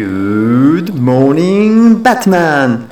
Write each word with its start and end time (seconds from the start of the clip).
Good 0.00 0.96
morning, 0.98 2.00
Batman! 2.02 2.88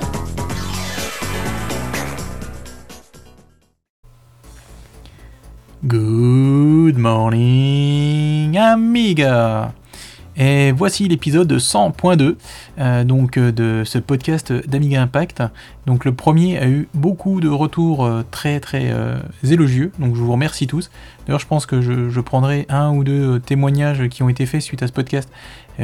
Good 5.87 6.99
morning, 6.99 8.55
amiga! 8.57 9.73
Et 10.37 10.71
voici 10.71 11.07
l'épisode 11.07 11.51
100.2 11.51 12.35
euh, 12.77 13.03
donc 13.03 13.37
euh, 13.37 13.51
de 13.51 13.83
ce 13.83 13.97
podcast 13.97 14.53
d'Amiga 14.53 15.01
Impact. 15.01 15.43
Donc 15.85 16.05
le 16.05 16.13
premier 16.13 16.59
a 16.59 16.67
eu 16.67 16.87
beaucoup 16.93 17.41
de 17.41 17.49
retours 17.49 18.05
euh, 18.05 18.23
très 18.29 18.59
très 18.59 18.93
élogieux, 19.43 19.91
donc 19.99 20.15
je 20.15 20.21
vous 20.21 20.31
remercie 20.31 20.67
tous. 20.67 20.91
D'ailleurs 21.25 21.41
je 21.41 21.47
pense 21.47 21.65
que 21.65 21.81
je, 21.81 22.19
prendrai 22.21 22.67
un 22.69 22.91
ou 22.91 23.03
deux 23.03 23.39
témoignages 23.39 24.07
qui 24.09 24.21
ont 24.21 24.29
été 24.29 24.45
faits 24.45 24.61
suite 24.61 24.83
à 24.83 24.87
ce 24.87 24.93
podcast 24.93 25.29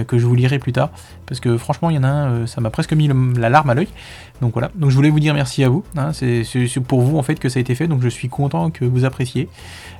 que 0.03 0.17
je 0.17 0.25
vous 0.25 0.35
lirai 0.35 0.59
plus 0.59 0.73
tard, 0.73 0.89
parce 1.25 1.39
que 1.39 1.57
franchement 1.57 1.89
il 1.89 1.95
y 1.95 1.99
en 1.99 2.03
a 2.03 2.07
un, 2.07 2.47
ça 2.47 2.61
m'a 2.61 2.69
presque 2.69 2.93
mis 2.93 3.09
la 3.37 3.49
larme 3.49 3.69
à 3.69 3.73
l'œil. 3.73 3.87
Donc 4.41 4.51
voilà, 4.51 4.69
donc 4.75 4.89
je 4.89 4.95
voulais 4.95 5.09
vous 5.09 5.21
dire 5.21 5.33
merci 5.33 5.63
à 5.63 5.69
vous, 5.69 5.85
hein. 5.95 6.11
c'est 6.11 6.43
pour 6.85 7.01
vous 7.01 7.17
en 7.17 7.23
fait 7.23 7.35
que 7.35 7.47
ça 7.47 7.59
a 7.59 7.61
été 7.61 7.73
fait, 7.73 7.87
donc 7.87 8.01
je 8.01 8.09
suis 8.09 8.27
content 8.27 8.69
que 8.69 8.83
vous 8.83 9.05
appréciez. 9.05 9.47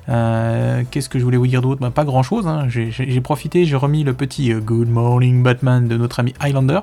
Qu'est-ce 0.06 1.08
que 1.08 1.18
je 1.18 1.24
voulais 1.24 1.38
vous 1.38 1.46
dire 1.46 1.62
d'autre? 1.62 1.80
Bah, 1.80 1.90
Pas 1.90 2.04
grand 2.04 2.22
chose, 2.22 2.46
hein. 2.46 2.66
j'ai 2.68 3.20
profité, 3.20 3.64
j'ai 3.64 3.76
remis 3.76 4.04
le 4.04 4.12
petit 4.12 4.52
Good 4.52 4.88
Morning 4.88 5.42
Batman 5.42 5.88
de 5.88 5.96
notre 5.96 6.20
ami 6.20 6.34
Highlander 6.40 6.80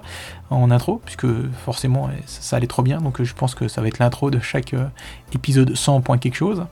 en 0.50 0.72
intro, 0.72 1.02
puisque 1.06 1.28
forcément 1.66 2.10
ça, 2.26 2.58
allait 2.58 2.68
trop 2.68 2.82
bien, 2.82 3.02
donc 3.02 3.22
je 3.22 3.34
pense 3.34 3.56
que 3.56 3.68
ça 3.68 3.82
va 3.82 3.88
être 3.88 4.00
l'intro 4.00 4.32
de 4.32 4.40
chaque 4.40 4.74
euh, 4.74 4.86
épisode 5.34 5.76
100 5.76 6.02
point 6.02 6.18
quelque 6.18 6.36
chose. 6.36 6.66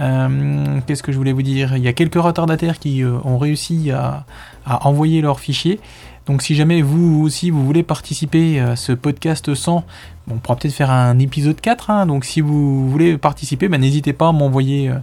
Euh, 0.00 0.80
qu'est-ce 0.86 1.02
que 1.02 1.12
je 1.12 1.18
voulais 1.18 1.32
vous 1.32 1.42
dire? 1.42 1.76
Il 1.76 1.82
y 1.82 1.88
a 1.88 1.92
quelques 1.92 2.20
retardataires 2.20 2.78
qui 2.78 3.02
euh, 3.02 3.18
ont 3.24 3.38
réussi 3.38 3.90
à, 3.90 4.24
envoyer 4.66 5.22
leurs 5.22 5.40
fichiers. 5.40 5.80
Donc 6.26 6.42
si 6.42 6.54
jamais 6.54 6.82
vous 6.82 7.22
aussi 7.24 7.48
vous 7.48 7.64
voulez 7.64 7.82
participer 7.82 8.60
à 8.60 8.76
ce 8.76 8.92
podcast 8.92 9.54
100, 9.54 9.82
on 10.30 10.34
pourra 10.34 10.56
peut-être 10.56 10.74
faire 10.74 10.90
un 10.90 11.18
épisode 11.18 11.58
4. 11.58 11.88
Hein. 11.88 12.04
donc 12.04 12.26
si 12.26 12.42
vous 12.42 12.86
voulez 12.90 13.16
participer, 13.16 13.68
ben, 13.68 13.80
n'hésitez 13.80 14.12
pas 14.12 14.28
à 14.28 14.32
m'envoyer 14.32 14.90
euh, 14.90 14.98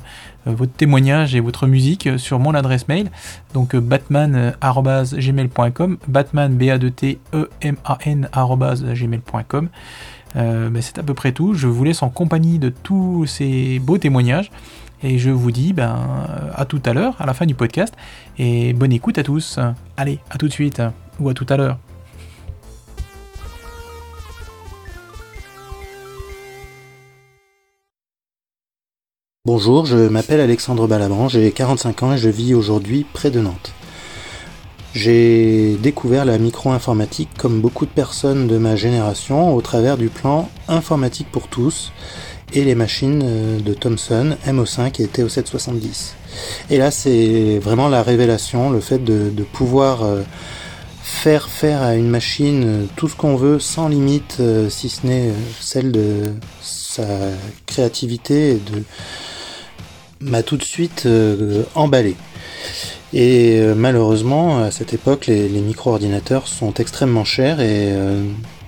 votre 0.45 0.73
témoignage 0.73 1.33
et 1.33 1.39
votre 1.39 1.65
musique 1.65 2.07
sur 2.17 2.37
mon 2.37 2.53
adresse 2.53 2.87
mail. 2.87 3.09
Donc 3.55 3.75
batman.gmail.com, 3.75 5.97
batman 6.07 6.55
b 6.55 6.69
a 6.69 6.77
t 6.77 7.17
e 7.33 7.49
m 7.61 7.77
a 7.83 7.97
n 8.05 8.29
gmail.com. 8.35 9.69
Ben, 10.35 10.81
c'est 10.81 10.99
à 10.99 11.03
peu 11.03 11.15
près 11.15 11.31
tout. 11.31 11.55
Je 11.55 11.65
vous 11.65 11.83
laisse 11.83 12.03
en 12.03 12.09
compagnie 12.09 12.59
de 12.59 12.69
tous 12.69 13.25
ces 13.25 13.79
beaux 13.79 13.97
témoignages. 13.97 14.51
Et 15.07 15.19
je 15.19 15.29
vous 15.29 15.51
dis 15.51 15.71
ben, 15.71 16.25
à 16.55 16.65
tout 16.65 16.81
à 16.83 16.91
l'heure, 16.93 17.15
à 17.19 17.27
la 17.27 17.35
fin 17.35 17.45
du 17.45 17.53
podcast. 17.53 17.93
Et 18.39 18.73
bonne 18.73 18.91
écoute 18.91 19.19
à 19.19 19.23
tous. 19.23 19.59
Allez, 19.97 20.17
à 20.31 20.37
tout 20.39 20.47
de 20.47 20.51
suite. 20.51 20.81
Ou 21.19 21.29
à 21.29 21.35
tout 21.35 21.45
à 21.47 21.57
l'heure. 21.57 21.77
Bonjour, 29.45 29.85
je 29.85 30.07
m'appelle 30.07 30.39
Alexandre 30.39 30.87
Balabran, 30.87 31.29
j'ai 31.29 31.51
45 31.51 32.01
ans 32.01 32.13
et 32.13 32.17
je 32.17 32.29
vis 32.29 32.55
aujourd'hui 32.55 33.05
près 33.13 33.29
de 33.29 33.39
Nantes. 33.39 33.73
J'ai 34.95 35.75
découvert 35.75 36.25
la 36.25 36.39
micro-informatique 36.39 37.29
comme 37.37 37.61
beaucoup 37.61 37.85
de 37.85 37.91
personnes 37.91 38.47
de 38.47 38.57
ma 38.57 38.75
génération 38.75 39.53
au 39.53 39.61
travers 39.61 39.97
du 39.97 40.09
plan 40.09 40.49
Informatique 40.67 41.27
pour 41.31 41.47
tous 41.47 41.91
et 42.53 42.63
les 42.63 42.75
machines 42.75 43.21
euh, 43.23 43.59
de 43.59 43.73
Thomson 43.73 44.37
MO5 44.45 45.01
et 45.01 45.07
TO770. 45.07 46.13
Et 46.69 46.77
là 46.77 46.91
c'est 46.91 47.59
vraiment 47.59 47.89
la 47.89 48.03
révélation, 48.03 48.69
le 48.69 48.79
fait 48.79 49.03
de, 49.03 49.31
pouvoir 49.53 50.03
euh, 50.03 50.21
faire 51.01 51.49
faire 51.49 51.81
à 51.81 51.95
une 51.95 52.09
machine 52.09 52.63
euh, 52.65 52.85
tout 52.95 53.07
ce 53.07 53.15
qu'on 53.15 53.35
veut 53.35 53.59
sans 53.59 53.87
limite 53.87 54.41
si 54.69 54.89
ce 54.89 55.05
n'est 55.05 55.31
celle 55.59 55.91
de 55.91 56.33
sa 56.61 57.03
créativité 57.65 58.51
et 58.51 58.55
de 58.55 58.83
m'a 60.21 60.43
tout 60.43 60.57
de 60.57 60.63
suite 60.63 61.07
emballé. 61.75 62.15
Et 63.13 63.61
malheureusement, 63.75 64.63
à 64.63 64.71
cette 64.71 64.93
époque, 64.93 65.27
les, 65.27 65.47
micro-ordinateurs 65.49 66.47
sont 66.47 66.73
extrêmement 66.75 67.25
chers 67.25 67.59
et 67.59 67.93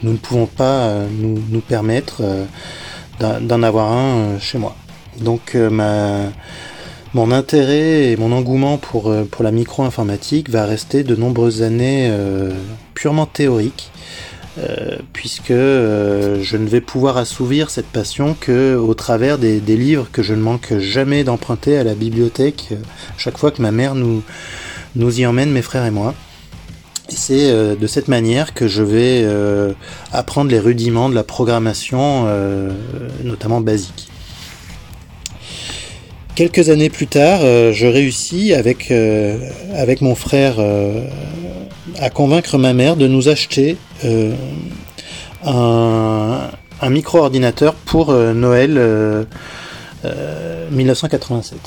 nous 0.04 0.12
ne 0.12 0.18
pouvons 0.18 0.46
pas 0.46 1.06
nous, 1.10 1.62
permettre 1.62 2.22
d'en 3.20 3.64
avoir 3.64 3.92
un 3.92 4.40
chez 4.40 4.58
moi. 4.58 4.76
Donc 5.20 5.56
ma, 5.56 6.24
mon 7.14 7.32
intérêt 7.32 8.12
et 8.12 8.18
mon 8.18 8.32
engouement 8.32 8.78
pour, 8.78 9.14
pour 9.32 9.44
la 9.44 9.52
micro-informatique 9.52 10.50
va 10.50 10.66
rester 10.66 11.04
de 11.04 11.16
nombreuses 11.16 11.64
années 11.64 12.12
purement 12.94 13.26
théorique 13.26 13.92
euh, 14.60 14.98
puisque 15.14 15.52
euh, 15.52 16.42
je 16.42 16.58
ne 16.58 16.68
vais 16.68 16.82
pouvoir 16.82 17.18
assouvir 17.18 17.70
cette 17.70 17.86
passion 17.86 18.36
que 18.40 18.76
au 18.76 18.96
travers 18.96 19.38
des, 19.38 19.60
livres 19.60 20.08
que 20.12 20.24
je 20.24 20.34
ne 20.34 20.42
manque 20.42 20.80
jamais 20.80 21.24
d'emprunter 21.24 21.78
à 21.78 21.84
la 21.84 21.94
bibliothèque 21.94 22.70
euh, 22.72 22.78
chaque 23.18 23.38
fois 23.38 23.52
que 23.52 23.62
ma 23.62 23.72
mère 23.72 23.94
nous, 23.94 24.24
nous 24.96 25.20
y 25.20 25.28
emmène, 25.28 25.52
mes 25.52 25.62
frères 25.62 25.86
et 25.86 25.92
moi. 25.92 26.16
C'est 27.10 27.52
de 27.78 27.88
cette 27.88 28.08
manière 28.08 28.54
que 28.54 28.68
je 28.68 28.84
vais 28.84 29.26
apprendre 30.12 30.52
les 30.52 30.60
rudiments 30.60 31.10
de 31.10 31.16
la 31.16 31.24
programmation, 31.24 32.28
notamment 33.24 33.62
basique. 33.62 34.10
Quelques 36.36 36.70
années 36.70 36.90
plus 36.90 37.08
tard, 37.08 37.40
je 37.42 37.88
réussis 37.88 38.54
avec, 38.54 38.92
mon 40.02 40.16
frère 40.16 40.60
à 42.00 42.10
convaincre 42.10 42.58
ma 42.58 42.74
mère 42.74 42.96
de 42.96 43.08
nous 43.08 43.30
acheter 43.30 43.78
euh, 44.06 44.34
un, 45.44 46.90
micro-ordinateur 46.90 47.74
pour 47.74 48.10
euh, 48.10 48.34
Noël 48.34 49.28
1987. 50.72 51.58
Euh, 51.58 51.62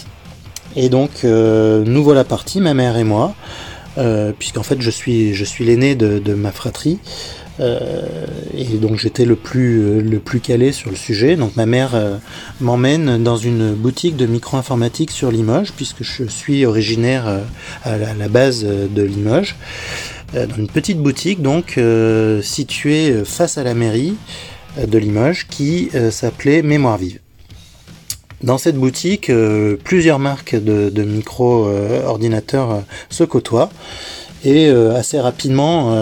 et 0.77 0.89
donc 0.89 1.25
nous 1.25 2.05
voilà 2.05 2.25
partis, 2.25 2.61
ma 2.61 2.75
mère 2.75 2.97
et 2.97 3.05
moi, 3.05 3.35
puisqu'en 4.39 4.63
fait 4.63 4.81
je 4.81 4.91
suis, 4.91 5.35
je 5.35 5.45
suis 5.45 5.65
l'aîné 5.65 5.95
de, 5.95 6.35
ma 6.35 6.53
fratrie. 6.53 6.99
et 7.59 8.79
donc 8.81 8.97
j'étais 8.99 9.25
le 9.25 9.37
plus, 9.37 10.01
le 10.01 10.19
plus 10.19 10.41
calé 10.41 10.73
sur 10.73 10.91
le 10.91 10.97
sujet. 10.97 11.37
Donc 11.37 11.57
ma 11.57 11.67
mère 11.67 11.91
m'emmène 12.61 13.23
dans 13.23 13.37
une 13.37 13.75
boutique 13.75 14.17
de 14.17 14.27
micro-informatique 14.27 15.11
sur 15.11 15.31
Limoges, 15.31 15.73
puisque 15.77 16.03
je 16.03 16.25
suis 16.25 16.65
originaire 16.65 17.41
à 17.85 18.15
la 18.15 18.29
base 18.29 18.65
de 18.65 19.03
Limoges. 19.03 19.57
Euh, 20.35 20.47
dans 20.47 20.57
une 20.57 20.69
petite 20.69 20.99
boutique 20.99 21.43
donc 21.43 21.77
euh, 21.77 22.41
située 22.43 23.25
face 23.25 23.59
à 23.59 23.65
la 23.65 23.75
mairie 23.75 24.15
euh, 24.79 24.87
de 24.87 24.99
Limoges 24.99 25.47
qui 25.49 25.91
s'appelait 26.11 26.63
Mémoire 26.63 26.99
Vive. 26.99 27.19
Dans 28.43 28.59
cette 28.59 28.77
boutique, 28.77 29.31
plusieurs 29.85 30.19
marques 30.19 30.55
de, 30.55 31.03
micro-ordinateurs 31.03 32.83
se 33.09 33.25
côtoient. 33.25 33.71
Et 34.45 34.71
assez 34.71 35.21
rapidement, 35.21 35.93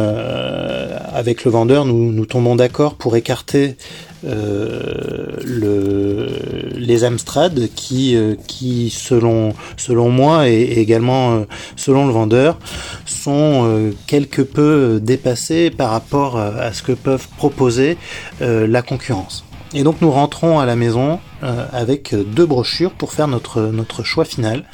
avec 1.13 1.45
le 1.45 1.51
vendeur, 1.51 1.85
nous, 1.85 2.13
nous 2.13 2.27
tombons 2.27 2.55
d'accord 2.55 2.95
pour 2.95 3.17
écarter 3.17 3.77
euh, 4.25 5.37
le, 5.45 6.29
les 6.75 7.05
Amstrad 7.05 7.69
qui, 7.77 8.17
euh, 8.17 8.35
qui 8.49 8.91
selon, 8.91 9.55
selon 9.77 10.11
moi 10.11 10.49
et, 10.49 10.63
également 10.81 11.35
euh, 11.35 11.45
selon 11.77 12.07
le 12.09 12.13
vendeur 12.13 12.59
sont 13.07 13.93
quelque 14.07 14.43
peu 14.43 14.99
dépassés 15.01 15.71
par 15.71 15.91
rapport 15.91 16.37
à 16.39 16.73
ce 16.73 16.83
que 16.83 16.93
peuvent 16.93 17.29
proposer 17.37 17.97
la 18.41 18.83
concurrence. 18.83 19.48
Et 19.75 19.83
donc 19.83 20.01
nous 20.01 20.11
rentrons 20.11 20.59
à 20.61 20.67
la 20.67 20.77
maison 20.77 21.21
avec 21.43 22.15
deux 22.15 22.47
brochures 22.47 22.93
pour 22.93 23.13
faire 23.13 23.29
notre, 23.29 23.61
notre 23.61 24.03
choix 24.03 24.25
final. 24.25 24.65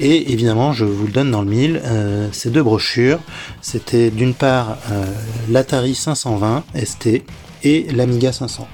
Et 0.00 0.32
évidemment, 0.32 0.72
je 0.72 0.84
vous 0.84 1.06
le 1.06 1.12
donne 1.12 1.30
dans 1.30 1.42
le 1.42 1.50
mille, 1.50 1.82
ces 2.32 2.50
deux 2.50 2.62
brochures, 2.62 3.18
c'était 3.60 4.10
d'une 4.10 4.32
part 4.32 4.78
l'Atari 5.50 5.94
520 5.94 6.64
ST 6.84 7.22
et 7.64 7.86
l'Amiga 7.92 8.32
500. 8.32 8.66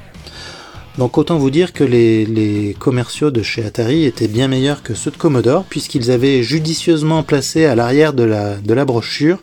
Donc 0.98 1.16
autant 1.16 1.38
vous 1.38 1.50
dire 1.50 1.72
que 1.72 1.84
les, 1.84 2.76
commerciaux 2.80 3.30
de 3.30 3.40
chez 3.40 3.64
Atari 3.64 4.04
étaient 4.04 4.26
bien 4.26 4.48
meilleurs 4.48 4.82
que 4.82 4.94
ceux 4.94 5.12
de 5.12 5.16
Commodore, 5.16 5.64
puisqu'ils 5.64 6.10
avaient 6.10 6.42
judicieusement 6.42 7.22
placé 7.22 7.66
à 7.66 7.76
l'arrière 7.76 8.12
de 8.12 8.24
la, 8.24 8.56
de 8.56 8.74
la 8.74 8.84
brochure 8.84 9.38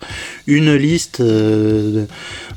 une 0.47 0.75
liste 0.75 1.21
euh, 1.21 2.05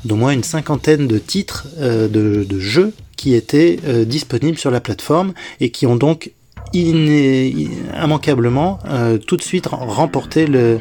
d'au 0.03 0.17
moins 0.17 0.31
une 0.31 0.43
cinquantaine 0.43 1.07
de 1.07 1.17
titres 1.17 1.67
euh, 1.79 2.09
de, 2.09 2.59
jeux 2.59 2.91
qui 3.19 3.35
étaient 3.35 3.79
euh, 3.85 4.05
disponibles 4.05 4.57
sur 4.57 4.71
la 4.71 4.79
plateforme 4.79 5.33
et 5.59 5.71
qui 5.71 5.85
ont 5.85 5.97
donc 5.97 6.31
immanquablement 6.71 8.77
tout 9.25 9.35
de 9.35 9.41
suite 9.41 9.65
remporté 9.65 10.45
le, 10.45 10.79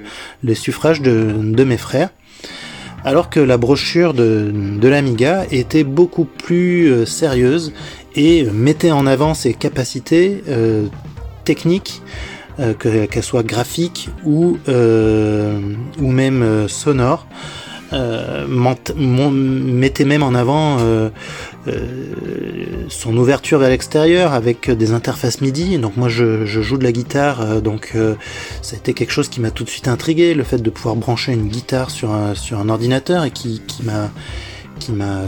suffrage 0.54 1.00
de, 1.00 1.64
mes 1.64 1.78
frères. 1.78 2.10
Alors 3.04 3.30
que 3.30 3.40
la 3.40 3.56
brochure 3.56 4.12
de, 4.12 4.52
l'Amiga 4.82 5.46
était 5.50 5.84
beaucoup 5.84 6.26
plus 6.26 6.92
euh, 6.92 7.06
sérieuse 7.06 7.72
et 8.14 8.44
mettait 8.44 8.90
en 8.90 9.06
avant 9.06 9.32
ses 9.32 9.54
capacités 9.54 10.44
euh, 10.48 10.88
techniques, 11.44 12.02
euh, 12.60 12.74
qu'elles 12.74 13.22
soient 13.22 13.42
graphiques 13.42 14.10
ou, 14.26 14.58
ou 14.68 16.10
même 16.10 16.68
sonores, 16.68 17.26
euh, 17.92 18.46
mettait 18.46 20.04
même 20.04 20.22
en 20.22 20.34
avant 20.34 20.78
euh, 20.80 21.10
son 22.88 23.16
ouverture 23.16 23.58
vers 23.58 23.68
l'extérieur 23.68 24.32
avec 24.32 24.70
des 24.70 24.92
interfaces 24.92 25.40
MIDI. 25.40 25.78
Donc 25.78 25.96
moi 25.96 26.08
je, 26.08 26.44
joue 26.44 26.78
de 26.78 26.84
la 26.84 26.92
guitare, 26.92 27.60
donc 27.62 27.94
ça 28.62 28.74
a 28.74 28.78
été 28.78 28.94
quelque 28.94 29.12
chose 29.12 29.28
qui 29.28 29.40
m'a 29.40 29.50
tout 29.50 29.64
de 29.64 29.68
suite 29.68 29.88
intrigué, 29.88 30.34
le 30.34 30.44
fait 30.44 30.58
de 30.58 30.70
pouvoir 30.70 30.96
brancher 30.96 31.32
une 31.32 31.48
guitare 31.48 31.90
sur 31.90 32.10
un, 32.10 32.68
ordinateur 32.68 33.24
et 33.24 33.30
qui, 33.30 33.62
m'a 33.82 34.10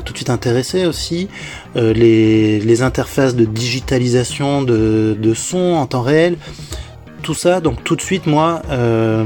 tout 0.05 0.13
de 0.13 0.19
suite 0.19 0.31
intéressé 0.31 0.87
aussi. 0.87 1.29
les, 1.75 2.83
interfaces 2.83 3.37
de 3.37 3.45
digitalisation 3.45 4.63
de, 4.63 5.17
de 5.19 5.35
son 5.35 5.75
en 5.75 5.87
temps 5.87 6.03
réel 6.03 6.37
tout 7.21 7.35
ça, 7.35 7.61
donc 7.61 7.85
tout 7.85 7.97
de 7.97 8.01
suite, 8.01 8.27
moi, 8.27 8.63
euh, 8.71 9.25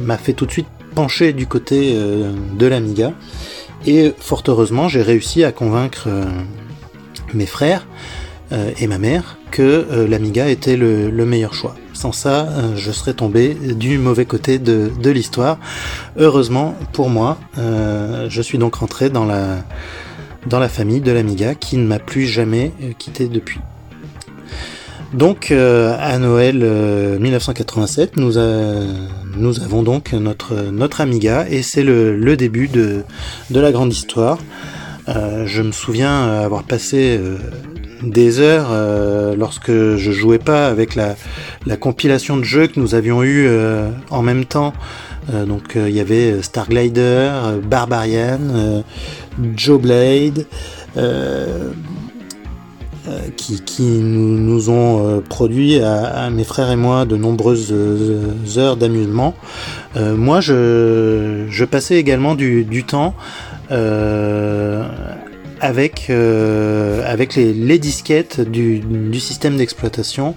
m'a 0.00 0.16
fait 0.16 0.32
tout 0.32 0.46
de 0.46 0.52
suite 0.52 0.66
du 1.06 1.46
côté 1.46 1.92
euh, 1.94 2.32
de 2.58 2.66
l'Amiga. 2.66 3.12
Et 3.86 4.12
fort 4.18 4.42
heureusement, 4.48 4.88
j'ai 4.88 5.00
réussi 5.00 5.44
à 5.44 5.52
convaincre 5.52 6.06
euh, 6.08 6.24
mes 7.34 7.46
frères 7.46 7.86
et 8.80 8.86
ma 8.86 8.96
mère 8.96 9.36
que 9.50 10.06
l'Amiga 10.08 10.48
était 10.48 10.78
le, 10.78 11.10
meilleur 11.26 11.52
choix. 11.52 11.74
Sans 11.92 12.12
ça, 12.12 12.48
je 12.76 12.90
serais 12.92 13.12
tombé 13.12 13.52
du 13.52 13.98
mauvais 13.98 14.24
côté 14.24 14.58
de, 14.58 14.90
de 15.02 15.10
l'histoire. 15.10 15.58
Heureusement 16.16 16.74
pour 16.94 17.10
moi, 17.10 17.36
je 17.58 18.40
suis 18.40 18.56
donc 18.56 18.76
rentré 18.76 19.10
dans 19.10 19.26
la, 19.26 19.58
dans 20.46 20.60
la 20.60 20.70
famille 20.70 21.02
de 21.02 21.12
l'Amiga 21.12 21.54
qui 21.54 21.76
ne 21.76 21.86
m'a 21.86 21.98
plus 21.98 22.26
jamais 22.26 22.72
quitté 22.98 23.28
depuis. 23.28 23.60
Donc 25.14 25.50
euh, 25.50 25.96
à 25.98 26.18
Noël 26.18 26.58
1987, 27.18 28.12
euh, 28.18 28.86
nous, 29.36 29.60
avons 29.62 29.82
donc 29.82 30.12
notre, 30.12 31.00
Amiga 31.00 31.46
et 31.48 31.62
c'est 31.62 31.82
le, 31.82 32.36
début 32.36 32.68
de, 32.68 33.04
la 33.50 33.72
grande 33.72 33.92
histoire. 33.92 34.38
Euh, 35.08 35.46
je 35.46 35.62
me 35.62 35.72
souviens 35.72 36.42
avoir 36.42 36.62
passé 36.64 37.18
des 38.02 38.40
heures 38.40 38.68
lorsque 39.34 39.70
je 39.70 40.12
jouais 40.12 40.38
pas 40.38 40.68
avec 40.68 40.94
la, 40.94 41.16
la, 41.64 41.78
compilation 41.78 42.36
de 42.36 42.44
jeux 42.44 42.66
que 42.66 42.78
nous 42.78 42.94
avions 42.94 43.22
eu 43.22 43.48
en 44.10 44.22
même 44.22 44.44
temps. 44.44 44.74
donc 45.32 45.72
il 45.74 45.94
y 45.94 46.00
avait 46.00 46.42
Star 46.42 46.68
Glider, 46.68 47.30
Barbarian, 47.64 48.84
Joe 49.56 49.80
Blade. 49.80 50.44
Euh, 53.08 53.18
qui, 53.36 53.82
nous, 53.82 54.70
ont 54.70 55.06
euh, 55.06 55.20
produit 55.20 55.80
à, 55.80 56.28
mes 56.30 56.44
frères 56.44 56.70
et 56.70 56.76
moi 56.76 57.04
de 57.04 57.16
nombreuses 57.16 57.68
euh, 57.72 58.34
heures 58.56 58.76
d'amusement. 58.76 59.34
moi, 59.96 60.40
je, 60.40 61.64
passais 61.64 61.96
également 61.96 62.34
du, 62.34 62.84
temps 62.84 63.14
avec, 65.60 66.10
avec 66.10 67.34
les, 67.36 67.78
disquettes 67.78 68.40
du, 68.40 68.82
système 69.20 69.56
d'exploitation 69.56 70.34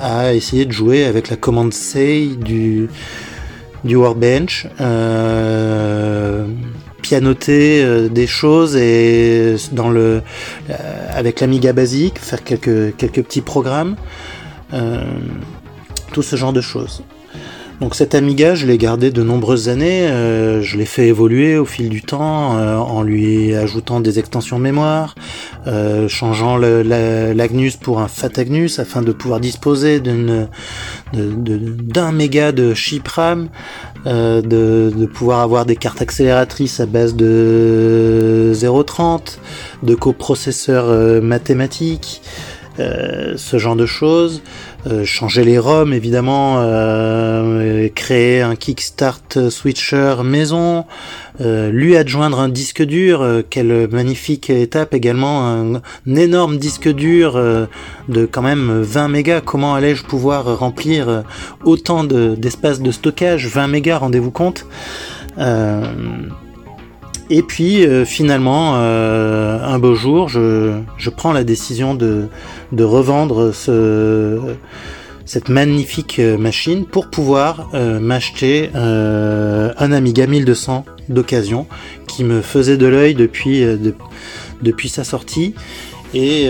à 0.00 0.34
essayer 0.34 0.64
de 0.64 0.72
jouer 0.72 1.04
avec 1.04 1.30
la 1.30 1.36
commande 1.36 1.72
Say 1.72 2.30
du, 2.36 2.88
du 3.84 3.96
Workbench 3.96 4.66
pianoter 7.06 7.84
euh, 7.84 8.08
des 8.08 8.26
choses 8.26 8.74
et 8.74 9.54
dans 9.70 9.90
le 9.90 10.22
euh, 10.70 10.74
avec 11.14 11.38
l'Amiga 11.40 11.72
basique 11.72 12.18
faire 12.18 12.42
quelques 12.42 13.22
petits 13.22 13.42
programmes 13.42 13.94
euh, 14.72 15.04
tout 16.12 16.22
ce 16.22 16.34
genre 16.34 16.52
de 16.52 16.60
choses 16.60 17.04
donc 17.80 17.94
cet 17.94 18.14
Amiga, 18.14 18.54
je 18.54 18.66
l'ai 18.66 18.78
gardé 18.78 19.10
de 19.10 19.22
nombreuses 19.22 19.68
années, 19.68 20.08
euh, 20.08 20.62
je 20.62 20.78
l'ai 20.78 20.86
fait 20.86 21.08
évoluer 21.08 21.58
au 21.58 21.66
fil 21.66 21.90
du 21.90 22.00
temps 22.00 22.56
euh, 22.56 22.76
en 22.76 23.02
lui 23.02 23.54
ajoutant 23.54 24.00
des 24.00 24.18
extensions 24.18 24.58
mémoire, 24.58 25.14
euh, 25.66 26.08
changeant 26.08 26.56
l'Agnus 26.56 27.76
pour 27.76 28.00
un 28.00 28.08
Fat 28.08 28.30
Agnus 28.38 28.78
afin 28.78 29.02
de 29.02 29.12
pouvoir 29.12 29.40
disposer 29.40 30.00
d'un 30.00 30.48
méga 32.12 32.52
de 32.52 32.72
chip 32.72 33.06
RAM, 33.08 33.48
de, 34.06 34.40
de, 34.42 35.06
pouvoir 35.06 35.40
avoir 35.40 35.66
des 35.66 35.76
cartes 35.76 36.00
accélératrices 36.00 36.80
à 36.80 36.86
base 36.86 37.14
de 37.14 38.52
0.30, 38.54 39.38
de 39.82 39.94
coprocesseurs 39.94 41.22
mathématiques, 41.22 42.22
ce 42.78 43.58
genre 43.58 43.76
de 43.76 43.86
choses. 43.86 44.42
Euh, 44.86 45.04
changer 45.04 45.42
les 45.42 45.58
ROM 45.58 45.92
évidemment, 45.92 46.58
euh, 46.58 47.88
créer 47.92 48.40
un 48.40 48.54
Kickstart 48.54 49.50
Switcher 49.50 50.16
maison, 50.22 50.84
euh, 51.40 51.70
lui 51.72 51.96
adjoindre 51.96 52.38
un 52.38 52.48
disque 52.48 52.82
dur, 52.82 53.26
quelle 53.50 53.88
magnifique 53.90 54.48
étape 54.48 54.94
également, 54.94 55.48
un, 55.48 55.82
énorme 56.06 56.58
disque 56.58 56.88
dur 56.88 57.34
de 58.08 58.26
quand 58.26 58.42
même 58.42 58.82
20 58.82 59.08
mégas, 59.08 59.40
comment 59.40 59.74
allais-je 59.74 60.04
pouvoir 60.04 60.58
remplir 60.58 61.24
autant 61.64 62.04
d'espace 62.04 62.80
de, 62.80 62.90
stockage, 62.92 63.48
20 63.48 63.66
mégas, 63.66 63.98
rendez-vous 63.98 64.30
compte 64.30 64.66
et 67.30 67.42
puis 67.42 67.86
finalement, 68.04 68.74
un 68.76 69.78
beau 69.78 69.94
jour, 69.94 70.28
je, 70.28 70.80
je, 70.98 71.10
prends 71.10 71.32
la 71.32 71.44
décision 71.44 71.94
de, 71.94 72.28
de 72.72 72.84
revendre 72.84 73.54
ce, 73.54 74.56
cette 75.26 75.48
magnifique 75.48 76.20
euh, 76.20 76.38
machine 76.38 76.86
pour 76.86 77.08
pouvoir 77.08 77.68
euh, 77.74 77.98
m'acheter 77.98 78.70
euh, 78.76 79.72
un 79.76 79.92
Amiga 79.92 80.26
1200 80.26 80.86
d'occasion 81.08 81.66
qui 82.06 82.22
me 82.24 82.40
faisait 82.40 82.76
de 82.76 82.86
l'œil 82.86 83.14
depuis, 83.14 83.64
depuis 84.62 84.88
sa 84.88 85.04
sortie. 85.04 85.54
Et, 86.14 86.46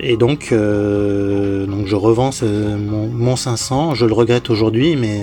et 0.00 0.16
donc, 0.16 0.52
donc 0.52 1.86
je 1.86 1.94
revends 1.94 2.30
mon, 2.42 3.36
500. 3.36 3.94
Je 3.94 4.06
le 4.06 4.12
regrette 4.12 4.50
aujourd'hui, 4.50 4.96
mais 4.96 5.20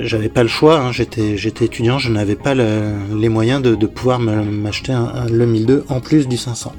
j'avais 0.00 0.28
pas 0.28 0.42
le 0.42 0.48
choix. 0.48 0.80
Hein. 0.80 0.92
J'étais, 0.92 1.36
j'étais 1.36 1.64
étudiant, 1.66 1.98
je 1.98 2.10
n'avais 2.10 2.36
pas 2.36 2.54
les 2.54 3.28
moyens 3.28 3.62
de, 3.62 3.86
pouvoir 3.86 4.18
m'acheter 4.18 4.94
le 5.30 5.46
1002 5.46 5.84
en 5.88 6.00
plus 6.00 6.28
du 6.28 6.36
500. 6.36 6.72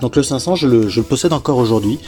Donc 0.00 0.16
le 0.16 0.22
500, 0.22 0.56
je 0.56 0.66
le, 0.66 1.02
possède 1.02 1.32
encore 1.32 1.58
aujourd'hui. 1.58 1.98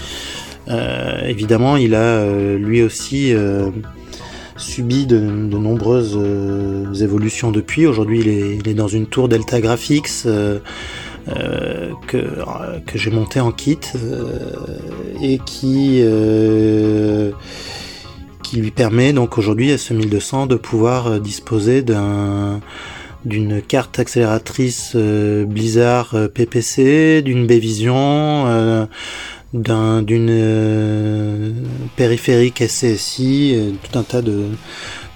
Euh, 0.68 1.26
évidemment, 1.26 1.76
il 1.76 1.94
a 1.94 1.98
euh, 1.98 2.56
lui 2.56 2.82
aussi 2.82 3.34
euh, 3.34 3.70
subi 4.56 5.06
de, 5.06 5.18
nombreuses 5.18 6.18
évolutions 7.02 7.50
depuis. 7.50 7.86
Aujourd'hui, 7.86 8.20
il 8.20 8.68
est, 8.68 8.74
dans 8.74 8.88
une 8.88 9.06
tour 9.06 9.28
Delta 9.28 9.60
Graphics 9.60 10.24
que, 10.24 10.60
que 12.06 12.98
j'ai 12.98 13.10
monté 13.10 13.40
en 13.40 13.52
kit 13.52 13.78
et 15.22 15.38
qui 15.44 16.02
qui 18.52 18.60
lui 18.60 18.70
permet 18.70 19.14
donc 19.14 19.38
aujourd'hui 19.38 19.72
à 19.72 19.78
ce 19.78 19.94
1200 19.94 20.46
de 20.46 20.56
pouvoir 20.56 21.20
disposer 21.20 21.80
d'un 21.80 22.60
d'une 23.24 23.62
carte 23.62 23.98
accélératrice 23.98 24.92
euh, 24.94 25.46
Blizzard 25.46 26.10
euh, 26.12 26.28
PPC, 26.28 27.22
d'une 27.22 27.46
B-Vision, 27.46 28.44
euh, 28.46 28.84
d'une 29.54 31.54
périphérique 31.96 32.62
SCSI, 32.62 33.74
tout 33.82 33.98
un 33.98 34.02
tas 34.02 34.20
de 34.20 34.48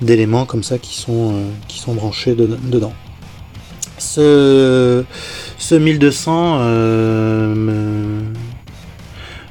d'éléments 0.00 0.47
comme 0.47 0.62
ça 0.62 0.78
qui 0.78 0.97
sont 0.97 1.35
qui 1.69 1.78
sont 1.78 1.93
branchés 1.93 2.35
dedans. 2.35 2.95
Ce, 3.99 5.05
ce 5.59 5.75
1200 5.75 6.59
me, 6.59 8.23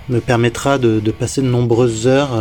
me, 0.09 0.19
permettra 0.21 0.79
de, 0.79 0.99
passer 1.11 1.41
de 1.41 1.47
nombreuses 1.47 2.07
heures 2.07 2.31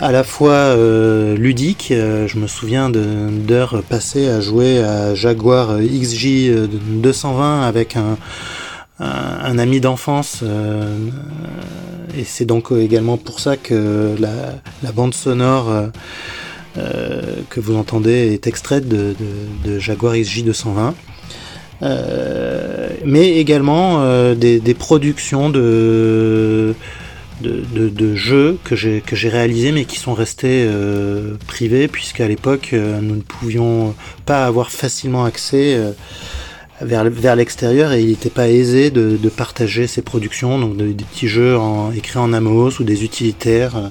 à 0.00 0.12
la 0.12 0.24
fois 0.24 0.52
euh, 0.52 1.36
ludique. 1.36 1.88
Euh, 1.90 2.26
je 2.28 2.38
me 2.38 2.46
souviens 2.46 2.90
d'heures 2.90 3.82
passées 3.88 4.28
à 4.28 4.40
jouer 4.40 4.82
à 4.82 5.14
Jaguar 5.14 5.78
XJ 5.80 6.50
220 7.02 7.62
avec 7.62 7.96
un, 7.96 8.16
ami 9.00 9.80
d'enfance. 9.80 10.40
Euh, 10.42 10.96
et 12.16 12.24
c'est 12.24 12.44
donc 12.44 12.72
également 12.72 13.16
pour 13.16 13.40
ça 13.40 13.56
que 13.56 14.14
la, 14.18 14.92
bande 14.92 15.14
sonore 15.14 15.70
que 16.74 17.60
vous 17.60 17.76
entendez 17.76 18.32
est 18.32 18.46
extraite 18.46 18.88
de, 18.88 19.14
Jaguar 19.78 20.14
XJ 20.14 20.44
220. 20.44 20.94
mais 23.04 23.36
également 23.36 24.34
des, 24.34 24.76
productions 24.78 25.50
de 25.50 26.74
de, 27.40 28.14
jeux 28.14 28.58
que 28.64 28.76
j'ai 28.76 29.00
que 29.00 29.16
j'ai 29.16 29.28
réalisés 29.28 29.72
mais 29.72 29.84
qui 29.84 29.98
sont 29.98 30.14
restés 30.14 30.64
euh, 30.66 31.34
privés 31.46 31.88
puisqu'à 31.88 32.26
l'époque 32.28 32.70
euh, 32.72 33.00
nous 33.00 33.16
ne 33.16 33.22
pouvions 33.22 33.94
pas 34.26 34.46
avoir 34.46 34.70
facilement 34.70 35.24
accès 35.24 35.74
euh, 35.74 35.92
vers, 36.80 37.04
vers 37.10 37.36
l'extérieur 37.36 37.92
et 37.92 38.02
il 38.02 38.08
n'était 38.08 38.30
pas 38.30 38.48
aisé 38.48 38.90
de, 38.90 39.16
partager 39.28 39.86
ces 39.86 40.02
productions 40.02 40.58
donc 40.58 40.76
des 40.76 41.04
petits 41.04 41.28
jeux 41.28 41.56
écrits 41.94 42.18
en 42.18 42.32
Amos 42.32 42.80
ou 42.80 42.84
des 42.84 43.04
utilitaires 43.04 43.90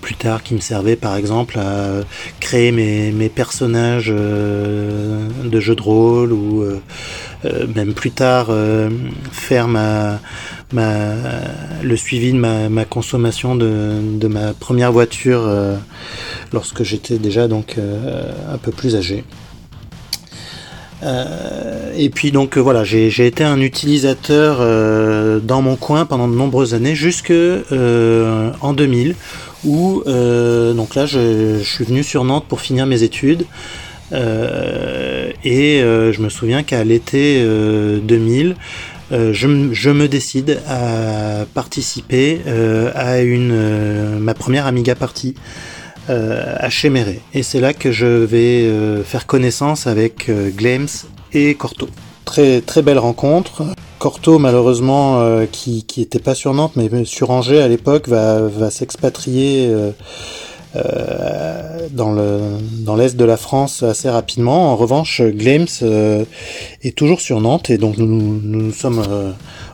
plus 0.00 0.14
tard 0.14 0.42
qui 0.42 0.54
me 0.54 0.60
servaient 0.60 0.96
par 0.96 1.16
exemple 1.16 1.58
à 1.58 2.02
créer 2.38 2.72
mes, 2.72 3.28
personnages 3.28 4.08
de 4.08 5.60
jeux 5.60 5.74
de 5.74 5.82
rôle 5.82 6.32
ou 6.32 6.64
même 7.74 7.94
plus 7.94 8.10
tard 8.10 8.50
faire 9.32 9.68
ma, 9.68 10.18
le 10.72 11.96
suivi 11.96 12.32
de 12.32 12.38
ma, 12.38 12.68
ma 12.68 12.84
consommation 12.84 13.56
de, 13.56 14.26
ma 14.26 14.52
première 14.52 14.92
voiture 14.92 15.50
lorsque 16.52 16.82
j'étais 16.82 17.18
déjà 17.18 17.48
donc 17.48 17.76
un 17.78 18.58
peu 18.58 18.72
plus 18.72 18.96
âgé. 18.96 19.24
Euh, 21.02 21.92
et 21.96 22.10
puis 22.10 22.30
donc 22.30 22.56
euh, 22.56 22.60
voilà, 22.60 22.84
j'ai 22.84 23.26
été 23.26 23.42
un 23.42 23.60
utilisateur 23.60 24.58
euh, 24.60 25.40
dans 25.40 25.62
mon 25.62 25.76
coin 25.76 26.04
pendant 26.04 26.28
de 26.28 26.34
nombreuses 26.34 26.74
années, 26.74 26.94
jusque 26.94 27.32
en 27.32 28.72
2000, 28.72 29.14
où 29.64 30.02
donc 30.04 30.94
là 30.94 31.06
je, 31.06 31.60
suis 31.62 31.84
venu 31.84 32.02
sur 32.02 32.24
Nantes 32.24 32.46
pour 32.48 32.60
finir 32.60 32.86
mes 32.86 33.02
études. 33.02 33.46
et 34.12 35.80
je 35.80 36.20
me 36.20 36.28
souviens 36.28 36.62
qu'à 36.62 36.84
l'été 36.84 37.44
2000, 37.44 38.56
je, 39.10 39.90
me 39.90 40.06
décide 40.08 40.60
à 40.68 41.44
participer 41.54 42.40
à 42.94 43.20
une 43.20 44.18
ma 44.18 44.34
première 44.34 44.66
Amiga 44.66 44.94
Party 44.94 45.34
euh, 46.10 46.56
à 46.58 46.70
Chéméré. 46.70 47.20
Et 47.34 47.44
c'est 47.44 47.60
là 47.60 47.72
que 47.72 47.92
je 47.92 48.06
vais 48.06 48.64
euh, 48.64 49.04
faire 49.04 49.26
connaissance 49.26 49.86
avec 49.86 50.28
euh, 50.28 50.50
Glems 50.50 50.88
et 51.32 51.54
Corto. 51.54 51.88
Très, 52.24 52.62
très 52.62 52.82
belle 52.82 52.98
rencontre. 52.98 53.62
Corto, 54.00 54.38
malheureusement, 54.38 55.44
qui, 55.52 55.84
qui 55.84 56.00
était 56.00 56.18
pas 56.18 56.34
sur 56.34 56.54
Nantes, 56.54 56.72
mais 56.74 57.04
sur 57.04 57.30
Angers 57.30 57.60
à 57.60 57.68
l'époque, 57.68 58.08
va, 58.08 58.70
s'expatrier 58.70 59.70
dans 61.92 62.12
le 62.12 62.40
dans 62.78 62.96
l'est 62.96 63.14
de 63.14 63.24
la 63.24 63.36
France 63.36 63.82
assez 63.82 64.08
rapidement. 64.08 64.72
En 64.72 64.76
revanche, 64.76 65.20
Glems 65.20 65.66
est 66.82 66.96
toujours 66.96 67.20
sur 67.20 67.42
Nantes 67.42 67.68
et 67.68 67.76
donc 67.76 67.98
nous 67.98 68.06
nous, 68.06 68.72
sommes 68.72 69.02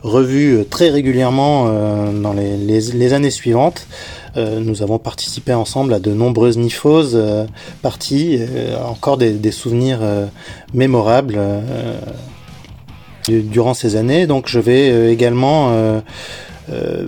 revus 0.03 0.65
très 0.69 0.91
régulièrement 0.91 2.11
dans 2.13 2.33
les, 2.33 3.13
années 3.13 3.31
suivantes. 3.31 3.87
Euh, 4.37 4.61
nous 4.61 4.83
avons 4.83 4.99
participé 4.99 5.55
ensemble 5.55 5.95
à 5.95 5.99
de 5.99 6.13
nombreuses 6.13 6.59
nifoses 6.59 7.15
euh, 7.15 7.47
parties, 7.81 8.39
euh, 8.41 8.77
encore 8.85 9.17
des, 9.17 9.51
souvenirs 9.51 10.01
mémorables 10.75 11.39
durant 13.29 13.75
ces 13.75 13.97
années. 13.97 14.27
Donc 14.27 14.49
je 14.49 14.59
vais 14.59 15.13
également 15.13 15.73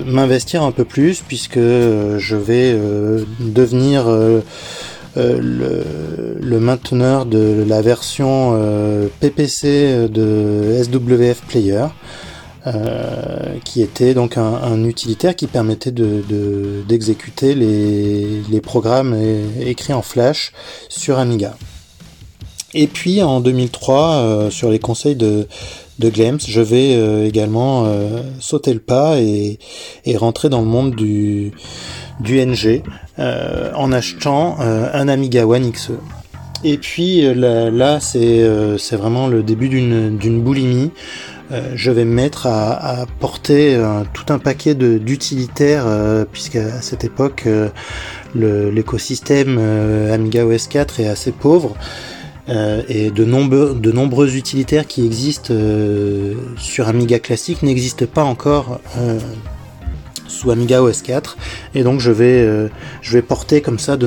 m'investir 0.05 0.63
un 0.63 0.73
peu 0.73 0.85
plus 0.85 1.23
puisque 1.27 1.59
je 1.59 2.37
vais 2.37 2.79
devenir 3.41 4.07
le, 5.17 6.61
mainteneur 6.61 7.27
de 7.27 7.65
la 7.67 7.83
version 7.83 8.59
PPC 9.21 10.09
de 10.09 10.83
SWF 10.83 11.43
Player. 11.49 11.87
Euh, 12.67 13.55
qui 13.65 13.83
était 13.83 14.15
donc 14.15 14.37
un, 14.37 14.85
utilitaire 14.85 15.37
qui 15.37 15.47
permettait 15.47 15.93
d'exécuter 15.93 17.55
de, 17.55 17.61
les, 17.61 18.43
les, 18.51 18.61
programmes 18.61 19.17
écrits 19.61 19.93
en 19.93 20.03
Flash 20.03 20.53
sur 20.89 21.19
Amiga. 21.19 21.57
Et 22.75 22.87
puis 22.87 23.23
en 23.23 23.41
2003, 23.41 24.07
euh, 24.09 24.51
sur 24.51 24.71
les 24.71 24.79
conseils 24.79 25.17
de, 25.17 25.47
de 25.99 26.09
Glems, 26.11 26.41
je 26.47 26.61
vais 26.61 26.95
euh, 26.95 27.27
également 27.27 27.87
sauter 28.41 28.75
le 28.75 28.81
pas 28.81 29.19
et, 29.21 29.59
et, 30.05 30.17
rentrer 30.17 30.49
dans 30.49 30.61
le 30.61 30.67
monde 30.67 30.95
du, 30.95 31.53
du 32.21 32.45
NG 32.45 32.83
en 33.19 33.93
achetant 33.93 34.59
un 34.61 35.09
Amiga 35.09 35.47
One 35.47 35.71
XE. 35.73 35.93
Et 36.65 36.79
puis 36.79 37.23
là, 37.35 38.01
c'est 38.01 38.97
vraiment 38.97 39.27
le 39.27 39.43
début 39.43 39.69
d'une 39.69 40.43
boulimie. 40.43 40.91
Euh, 41.51 41.73
je 41.75 41.91
vais 41.91 42.05
me 42.05 42.13
mettre 42.13 42.47
à, 42.47 43.07
porter 43.21 43.75
euh, 43.75 44.03
tout 44.13 44.31
un 44.33 44.39
paquet 44.39 44.75
d'utilitaires, 44.75 45.85
euh, 45.87 46.25
puisque 46.31 46.57
à 46.57 46.83
cette 46.83 47.05
époque, 47.05 47.49
l'écosystème 48.35 49.59
Amiga 50.13 50.45
OS 50.45 50.69
4 50.69 51.01
est 51.01 51.09
assez 51.09 51.33
pauvre. 51.33 51.75
Et 52.49 53.11
de 53.11 53.25
nombreux, 53.25 54.37
utilitaires 54.37 54.87
qui 54.87 55.05
existent 55.05 55.55
sur 56.57 56.89
Amiga 56.89 57.19
classique 57.19 57.63
n'existent 57.63 58.07
pas 58.07 58.25
encore 58.25 58.81
sous 60.27 60.51
Amiga 60.51 60.83
OS 60.83 61.03
4 61.03 61.37
et 61.75 61.83
donc 61.83 62.01
je 62.01 62.11
vais 62.11 63.23
porter 63.23 63.61
comme 63.61 63.79
ça 63.79 63.97
de 63.97 64.07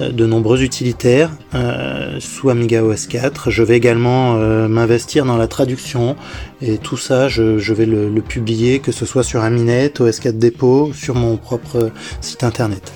euh, 0.00 0.26
nombreux 0.26 0.62
utilitaires 0.62 1.30
euh, 1.54 2.18
sous 2.18 2.50
Amiga 2.50 2.82
OS 2.82 3.06
4. 3.06 3.50
Je 3.50 3.62
vais 3.62 3.76
également 3.76 4.36
euh, 4.36 4.66
m'investir 4.66 5.24
dans 5.24 5.36
la 5.36 5.46
traduction 5.46 6.16
et 6.60 6.78
tout 6.78 6.96
ça, 6.96 7.28
je, 7.28 7.72
vais 7.72 7.86
le, 7.86 8.20
publier, 8.20 8.80
que 8.80 8.90
ce 8.90 9.06
soit 9.06 9.22
sur 9.22 9.42
Aminet, 9.42 10.00
OS 10.00 10.18
4 10.18 10.36
Dépôt, 10.36 10.92
sur 10.92 11.14
mon 11.14 11.36
propre 11.36 11.90
site 12.20 12.42
internet. 12.42 12.92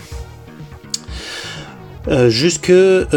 Jusque, 2.29 2.73
on 2.73 3.13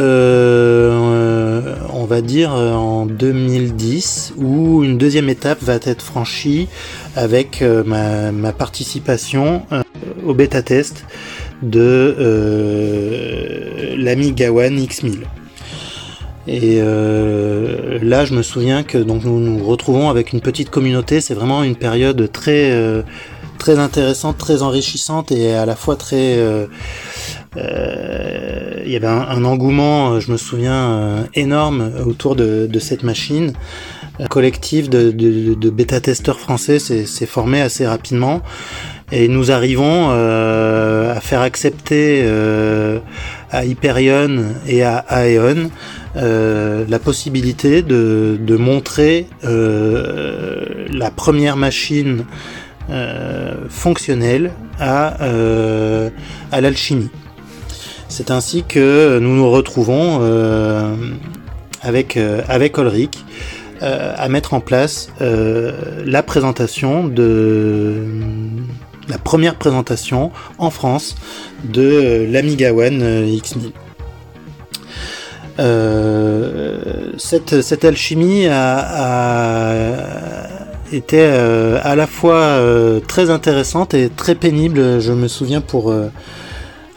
va 2.07 2.21
dire, 2.21 2.51
en 2.51 3.05
2010, 3.05 4.33
où 4.37 4.83
une 4.83 4.97
deuxième 4.97 5.29
étape 5.29 5.61
va 5.61 5.75
être 5.75 6.01
franchie 6.01 6.67
avec 7.15 7.63
ma, 7.85 8.31
ma, 8.31 8.51
participation 8.53 9.63
au 10.25 10.33
bêta 10.33 10.61
test 10.61 11.05
de 11.61 12.15
euh, 12.19 13.95
l'Amiga 13.97 14.51
One 14.51 14.79
X1000. 14.79 15.23
Et 16.47 16.79
euh, 16.81 17.99
là, 18.01 18.25
je 18.25 18.33
me 18.33 18.41
souviens 18.41 18.83
que 18.83 18.97
donc 18.97 19.23
nous 19.23 19.39
nous 19.39 19.63
retrouvons 19.63 20.09
avec 20.09 20.33
une 20.33 20.41
petite 20.41 20.71
communauté. 20.71 21.21
C'est 21.21 21.35
vraiment 21.35 21.63
une 21.63 21.75
période 21.75 22.31
très 22.31 22.71
euh, 22.71 23.03
très 23.59 23.77
intéressante, 23.77 24.39
très 24.39 24.63
enrichissante 24.63 25.31
et 25.31 25.53
à 25.53 25.65
la 25.67 25.75
fois 25.75 25.95
très. 25.95 26.39
Il 27.55 28.91
y 28.91 28.95
avait 28.95 29.07
un, 29.07 29.43
engouement, 29.43 30.19
je 30.19 30.31
me 30.31 30.37
souviens, 30.37 31.25
énorme 31.33 31.91
autour 32.05 32.35
de, 32.35 32.79
cette 32.79 33.03
machine. 33.03 33.53
Un 34.19 34.27
collectif 34.27 34.89
de, 34.89 35.11
de, 35.11 35.53
de 35.53 35.69
bêta-testeurs 35.69 36.39
français 36.39 36.79
s'est 36.79 37.25
formé 37.25 37.61
assez 37.61 37.87
rapidement 37.87 38.41
et 39.11 39.27
nous 39.27 39.51
arrivons 39.51 40.09
euh, 40.11 41.15
à 41.15 41.19
faire 41.19 41.41
accepter 41.41 42.21
euh, 42.23 42.99
à 43.51 43.65
Hyperion 43.65 44.45
et 44.67 44.83
à 44.83 45.03
Aeon 45.09 45.69
euh, 46.15 46.85
la 46.87 46.99
possibilité 46.99 47.81
de, 47.81 48.37
de 48.39 48.55
montrer 48.57 49.27
euh, 49.43 50.85
la 50.89 51.11
première 51.11 51.57
machine 51.57 52.25
euh, 52.89 53.65
fonctionnelle 53.69 54.51
à, 54.79 55.15
à 56.51 56.61
l'alchimie. 56.61 57.09
C'est 58.11 58.29
ainsi 58.29 58.63
que 58.63 59.17
nous 59.19 59.35
nous 59.35 59.49
retrouvons 59.49 60.21
avec, 61.81 62.19
avec 62.47 62.77
Ulrich 62.77 63.17
à 63.81 64.29
mettre 64.29 64.53
en 64.53 64.59
place 64.59 65.09
la 65.19 66.21
présentation 66.21 67.07
de 67.07 68.05
la 69.11 69.17
première 69.17 69.55
présentation 69.55 70.31
en 70.57 70.69
France 70.69 71.15
de 71.63 71.81
euh, 71.81 72.27
l'Amiga 72.31 72.73
One 72.73 73.01
euh, 73.01 73.25
X1000. 73.25 73.71
Euh, 75.59 77.11
cette, 77.17 77.83
alchimie 77.83 78.47
a, 78.49 80.47
été 80.93 81.23
à 81.23 81.95
la 81.95 82.07
fois 82.07 82.57
très 83.07 83.29
intéressante 83.29 83.93
et 83.93 84.09
très 84.09 84.35
pénible, 84.35 84.99
je 85.01 85.11
me 85.11 85.27
souviens, 85.27 85.61
pour 85.61 85.93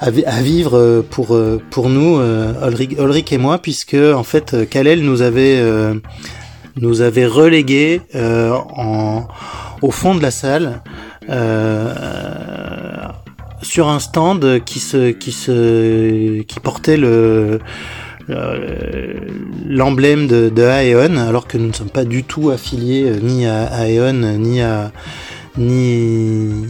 à, 0.01 0.11
vivre 0.43 1.05
pour, 1.11 1.39
pour 1.71 1.89
nous, 1.89 2.21
Ulrich, 2.21 3.33
et 3.33 3.39
moi, 3.39 3.59
puisque 3.59 3.95
en 3.95 4.23
fait, 4.23 4.69
Kalel 4.69 5.03
nous 5.03 5.23
avait, 5.23 5.63
nous 6.77 7.01
avait 7.01 7.27
relégué 7.27 8.01
au 9.85 9.91
fond 9.91 10.15
de 10.15 10.23
la 10.23 10.31
salle 10.31 10.83
euh, 11.31 11.95
sur 13.63 13.89
un 13.89 13.99
stand 13.99 14.63
qui 14.65 14.79
se 14.79 15.11
qui 15.11 15.33
se 15.33 16.43
qui 16.43 16.61
portait 16.61 16.97
le 16.97 17.61
l'emblème 19.67 20.27
de, 20.27 20.49
de, 20.49 20.63
Aeon, 20.63 21.19
alors 21.19 21.47
que 21.47 21.59
nous 21.59 21.69
ne 21.69 21.75
sommes 21.75 21.91
pas 21.91 22.07
du 22.07 22.25
tout 22.25 22.49
affiliés 22.49 23.05
euh, 23.07 23.21
ni 23.21 23.47
à 23.47 23.87
Aeon 23.87 24.39
ni 24.39 24.63
à 24.63 24.93
ni 25.57 26.65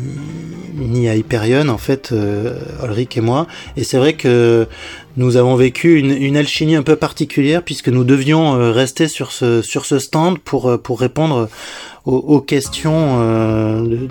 à 1.08 1.16
Hyperion 1.16 1.68
en 1.68 1.78
fait 1.78 2.10
euh, 2.12 2.58
Ulrich 2.82 3.16
et 3.16 3.20
moi 3.20 3.46
et 3.76 3.84
c'est 3.84 3.96
vrai 3.96 4.14
que 4.14 4.66
nous 5.16 5.36
avons 5.36 5.54
vécu 5.54 5.98
une, 5.98 6.36
alchimie 6.36 6.74
un 6.74 6.82
peu 6.82 6.96
particulière 6.96 7.62
puisque 7.62 7.88
nous 7.88 8.04
devions 8.04 8.54
euh, 8.54 8.72
rester 8.72 9.08
sur 9.08 9.32
ce 9.32 9.62
stand 9.98 10.38
pour 10.38 10.80
pour 10.82 11.00
répondre 11.00 11.48
aux, 12.04 12.40
questions 12.42 13.16
euh, 13.20 14.06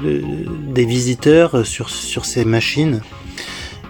des 0.73 0.85
visiteurs 0.85 1.63
sur, 1.63 1.91
sur 1.91 2.25
ces 2.25 2.43
machines. 2.43 3.01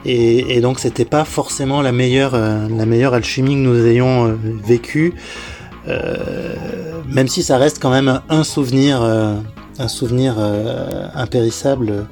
Et, 0.03 0.57
et 0.57 0.59
donc 0.59 0.79
c'était 0.79 1.05
pas 1.05 1.23
forcément 1.23 1.81
la 1.81 1.93
meilleure, 1.93 2.33
la 2.33 2.85
meilleure 2.85 3.13
alchimie 3.13 3.53
que 3.53 3.59
nous 3.59 3.85
ayons 3.85 4.37
vécue, 4.43 5.13
même 5.87 7.29
si 7.29 7.43
ça 7.43 7.57
reste 7.57 7.81
quand 7.81 7.91
même 7.91 8.19
un 8.27 8.43
souvenir, 8.43 9.01
un 9.79 9.87
souvenir 9.87 10.35
impérissable, 11.15 12.07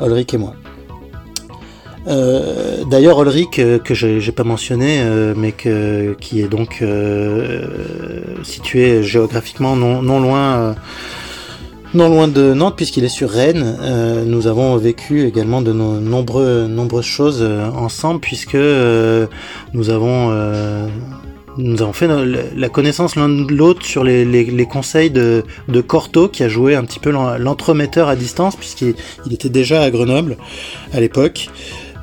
Ulrich 0.00 0.34
et 0.34 0.38
moi. 0.38 0.54
Euh, 2.08 2.84
D'ailleurs, 2.88 3.20
Ulrich, 3.20 3.58
euh, 3.58 3.78
que 3.78 3.94
j'ai 3.94 4.32
pas 4.32 4.44
mentionné, 4.44 5.00
euh, 5.00 5.34
mais 5.36 5.52
qui 5.52 6.40
est 6.40 6.48
donc 6.48 6.78
euh, 6.82 7.66
situé 8.44 9.02
géographiquement 9.02 9.74
non, 9.74 10.20
loin, 10.20 10.76
non 11.94 12.08
loin 12.08 12.28
de 12.28 12.54
Nantes, 12.54 12.76
puisqu'il 12.76 13.04
est 13.04 13.08
sur 13.08 13.30
Rennes. 13.30 13.76
nous 14.26 14.46
avons 14.46 14.76
vécu 14.76 15.26
également 15.26 15.62
de 15.62 15.72
nombreuses 15.72 17.04
choses 17.04 17.42
ensemble, 17.74 18.20
puisque 18.20 18.54
nous 19.74 19.90
avons 19.90 20.30
nous 21.58 21.82
avons 21.82 21.92
fait 21.92 22.08
la 22.54 22.68
connaissance 22.68 23.16
l'un 23.16 23.28
de 23.28 23.52
l'autre 23.52 23.84
sur 23.84 24.04
les, 24.04 24.66
conseils 24.70 25.10
de, 25.10 25.44
Corto, 25.86 26.28
qui 26.28 26.42
a 26.42 26.48
joué 26.48 26.74
un 26.74 26.84
petit 26.84 26.98
peu 26.98 27.10
l'entremetteur 27.10 28.08
à 28.08 28.16
distance, 28.16 28.56
puisqu'il 28.56 28.94
était 29.32 29.48
déjà 29.48 29.82
à 29.82 29.90
Grenoble 29.90 30.36
à 30.92 31.00
l'époque. 31.00 31.48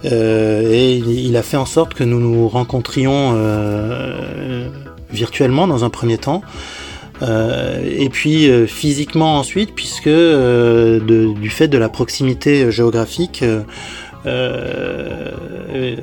Euh, 0.05 0.69
et 0.69 0.95
il, 0.95 1.38
a 1.38 1.43
fait 1.43 1.57
en 1.57 1.65
sorte 1.65 1.93
que 1.93 2.03
nous 2.03 2.19
nous 2.19 2.48
rencontrions 2.50 3.33
euh, 3.36 4.67
virtuellement 5.12 5.67
dans 5.67 5.86
un 5.86 5.89
premier 5.89 6.17
temps. 6.17 6.41
Euh, 7.22 7.81
et 7.86 8.10
puis 8.10 8.50
physiquement 8.67 9.38
ensuite, 9.38 9.74
puisque 9.75 10.10
du 10.10 11.50
fait 11.50 11.67
de 11.67 11.77
la 11.77 11.89
proximité 11.89 12.72
géographique, 12.72 13.43
eh 14.25 15.96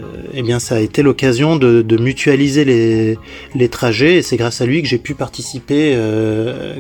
bien 0.43 0.59
ça 0.59 0.77
a 0.77 0.81
été 0.81 1.03
l'occasion 1.03 1.57
de, 1.57 1.97
mutualiser 1.97 2.65
les, 3.55 3.69
trajets 3.69 4.17
et 4.17 4.23
c'est 4.23 4.37
grâce 4.37 4.61
à 4.61 4.67
lui 4.67 4.83
que 4.83 4.89
j'ai 4.89 4.99
pu 4.99 5.15
participer, 5.15 5.99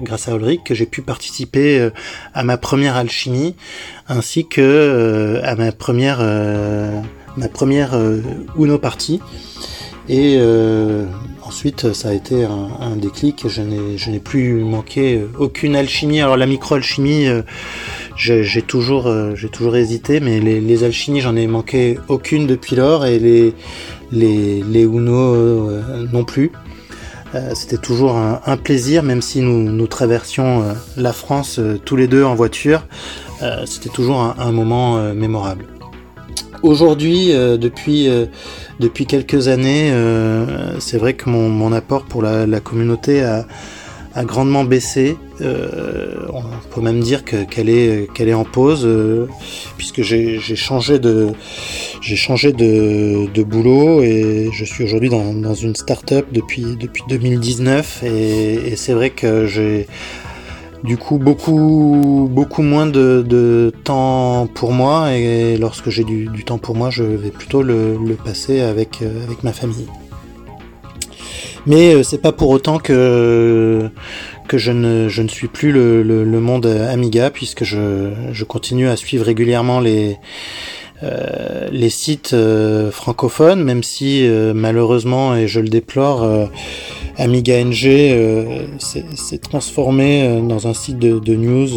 grâce 0.02 0.28
à 0.28 0.34
Ulrich, 0.34 0.62
que 0.64 0.74
j'ai 0.74 0.86
pu 0.86 1.02
participer 1.02 1.88
à 2.34 2.44
ma 2.44 2.56
première 2.56 2.96
alchimie 2.96 3.54
ainsi 4.08 4.46
que 4.46 5.40
à 5.42 5.54
ma 5.56 5.72
première 5.72 6.20
ma 7.36 7.48
première 7.48 7.98
Uno 8.56 8.78
partie 8.78 9.20
et 10.08 10.38
Ensuite, 11.50 11.94
ça 11.94 12.10
a 12.10 12.12
été 12.12 12.44
un, 12.44 12.68
un 12.80 12.94
déclic. 12.94 13.48
Je 13.48 14.10
n'ai 14.10 14.20
plus 14.20 14.62
manqué 14.62 15.20
aucune 15.36 15.74
alchimie. 15.74 16.20
Alors 16.20 16.36
la 16.36 16.46
micro-alchimie, 16.46 17.26
euh, 17.26 17.42
j'ai 18.20 18.62
toujours, 18.62 19.06
euh, 19.06 19.34
j'ai 19.34 19.48
toujours 19.48 19.76
hésité, 19.76 20.20
mais 20.20 20.40
les, 20.40 20.60
les 20.60 20.84
alchimies, 20.84 21.20
j'en 21.20 21.36
ai 21.36 21.46
manqué 21.46 21.98
aucune 22.08 22.46
depuis 22.46 22.76
lors, 22.76 23.06
et 23.06 23.18
les, 23.18 23.54
les, 24.12 24.62
les 24.62 24.82
Uno 24.82 25.34
euh, 25.34 26.06
non 26.12 26.24
plus. 26.24 26.52
C'était 27.54 27.76
toujours 27.76 28.16
un, 28.16 28.56
plaisir, 28.56 29.04
même 29.04 29.22
si 29.22 29.40
nous, 29.40 29.62
nous 29.62 29.86
traversions 29.86 30.64
la 30.96 31.12
France 31.12 31.60
tous 31.84 31.94
les 31.94 32.08
deux 32.08 32.24
en 32.24 32.34
voiture. 32.34 32.84
C'était 33.66 33.88
toujours 33.88 34.34
un, 34.36 34.50
moment 34.50 35.14
mémorable. 35.14 35.66
Aujourd'hui, 36.64 37.28
depuis 37.28 38.08
depuis 38.80 39.06
quelques 39.06 39.46
années, 39.46 39.92
euh, 39.92 40.80
c'est 40.80 40.98
vrai 40.98 41.12
que 41.12 41.30
mon, 41.30 41.48
mon, 41.48 41.72
apport 41.72 42.04
pour 42.04 42.22
la 42.22 42.60
communauté 42.60 43.22
a, 43.22 43.46
grandement 44.24 44.64
baissé. 44.64 45.16
Euh, 45.40 46.26
on 46.32 46.42
peut 46.74 46.80
même 46.80 47.00
dire 47.00 47.24
qu'elle 47.24 47.68
est, 47.68 48.34
en 48.34 48.44
pause, 48.44 48.84
euh, 48.84 49.26
puisque 49.78 50.02
j'ai 50.02 50.38
changé 50.56 50.98
de 50.98 51.32
boulot 53.42 54.02
et 54.02 54.50
je 54.52 54.64
suis 54.64 54.84
aujourd'hui 54.84 55.08
dans, 55.08 55.54
une 55.54 55.74
start-up 55.74 56.26
depuis 56.32 56.76
depuis 56.78 57.02
2019 57.08 58.02
et, 58.04 58.76
c'est 58.76 58.92
vrai 58.92 59.10
que 59.10 59.46
j'ai 59.46 59.86
du 60.84 60.96
coup 60.96 61.18
beaucoup 61.18 62.62
moins 62.62 62.86
de, 62.86 63.72
temps 63.84 64.48
pour 64.54 64.72
moi 64.72 65.12
et 65.14 65.56
lorsque 65.58 65.90
j'ai 65.90 66.04
du, 66.04 66.44
temps 66.44 66.58
pour 66.58 66.76
moi 66.76 66.90
je 66.90 67.02
vais 67.02 67.30
plutôt 67.30 67.62
le, 67.62 67.98
passer 68.24 68.60
euh, 68.60 68.70
avec 68.70 69.02
ma 69.42 69.52
famille 69.52 69.86
mais 71.66 71.94
euh, 71.94 72.02
c'est 72.02 72.20
pas 72.20 72.32
pour 72.32 72.50
autant 72.50 72.78
que 72.78 73.88
que 74.48 74.58
je 74.58 74.72
ne, 74.72 75.08
je 75.08 75.22
ne 75.22 75.28
suis 75.28 75.46
plus 75.46 75.70
le, 75.70 76.02
le, 76.02 76.24
le 76.24 76.40
monde 76.40 76.66
Amiga 76.66 77.30
puisque 77.30 77.62
je, 77.62 78.10
je 78.32 78.44
continue 78.44 78.88
à 78.88 78.96
suivre 78.96 79.24
régulièrement 79.24 79.78
les 79.78 80.18
euh, 81.02 81.68
les 81.72 81.88
sites 81.88 82.34
euh, 82.34 82.90
francophones, 82.90 83.64
même 83.64 83.82
si 83.82 84.26
euh, 84.26 84.52
malheureusement, 84.54 85.34
et 85.34 85.48
je 85.48 85.60
le 85.60 85.68
déplore, 85.68 86.22
euh, 86.24 86.44
Amiga 87.16 87.64
NG 87.64 88.78
s'est 88.78 89.38
transformé 89.38 90.40
dans 90.46 90.66
un 90.68 90.74
site 90.74 90.98
de, 90.98 91.18
de 91.18 91.34
news 91.34 91.68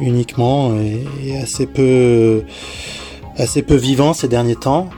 uniquement 0.00 0.76
et, 0.76 1.04
et, 1.28 1.36
assez 1.38 1.66
peu 1.66 2.42
assez 3.36 3.62
peu 3.62 3.74
vivant 3.74 4.12
ces 4.12 4.28
derniers 4.28 4.56
temps. 4.56 4.88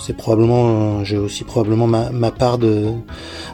C'est 0.00 0.16
probablement, 0.16 1.04
j'ai 1.04 1.18
aussi 1.18 1.44
probablement 1.44 1.86
ma, 1.86 2.10
ma 2.10 2.30
part 2.30 2.58
de, 2.58 2.86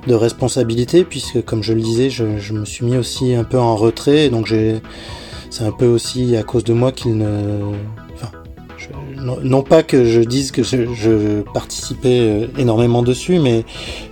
de, 0.07 0.15
responsabilité 0.15 1.05
puisque, 1.05 1.45
comme 1.45 1.63
je 1.63 1.73
le 1.73 1.81
disais, 1.81 2.11
je, 2.11 2.39
je, 2.39 2.53
me 2.53 2.65
suis 2.65 2.85
mis 2.85 2.97
aussi 2.97 3.35
un 3.35 3.45
peu 3.45 3.59
en 3.59 3.77
retrait, 3.77 4.29
donc 4.29 4.47
j'ai 4.47 4.81
c'est 5.51 5.65
un 5.65 5.73
peu 5.73 5.87
aussi 5.87 6.37
à 6.37 6.43
cause 6.43 6.65
de 6.65 6.73
moi 6.73 6.93
qu'il 6.93 7.17
ne 7.17 7.73
non, 9.43 9.63
pas 9.63 9.83
que 9.83 10.05
je 10.05 10.21
dise 10.21 10.51
que 10.51 10.63
je, 10.63 10.93
je 10.95 11.43
participais 11.53 12.21
euh, 12.21 12.47
énormément 12.59 13.03
dessus, 13.03 13.39
mais 13.39 13.65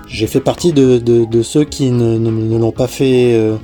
j'ai 0.07 0.27
fait 0.27 0.41
partie 0.41 0.73
de, 0.73 0.99
de, 0.99 1.25
de, 1.25 1.43
ceux 1.43 1.65
qui 1.65 1.91
ne, 1.91 2.19
ne, 2.19 2.31
ne 2.31 2.59
l'ont 2.59 2.73
pas 2.73 2.87
fait 2.87 3.35
euh, 3.35 3.57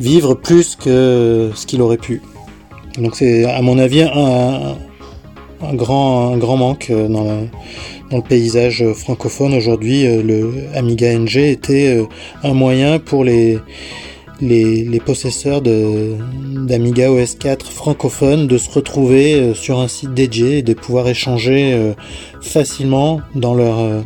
vivre 0.00 0.34
plus 0.34 0.76
que 0.76 1.50
ce 1.54 1.66
qu'il 1.66 1.82
aurait 1.82 1.96
pu. 1.96 2.22
Donc 2.98 3.16
c'est 3.16 3.44
à 3.44 3.62
mon 3.62 3.78
avis 3.78 4.02
un, 4.02 4.76
grand, 5.74 6.34
un 6.34 6.38
grand 6.38 6.56
manque 6.56 6.88
euh, 6.90 7.08
dans, 7.08 7.48
le 8.10 8.20
paysage 8.20 8.84
francophone 8.92 9.54
aujourd'hui. 9.54 10.04
Le 10.04 10.66
Amiga 10.74 11.18
NG 11.18 11.36
était 11.38 11.98
un 12.42 12.52
moyen 12.52 12.98
pour 12.98 13.24
les 13.24 13.58
possesseurs 15.06 15.62
d'Amiga 15.62 17.10
OS 17.10 17.34
4 17.34 17.70
francophones 17.70 18.46
de 18.46 18.58
se 18.58 18.70
retrouver 18.70 19.34
euh, 19.34 19.54
sur 19.54 19.80
un 19.80 19.88
site 19.88 20.14
dédié 20.14 20.58
et 20.58 20.62
de 20.62 20.74
pouvoir 20.74 21.08
échanger 21.08 21.72
euh, 21.72 21.92
facilement 22.40 23.20
dans 23.34 23.54
leur, 23.54 23.78
euh, 23.80 24.02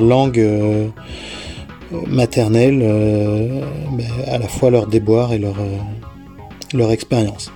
langue 0.00 0.90
maternelle 2.08 2.80
ben, 2.80 4.06
à 4.26 4.38
la 4.38 4.48
fois 4.48 4.70
leur 4.70 4.86
déboire 4.86 5.32
et 5.32 5.40
leur 6.74 6.90
expérience. 6.90 7.52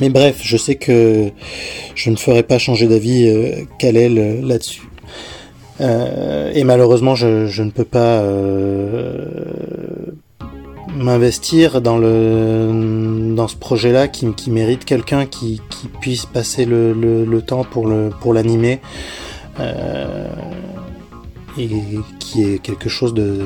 Mais 0.00 0.08
bref, 0.08 0.40
je 0.42 0.56
sais 0.56 0.76
que 0.76 1.30
je 1.94 2.10
ne 2.10 2.16
ferai 2.16 2.42
pas 2.42 2.58
changer 2.58 2.86
d'avis 2.86 3.28
euh, 3.28 3.64
Kalel 3.78 4.44
là-dessus. 4.46 4.82
Euh, 5.80 6.50
et 6.54 6.64
malheureusement, 6.64 7.14
je, 7.14 7.62
ne 7.62 7.70
peux 7.70 7.84
pas 7.84 8.20
euh, 8.20 9.24
m'investir 10.94 11.80
dans 11.80 11.98
dans 11.98 13.48
ce 13.48 13.56
projet 13.56 13.92
là 13.92 14.08
qui, 14.08 14.50
mérite 14.50 14.84
quelqu'un 14.84 15.26
qui, 15.26 15.60
puisse 16.00 16.26
passer 16.26 16.64
le, 16.64 16.92
le, 16.92 17.42
temps 17.42 17.64
pour 17.64 18.34
l'animer 18.34 18.80
euh, 19.60 20.28
et 21.58 21.68
qui 22.18 22.42
est 22.42 22.58
quelque 22.58 22.88
chose 22.88 23.12
de 23.12 23.40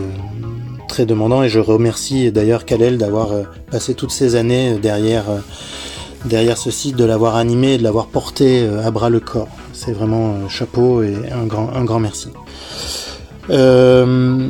très 0.88 1.06
demandant 1.06 1.42
et 1.42 1.48
je 1.48 1.58
remercie 1.58 2.30
d'ailleurs 2.30 2.64
Kalel 2.64 2.98
d'avoir 2.98 3.32
euh, 3.32 3.42
passé 3.70 3.94
toutes 3.94 4.12
ces 4.12 4.36
années 4.36 4.78
derrière 4.80 5.30
euh, 5.30 5.38
derrière 6.24 6.58
ce 6.58 6.70
site 6.70 6.96
de 6.96 7.04
l'avoir 7.04 7.36
animé 7.36 7.74
et 7.74 7.78
de 7.78 7.82
l'avoir 7.82 8.06
porté 8.06 8.62
euh, 8.62 8.86
à 8.86 8.90
bras 8.90 9.10
le 9.10 9.20
corps 9.20 9.48
c'est 9.72 9.92
vraiment 9.92 10.48
chapeau 10.48 11.02
et 11.02 11.14
un 11.32 11.46
grand 11.46 12.00
merci 12.00 12.28
euh, 13.50 14.48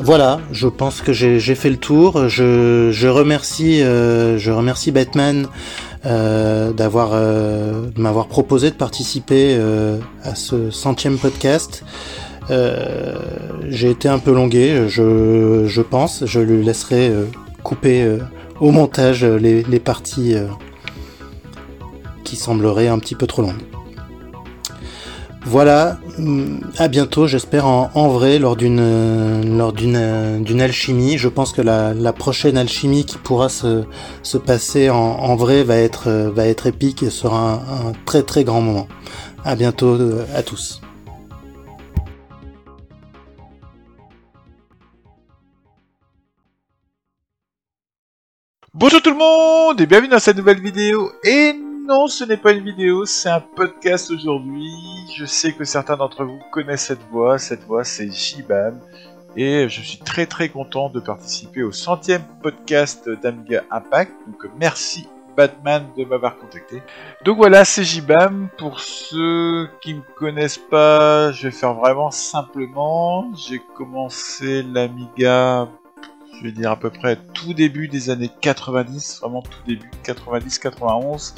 voilà, 0.00 0.40
je 0.52 0.68
pense 0.68 1.00
que 1.00 1.12
j'ai 1.12 1.54
fait 1.54 1.70
le 1.70 1.76
tour. 1.76 2.28
Je, 2.28 2.42
euh, 3.02 4.54
remercie 4.54 4.92
Batman 4.92 5.46
d'avoir 6.04 7.10
euh, 7.14 7.86
m'avoir 7.96 8.28
proposé 8.28 8.70
de 8.70 8.76
participer 8.76 9.58
à 10.22 10.34
ce 10.34 10.70
centième 10.70 11.18
podcast. 11.18 11.84
J'ai 13.68 13.90
été 13.90 14.08
un 14.08 14.18
peu 14.18 14.32
longué, 14.32 14.88
je, 14.88 15.80
pense. 15.80 16.24
Je 16.26 16.40
lui 16.40 16.64
laisserai 16.64 17.12
couper 17.62 18.18
au 18.60 18.70
montage 18.70 19.24
les 19.24 19.80
parties 19.80 20.36
qui 22.26 22.36
sembleraient 22.36 22.88
un 22.88 22.98
petit 22.98 23.14
peu 23.14 23.26
trop 23.26 23.42
longues. 23.42 23.62
Voilà, 25.48 25.98
mm, 26.18 26.58
à 26.76 26.88
bientôt, 26.88 27.28
j'espère 27.28 27.66
en, 27.66 27.90
en, 27.94 28.08
vrai 28.08 28.40
lors 28.40 28.56
d'une 28.56 29.56
lors 29.56 29.72
d'une 29.72 30.42
d'une 30.42 30.60
alchimie. 30.60 31.18
Je 31.18 31.28
pense 31.28 31.52
que 31.52 31.62
la, 31.62 31.94
la, 31.94 32.12
prochaine 32.12 32.58
alchimie 32.58 33.04
qui 33.06 33.16
pourra 33.16 33.48
se, 33.48 33.84
se 34.24 34.38
passer 34.38 34.90
en, 34.90 34.96
en, 34.96 35.36
vrai 35.36 35.62
va 35.62 35.76
être 35.76 36.10
va 36.10 36.46
être 36.46 36.66
épique 36.66 37.04
et 37.04 37.10
sera 37.10 37.38
un, 37.38 37.88
un 37.90 37.92
très 38.06 38.24
très 38.24 38.42
grand 38.42 38.60
moment. 38.60 38.88
À 39.44 39.54
bientôt 39.54 39.94
euh, 39.94 40.26
à 40.34 40.42
tous. 40.42 40.80
Bonjour 48.74 49.00
tout 49.00 49.10
le 49.10 49.16
monde 49.16 49.80
et 49.80 49.86
bienvenue 49.86 50.10
dans 50.10 50.18
cette 50.18 50.36
nouvelle 50.36 50.60
vidéo. 50.60 51.10
Et 51.24 51.54
non, 51.86 52.08
ce 52.08 52.24
n'est 52.24 52.36
pas 52.36 52.50
une 52.50 52.64
vidéo, 52.64 53.04
c'est 53.04 53.28
un 53.28 53.40
podcast 53.40 54.10
aujourd'hui. 54.10 54.72
Je 55.14 55.24
sais 55.24 55.52
que 55.52 55.64
certains 55.64 55.96
d'entre 55.96 56.24
vous 56.24 56.40
connaissent 56.50 56.86
cette 56.86 57.06
voix. 57.12 57.38
Cette 57.38 57.62
voix, 57.62 57.84
c'est 57.84 58.10
Jibam. 58.10 58.80
Et 59.36 59.68
je 59.68 59.80
suis 59.82 59.98
très 59.98 60.26
très 60.26 60.48
content 60.48 60.88
de 60.88 60.98
participer 60.98 61.62
au 61.62 61.70
centième 61.70 62.22
podcast 62.42 63.08
d'Amiga 63.22 63.62
Impact. 63.70 64.12
Donc 64.26 64.50
merci 64.58 65.06
Batman 65.36 65.86
de 65.96 66.04
m'avoir 66.04 66.36
contacté. 66.38 66.82
Donc 67.24 67.36
voilà, 67.36 67.64
c'est 67.64 67.84
Jibam. 67.84 68.48
Pour 68.58 68.80
ceux 68.80 69.68
qui 69.80 69.94
ne 69.94 69.98
me 69.98 70.14
connaissent 70.16 70.58
pas, 70.58 71.30
je 71.30 71.44
vais 71.44 71.50
faire 71.52 71.74
vraiment 71.74 72.10
simplement. 72.10 73.32
J'ai 73.36 73.60
commencé 73.76 74.64
l'Amiga 74.64 75.68
je 76.38 76.44
vais 76.44 76.52
dire 76.52 76.70
à 76.70 76.76
peu 76.76 76.90
près 76.90 77.16
tout 77.34 77.54
début 77.54 77.88
des 77.88 78.10
années 78.10 78.30
90, 78.40 79.20
vraiment 79.20 79.42
tout 79.42 79.58
début, 79.66 79.90
90-91. 80.04 81.34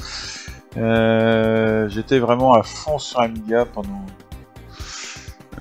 Euh, 0.77 1.89
J'étais 1.89 2.19
vraiment 2.19 2.53
à 2.53 2.63
fond 2.63 2.99
sur 2.99 3.19
Amiga 3.19 3.65
pendant 3.65 4.05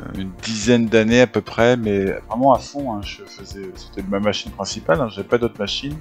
euh, 0.00 0.04
une 0.18 0.30
dizaine 0.42 0.86
d'années 0.86 1.22
à 1.22 1.26
peu 1.26 1.40
près, 1.40 1.76
mais 1.76 2.04
vraiment 2.28 2.52
à 2.52 2.58
fond. 2.58 2.94
Hein. 2.94 3.00
c'était 3.04 4.02
ma 4.08 4.20
machine 4.20 4.50
principale. 4.52 5.00
Hein, 5.00 5.08
J'avais 5.08 5.28
pas 5.28 5.38
d'autre 5.38 5.58
machine. 5.58 5.96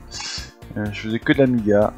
Euh, 0.75 0.85
je 0.91 1.01
faisais 1.01 1.19
que 1.19 1.31
de 1.33 1.39
l'Amiga. 1.39 1.93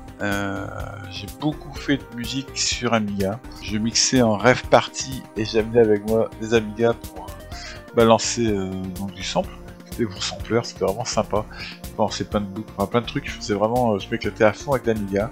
J'ai 1.09 1.27
beaucoup 1.39 1.73
fait 1.73 1.97
de 1.97 2.15
musique 2.15 2.57
sur 2.57 2.93
Amiga. 2.93 3.39
Je 3.63 3.77
mixais 3.77 4.21
en 4.21 4.37
rêve 4.37 4.63
party 4.69 5.23
et 5.37 5.45
j'amenais 5.45 5.79
avec 5.79 6.07
moi 6.07 6.29
des 6.41 6.53
Amiga 6.53 6.93
pour 6.93 7.27
balancer 7.95 8.53
donc 8.95 9.13
du 9.13 9.23
sample 9.23 9.49
des 9.99 10.05
gros 10.05 10.21
sampleurs, 10.21 10.65
c'était 10.65 10.85
vraiment 10.85 11.05
sympa. 11.05 11.45
Bon, 11.97 12.09
c'est 12.09 12.29
plein 12.29 12.41
de 12.41 12.45
boucles, 12.45 12.71
enfin, 12.77 12.87
plein 12.87 13.01
de 13.01 13.05
trucs, 13.05 13.29
c'est 13.39 13.53
vraiment, 13.53 13.93
euh, 13.93 13.99
je 13.99 14.09
m'éclatais 14.09 14.45
à 14.45 14.53
fond 14.53 14.71
avec 14.71 14.85
l'Amiga. 14.87 15.29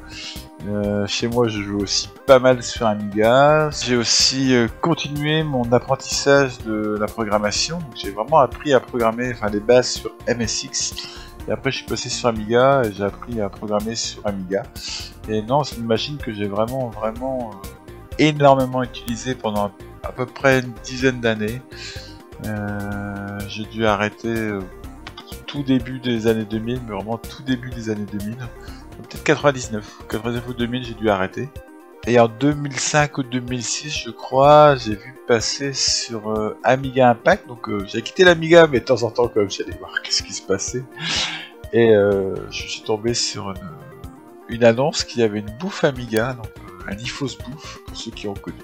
Euh, 0.67 1.07
chez 1.07 1.27
moi, 1.27 1.47
je 1.47 1.61
joue 1.61 1.79
aussi 1.79 2.09
pas 2.25 2.39
mal 2.39 2.61
sur 2.61 2.85
Amiga. 2.85 3.69
J'ai 3.83 3.95
aussi 3.95 4.53
euh, 4.53 4.67
continué 4.81 5.43
mon 5.43 5.71
apprentissage 5.71 6.57
de 6.59 6.97
la 6.99 7.05
programmation. 7.05 7.79
J'ai 7.95 8.11
vraiment 8.11 8.39
appris 8.39 8.73
à 8.73 8.79
programmer, 8.79 9.31
enfin, 9.33 9.49
les 9.49 9.61
bases 9.61 9.91
sur 9.91 10.11
MSX. 10.27 10.93
Et 11.47 11.51
après, 11.51 11.71
je 11.71 11.77
suis 11.77 11.85
passé 11.85 12.09
sur 12.09 12.27
Amiga 12.27 12.81
et 12.83 12.91
j'ai 12.91 13.03
appris 13.03 13.39
à 13.39 13.49
programmer 13.49 13.95
sur 13.95 14.25
Amiga. 14.27 14.63
Et 15.29 15.41
non, 15.41 15.63
c'est 15.63 15.77
une 15.77 15.85
machine 15.85 16.17
que 16.17 16.33
j'ai 16.33 16.47
vraiment, 16.47 16.89
vraiment 16.89 17.51
énormément 18.19 18.83
utilisée 18.83 19.35
pendant 19.35 19.71
à 20.03 20.11
peu 20.11 20.25
près 20.25 20.59
une 20.59 20.73
dizaine 20.83 21.21
d'années. 21.21 21.61
Euh, 22.45 23.39
j'ai 23.47 23.65
dû 23.65 23.85
arrêter 23.85 24.27
euh, 24.27 24.61
tout 25.45 25.63
début 25.63 25.99
des 25.99 26.27
années 26.27 26.45
2000, 26.45 26.81
mais 26.87 26.95
vraiment 26.95 27.17
tout 27.17 27.43
début 27.43 27.69
des 27.69 27.89
années 27.89 28.05
2000. 28.11 28.35
Peut-être 28.35 29.23
99. 29.23 30.03
99 30.09 30.47
ou 30.47 30.53
2000, 30.53 30.83
j'ai 30.83 30.93
dû 30.93 31.09
arrêter. 31.09 31.49
Et 32.05 32.19
en 32.19 32.27
2005 32.27 33.17
ou 33.17 33.23
2006, 33.23 34.03
je 34.05 34.09
crois, 34.11 34.75
j'ai 34.75 34.95
vu 34.95 35.15
passer 35.27 35.73
sur 35.73 36.29
euh, 36.29 36.57
Amiga 36.63 37.09
Impact. 37.09 37.47
Donc 37.47 37.69
j'ai 37.85 38.01
quitté 38.01 38.23
l'Amiga, 38.23 38.67
mais 38.67 38.79
de 38.79 38.85
temps 38.85 39.03
en 39.03 39.11
temps, 39.11 39.27
comme 39.27 39.49
j'allais 39.49 39.77
voir 39.77 40.01
qu'est-ce 40.03 40.23
qui 40.23 40.33
se 40.33 40.41
passait. 40.41 40.83
Et 41.73 41.89
je 41.89 42.67
suis 42.67 42.81
tombé 42.81 43.13
sur 43.13 43.49
une, 43.49 44.55
une 44.55 44.63
annonce 44.63 45.03
qui 45.03 45.21
avait 45.21 45.39
une 45.39 45.51
bouffe 45.59 45.83
Amiga, 45.83 46.33
donc 46.33 46.47
un 46.87 46.95
IFOS 46.95 47.37
bouffe, 47.45 47.79
pour 47.85 47.97
ceux 47.97 48.11
qui 48.11 48.27
ont 48.27 48.33
connu. 48.33 48.57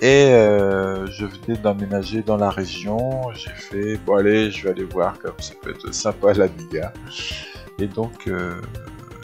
Et 0.00 0.26
euh, 0.30 1.06
je 1.06 1.26
venais 1.26 1.58
d'emménager 1.58 2.22
dans 2.22 2.36
la 2.36 2.50
région. 2.50 3.32
J'ai 3.32 3.50
fait, 3.50 3.96
bon 3.96 4.16
allez, 4.16 4.50
je 4.50 4.62
vais 4.62 4.70
aller 4.70 4.84
voir 4.84 5.18
comme 5.18 5.34
ça 5.38 5.54
peut 5.60 5.70
être 5.70 5.92
sympa 5.92 6.32
l'Amiga. 6.34 6.92
Et 7.80 7.86
donc, 7.88 8.28
euh, 8.28 8.60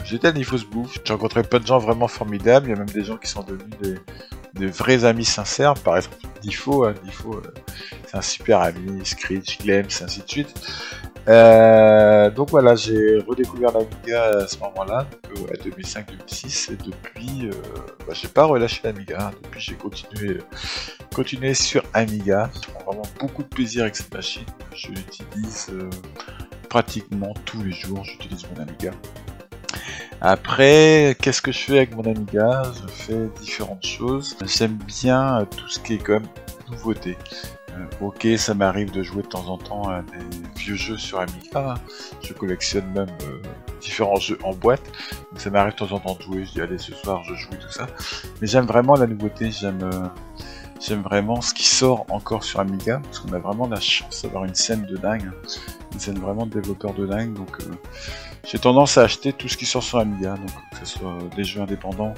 j'étais 0.03 0.27
à 0.27 0.31
Nifos 0.33 0.65
Bouffe. 0.69 0.99
J'ai 1.05 1.13
rencontré 1.13 1.43
plein 1.43 1.59
de 1.59 1.67
gens 1.67 1.79
vraiment 1.79 2.09
formidables. 2.09 2.67
Il 2.67 2.69
y 2.71 2.73
a 2.73 2.77
même 2.77 2.89
des 2.89 3.05
gens 3.05 3.15
qui 3.15 3.29
sont 3.29 3.43
devenus 3.43 4.01
des, 4.53 4.67
vrais 4.67 5.05
amis 5.05 5.23
sincères. 5.23 5.75
Par 5.75 5.95
exemple, 5.95 6.17
Nifo, 6.43 6.83
hein, 6.83 6.93
euh, 7.25 7.41
c'est 8.07 8.17
un 8.17 8.21
super 8.21 8.59
ami. 8.59 9.05
Screech, 9.05 9.59
Glems, 9.59 9.87
ainsi 10.01 10.21
de 10.21 10.27
suite. 10.27 10.53
Euh, 11.27 12.29
donc 12.29 12.51
voilà, 12.51 12.75
j'ai 12.75 13.17
redécouvert 13.27 13.71
l'Amiga 13.71 14.43
à 14.43 14.47
ce 14.47 14.59
moment-là, 14.59 15.07
donc, 15.11 15.49
euh, 15.51 15.69
2005-2006, 15.69 16.71
et 16.73 16.75
depuis, 16.75 17.47
euh, 17.47 17.51
bah, 18.07 18.13
j'ai 18.13 18.27
pas 18.27 18.45
relâché 18.45 18.81
l'Amiga, 18.83 19.31
depuis 19.43 19.59
j'ai 19.59 19.75
continué, 19.75 20.37
continué 21.15 21.55
sur 21.55 21.83
Amiga. 21.93 22.51
Je 22.53 22.71
prends 22.71 22.91
vraiment 22.91 23.07
beaucoup 23.19 23.41
de 23.41 23.47
plaisir 23.47 23.83
avec 23.83 23.95
cette 23.95 24.13
machine, 24.13 24.45
je 24.75 24.89
l'utilise 24.89 25.67
euh, 25.71 25.89
pratiquement 26.69 27.33
tous 27.45 27.63
les 27.63 27.71
jours, 27.71 28.03
j'utilise 28.03 28.45
mon 28.51 28.61
Amiga. 28.61 28.91
Après, 30.21 31.17
qu'est-ce 31.21 31.41
que 31.41 31.51
je 31.51 31.59
fais 31.59 31.77
avec 31.77 31.95
mon 31.95 32.03
Amiga? 32.03 32.63
Je 32.81 32.87
fais 32.87 33.29
différentes 33.41 33.85
choses. 33.85 34.35
J'aime 34.45 34.77
bien 34.87 35.45
tout 35.57 35.67
ce 35.67 35.79
qui 35.79 35.95
est 35.95 36.03
comme 36.03 36.23
nouveauté. 36.71 37.17
Euh, 37.75 37.85
ok, 38.01 38.27
ça 38.37 38.53
m'arrive 38.53 38.91
de 38.91 39.03
jouer 39.03 39.23
de 39.23 39.27
temps 39.27 39.47
en 39.47 39.57
temps 39.57 39.87
à 39.89 40.01
des 40.01 40.59
vieux 40.59 40.75
jeux 40.75 40.97
sur 40.97 41.19
Amiga. 41.19 41.75
Je 42.21 42.33
collectionne 42.33 42.85
même 42.93 43.09
euh, 43.23 43.41
différents 43.81 44.19
jeux 44.19 44.37
en 44.43 44.53
boîte. 44.53 44.83
Ça 45.37 45.49
m'arrive 45.49 45.73
de 45.73 45.77
temps 45.77 45.91
en 45.91 45.99
temps 45.99 46.15
de 46.15 46.21
jouer. 46.21 46.45
Je 46.45 46.51
dis 46.51 46.61
allez 46.61 46.77
ce 46.77 46.93
soir 46.93 47.23
je 47.23 47.35
joue 47.35 47.49
et 47.53 47.57
tout 47.57 47.71
ça. 47.71 47.87
Mais 48.41 48.47
j'aime 48.47 48.65
vraiment 48.65 48.95
la 48.95 49.07
nouveauté. 49.07 49.51
J'aime 49.51 49.83
euh, 49.83 50.95
vraiment 51.03 51.41
ce 51.41 51.53
qui 51.53 51.65
sort 51.65 52.05
encore 52.09 52.43
sur 52.43 52.59
Amiga 52.59 53.01
parce 53.03 53.19
qu'on 53.19 53.33
a 53.33 53.39
vraiment 53.39 53.67
la 53.67 53.79
chance 53.79 54.21
d'avoir 54.21 54.45
une 54.45 54.55
scène 54.55 54.85
de 54.85 54.97
dingue, 54.97 55.31
une 55.93 55.99
scène 55.99 56.19
vraiment 56.19 56.45
de 56.45 56.51
développeurs 56.51 56.93
de 56.93 57.07
dingue. 57.07 57.33
Donc 57.33 57.57
j'ai 58.43 58.59
tendance 58.59 58.97
à 58.97 59.03
acheter 59.03 59.33
tout 59.33 59.49
ce 59.49 59.57
qui 59.57 59.65
sort 59.65 59.83
sur 59.83 59.97
Amiga, 59.97 60.35
donc 60.35 60.51
que 60.71 60.85
ce 60.85 60.99
soit 60.99 61.17
des 61.35 61.43
jeux 61.43 61.61
indépendants. 61.61 62.13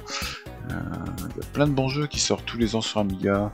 Il 0.70 0.74
y 0.74 1.46
a 1.46 1.48
plein 1.54 1.66
de 1.66 1.72
bons 1.72 1.88
jeux 1.88 2.08
qui 2.08 2.20
sortent 2.20 2.46
tous 2.46 2.58
les 2.58 2.76
ans 2.76 2.82
sur 2.82 3.00
Amiga 3.00 3.54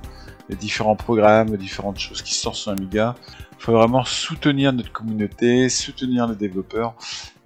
les 0.50 0.56
différents 0.56 0.96
programmes, 0.96 1.56
différentes 1.58 2.00
choses 2.00 2.22
qui 2.22 2.34
sortent 2.34 2.56
sur 2.56 2.72
Amiga. 2.72 3.16
Il 3.52 3.64
faut 3.64 3.74
vraiment 3.74 4.04
soutenir 4.04 4.74
notre 4.74 4.92
communauté, 4.92 5.70
soutenir 5.70 6.28
les 6.28 6.36
développeurs. 6.36 6.96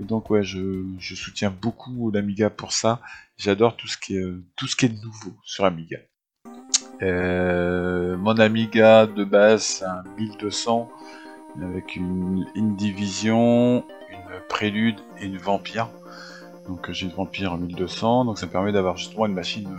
Et 0.01 0.03
donc 0.03 0.29
ouais, 0.29 0.43
je, 0.43 0.83
je 0.97 1.15
soutiens 1.15 1.51
beaucoup 1.51 2.09
l'Amiga 2.11 2.49
pour 2.49 2.71
ça. 2.71 2.99
J'adore 3.37 3.75
tout 3.75 3.87
ce 3.87 3.97
qui 3.97 4.17
est 4.17 4.25
tout 4.55 4.67
ce 4.67 4.75
qui 4.75 4.87
est 4.87 5.03
nouveau 5.03 5.33
sur 5.43 5.65
Amiga. 5.65 5.97
Euh, 7.03 8.17
mon 8.17 8.39
Amiga 8.39 9.05
de 9.05 9.23
base 9.23 9.63
c'est 9.63 9.85
un 9.85 10.03
1200 10.17 10.89
avec 11.61 11.95
une 11.95 12.45
Indivision, 12.55 13.85
une 14.09 14.41
Prélude 14.49 14.99
et 15.19 15.25
une 15.25 15.37
Vampire. 15.37 15.89
Donc 16.67 16.91
j'ai 16.91 17.05
une 17.05 17.13
Vampire 17.13 17.53
en 17.53 17.57
1200, 17.57 18.25
donc 18.25 18.39
ça 18.39 18.47
me 18.47 18.51
permet 18.51 18.71
d'avoir 18.71 18.97
justement 18.97 19.27
une 19.27 19.33
machine 19.33 19.69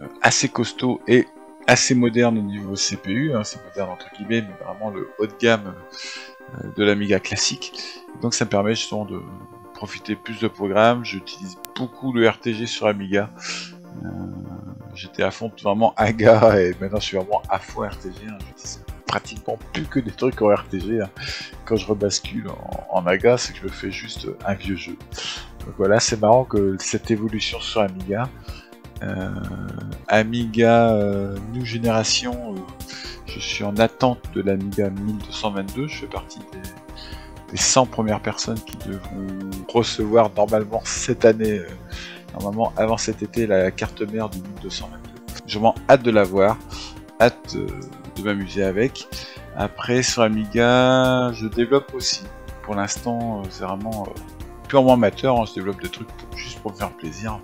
euh, 0.00 0.06
assez 0.22 0.48
costaud 0.48 1.00
et 1.08 1.26
assez 1.66 1.94
moderne 1.94 2.38
au 2.38 2.42
niveau 2.42 2.74
CPU, 2.74 3.34
hein, 3.34 3.44
c'est 3.44 3.62
moderne 3.64 3.90
entre 3.90 4.10
guillemets, 4.16 4.42
mais 4.42 4.64
vraiment 4.64 4.90
le 4.90 5.10
haut 5.18 5.26
de 5.26 5.32
gamme 5.40 5.74
euh, 6.54 6.68
de 6.76 6.84
l'Amiga 6.84 7.20
classique. 7.20 7.72
Donc 8.22 8.34
ça 8.34 8.44
me 8.44 8.50
permet 8.50 8.74
justement 8.74 9.04
de 9.04 9.20
profiter 9.74 10.16
plus 10.16 10.40
de 10.40 10.48
programmes. 10.48 11.04
J'utilise 11.04 11.56
beaucoup 11.76 12.12
le 12.12 12.26
RTG 12.26 12.66
sur 12.66 12.86
Amiga. 12.86 13.30
Euh, 14.04 14.08
j'étais 14.94 15.22
à 15.22 15.30
fond 15.30 15.50
vraiment 15.62 15.94
AGA 15.96 16.60
et 16.60 16.74
maintenant 16.80 17.00
je 17.00 17.06
suis 17.06 17.16
vraiment 17.16 17.42
à 17.48 17.58
fond 17.58 17.82
RTG. 17.82 18.26
Hein. 18.28 18.38
J'utilise 18.46 18.84
pratiquement 19.06 19.58
plus 19.72 19.86
que 19.86 20.00
des 20.00 20.12
trucs 20.12 20.40
en 20.42 20.54
RTG. 20.54 21.00
Hein. 21.00 21.10
Quand 21.64 21.76
je 21.76 21.86
rebascule 21.86 22.48
en, 22.48 22.98
en 22.98 23.06
AGA, 23.06 23.38
c'est 23.38 23.52
que 23.52 23.60
je 23.62 23.68
fais 23.68 23.90
juste 23.90 24.26
un 24.44 24.54
vieux 24.54 24.76
jeu. 24.76 24.96
Donc 25.64 25.74
voilà, 25.76 26.00
c'est 26.00 26.20
marrant 26.20 26.44
que 26.44 26.76
cette 26.78 27.10
évolution 27.10 27.60
sur 27.60 27.80
Amiga. 27.80 28.28
Euh, 29.02 29.30
Amiga 30.08 30.90
euh, 30.90 31.36
New 31.52 31.64
Génération, 31.64 32.54
euh, 32.54 32.58
je 33.26 33.40
suis 33.40 33.64
en 33.64 33.76
attente 33.76 34.18
de 34.34 34.42
l'Amiga 34.42 34.90
1222, 34.90 35.88
je 35.88 36.00
fais 36.00 36.06
partie 36.06 36.40
des, 36.52 37.56
100 37.56 37.86
premières 37.86 38.20
personnes 38.20 38.60
qui 38.60 38.76
devront 38.88 39.26
recevoir 39.72 40.30
normalement 40.36 40.82
cette 40.84 41.24
année, 41.24 41.60
normalement 42.34 42.72
avant 42.76 42.96
cet 42.96 43.22
été, 43.22 43.46
la 43.46 43.70
carte 43.70 44.02
mère 44.02 44.28
du 44.28 44.38
1222. 44.38 44.98
Je 45.46 45.58
m'en 45.58 45.74
hâte 45.88 46.02
de 46.02 46.10
la 46.10 46.22
voir, 46.22 46.58
hâte 47.20 47.56
de 47.56 48.22
m'amuser 48.22 48.62
avec. 48.62 49.08
Après 49.56 50.02
sur 50.02 50.22
Amiga, 50.22 51.32
je 51.32 51.46
développe 51.46 51.92
aussi. 51.94 52.22
Pour 52.62 52.76
l'instant, 52.76 53.42
c'est 53.50 53.64
vraiment 53.64 54.06
purement 54.68 54.92
amateur, 54.92 55.40
hein. 55.40 55.44
je 55.48 55.54
développe 55.54 55.82
des 55.82 55.88
trucs 55.88 56.08
juste 56.36 56.60
pour 56.60 56.70
me 56.70 56.76
faire 56.76 56.90
plaisir. 56.90 57.40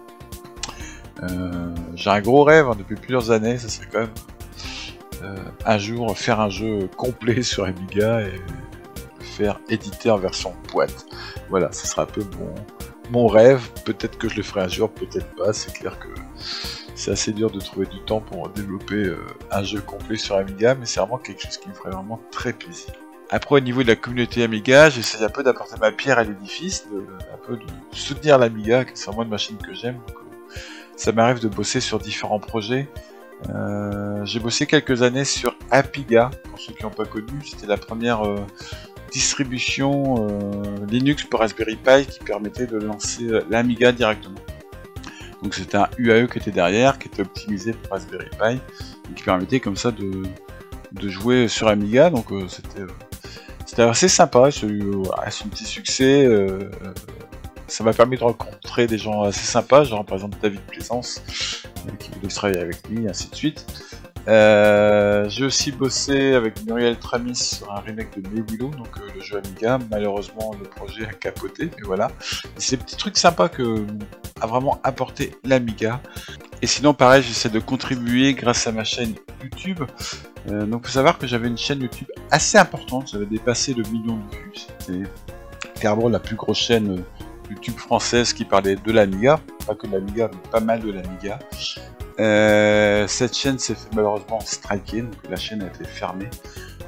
Euh, 1.22 1.74
j'ai 1.94 2.10
un 2.10 2.20
gros 2.20 2.44
rêve 2.44 2.68
hein, 2.68 2.76
depuis 2.76 2.96
plusieurs 2.96 3.30
années, 3.30 3.58
ça 3.58 3.68
serait 3.68 3.88
quand 3.90 4.00
même 4.00 4.10
euh, 5.22 5.36
un 5.64 5.78
jour 5.78 6.16
faire 6.16 6.40
un 6.40 6.50
jeu 6.50 6.88
complet 6.96 7.42
sur 7.42 7.64
Amiga 7.64 8.20
et 8.20 8.40
faire 9.20 9.60
éditer 9.68 10.10
en 10.10 10.18
version 10.18 10.54
boîte. 10.72 11.06
Voilà, 11.48 11.72
ce 11.72 11.86
sera 11.86 12.02
un 12.02 12.06
peu 12.06 12.22
mon, 13.10 13.26
rêve. 13.26 13.70
Peut-être 13.84 14.18
que 14.18 14.28
je 14.28 14.36
le 14.36 14.42
ferai 14.42 14.62
un 14.62 14.68
jour, 14.68 14.90
peut-être 14.90 15.34
pas. 15.36 15.52
C'est 15.52 15.72
clair 15.72 15.98
que 15.98 16.08
c'est 16.94 17.12
assez 17.12 17.32
dur 17.32 17.50
de 17.50 17.60
trouver 17.60 17.86
du 17.86 18.00
temps 18.00 18.20
pour 18.20 18.48
développer 18.50 18.96
euh, 18.96 19.18
un 19.50 19.62
jeu 19.62 19.80
complet 19.80 20.16
sur 20.16 20.36
Amiga, 20.36 20.74
mais 20.74 20.86
c'est 20.86 21.00
vraiment 21.00 21.18
quelque 21.18 21.42
chose 21.42 21.56
qui 21.56 21.68
me 21.68 21.74
ferait 21.74 21.90
vraiment 21.90 22.20
très 22.30 22.52
plaisir. 22.52 22.92
Après, 23.30 23.56
au 23.56 23.60
niveau 23.60 23.82
de 23.82 23.88
la 23.88 23.96
communauté 23.96 24.44
Amiga, 24.44 24.88
j'essaie 24.88 25.22
un 25.24 25.28
peu 25.28 25.42
d'apporter 25.42 25.76
ma 25.80 25.90
pierre 25.90 26.18
à 26.18 26.24
l'édifice, 26.24 26.86
un 27.32 27.46
peu 27.46 27.56
de 27.56 27.66
soutenir 27.90 28.38
l'Amiga, 28.38 28.84
qui 28.84 28.92
c'est 28.94 29.06
vraiment 29.06 29.24
une 29.24 29.30
machine 29.30 29.56
que 29.56 29.74
j'aime. 29.74 29.98
Ça 30.96 31.12
m'arrive 31.12 31.40
de 31.40 31.48
bosser 31.48 31.80
sur 31.80 31.98
différents 31.98 32.40
projets. 32.40 32.88
Euh, 33.50 34.24
j'ai 34.24 34.40
bossé 34.40 34.66
quelques 34.66 35.02
années 35.02 35.24
sur 35.24 35.54
Apiga, 35.70 36.30
pour 36.44 36.58
ceux 36.58 36.72
qui 36.72 36.82
n'ont 36.82 36.90
pas 36.90 37.04
connu. 37.04 37.32
C'était 37.44 37.66
la 37.66 37.76
première 37.76 38.26
euh, 38.26 38.36
distribution 39.12 40.26
Linux 40.88 41.24
pour 41.24 41.40
Raspberry 41.40 41.76
Pi 41.76 42.06
qui 42.06 42.18
permettait 42.20 42.66
de 42.66 42.78
lancer 42.78 43.26
l'Amiga 43.50 43.92
directement. 43.92 44.40
Donc 45.42 45.54
c'était 45.54 45.76
un 45.76 45.88
UAE 45.98 46.26
qui 46.28 46.38
était 46.38 46.50
derrière, 46.50 46.98
qui 46.98 47.08
était 47.08 47.22
optimisé 47.22 47.72
pour 47.72 47.92
Raspberry 47.92 48.30
Pi, 48.30 48.58
et 49.10 49.14
qui 49.14 49.22
permettait 49.22 49.60
comme 49.60 49.76
ça 49.76 49.92
de, 49.92 50.24
jouer 51.08 51.46
sur 51.46 51.68
Amiga. 51.68 52.10
Donc 52.10 52.26
c'était 52.48 52.82
c'était 53.66 53.82
assez 53.82 54.08
sympa, 54.08 54.50
j'ai 54.50 54.66
eu 54.66 54.92
son 55.30 55.48
petit 55.48 55.64
succès. 55.64 56.26
Euh, 57.66 57.68
ça 57.68 57.84
m'a 57.84 57.92
permis 57.92 58.16
de 58.16 58.24
rencontrer 58.24 58.86
des 58.86 58.98
gens 58.98 59.22
assez 59.22 59.44
sympas, 59.44 59.84
genre 59.84 60.04
par 60.04 60.16
exemple 60.16 60.38
David 60.42 60.60
Plaisance, 60.60 61.22
euh, 61.86 61.92
qui 61.98 62.10
voulait 62.10 62.28
travailler 62.28 62.60
avec 62.60 62.88
lui, 62.88 63.08
ainsi 63.08 63.28
de 63.28 63.34
suite. 63.34 63.66
Euh, 64.28 65.28
j'ai 65.28 65.44
aussi 65.44 65.70
bossé 65.70 66.34
avec 66.34 66.64
Muriel 66.66 66.96
Tramis 66.98 67.36
sur 67.36 67.72
un 67.72 67.78
remake 67.78 68.20
de 68.20 68.28
Willow, 68.28 68.70
donc 68.70 68.88
le 69.14 69.20
jeu 69.20 69.38
Amiga. 69.38 69.78
Malheureusement, 69.90 70.52
le 70.60 70.68
projet 70.68 71.06
a 71.06 71.12
capoté, 71.12 71.70
mais 71.76 71.82
voilà. 71.84 72.10
C'est 72.56 72.76
des 72.76 72.82
petits 72.82 72.96
trucs 72.96 73.18
sympas 73.18 73.48
que 73.48 73.86
a 74.40 74.46
vraiment 74.46 74.80
apporté 74.82 75.36
l'Amiga. 75.44 76.00
Et 76.62 76.66
sinon, 76.66 76.94
pareil, 76.94 77.22
j'essaie 77.22 77.50
de 77.50 77.60
contribuer 77.60 78.34
grâce 78.34 78.66
à 78.66 78.72
ma 78.72 78.84
chaîne 78.84 79.14
YouTube. 79.42 79.82
Euh, 80.50 80.66
donc, 80.66 80.86
faut 80.86 80.92
savoir 80.92 81.18
que 81.18 81.26
j'avais 81.26 81.48
une 81.48 81.58
chaîne 81.58 81.82
YouTube 81.82 82.08
assez 82.30 82.58
importante. 82.58 83.10
J'avais 83.12 83.26
dépassé 83.26 83.74
le 83.74 83.82
million 83.84 84.16
de 84.16 84.36
vues. 84.36 84.52
C'était 84.54 85.02
clairement 85.78 86.08
la 86.08 86.18
plus 86.18 86.36
grosse 86.36 86.58
chaîne 86.58 86.98
euh, 86.98 87.15
YouTube 87.50 87.76
française 87.76 88.32
qui 88.32 88.44
parlait 88.44 88.76
de 88.76 88.92
l'Amiga. 88.92 89.40
Pas 89.66 89.74
que 89.74 89.86
de 89.86 89.92
l'Amiga, 89.92 90.30
mais 90.32 90.50
pas 90.50 90.60
mal 90.60 90.80
de 90.80 90.92
l'Amiga. 90.92 91.38
Euh, 92.18 93.06
cette 93.06 93.36
chaîne 93.36 93.58
s'est 93.58 93.74
fait 93.74 93.94
malheureusement 93.94 94.40
striker, 94.40 95.02
donc 95.02 95.14
la 95.28 95.36
chaîne 95.36 95.62
a 95.62 95.66
été 95.66 95.84
fermée. 95.84 96.30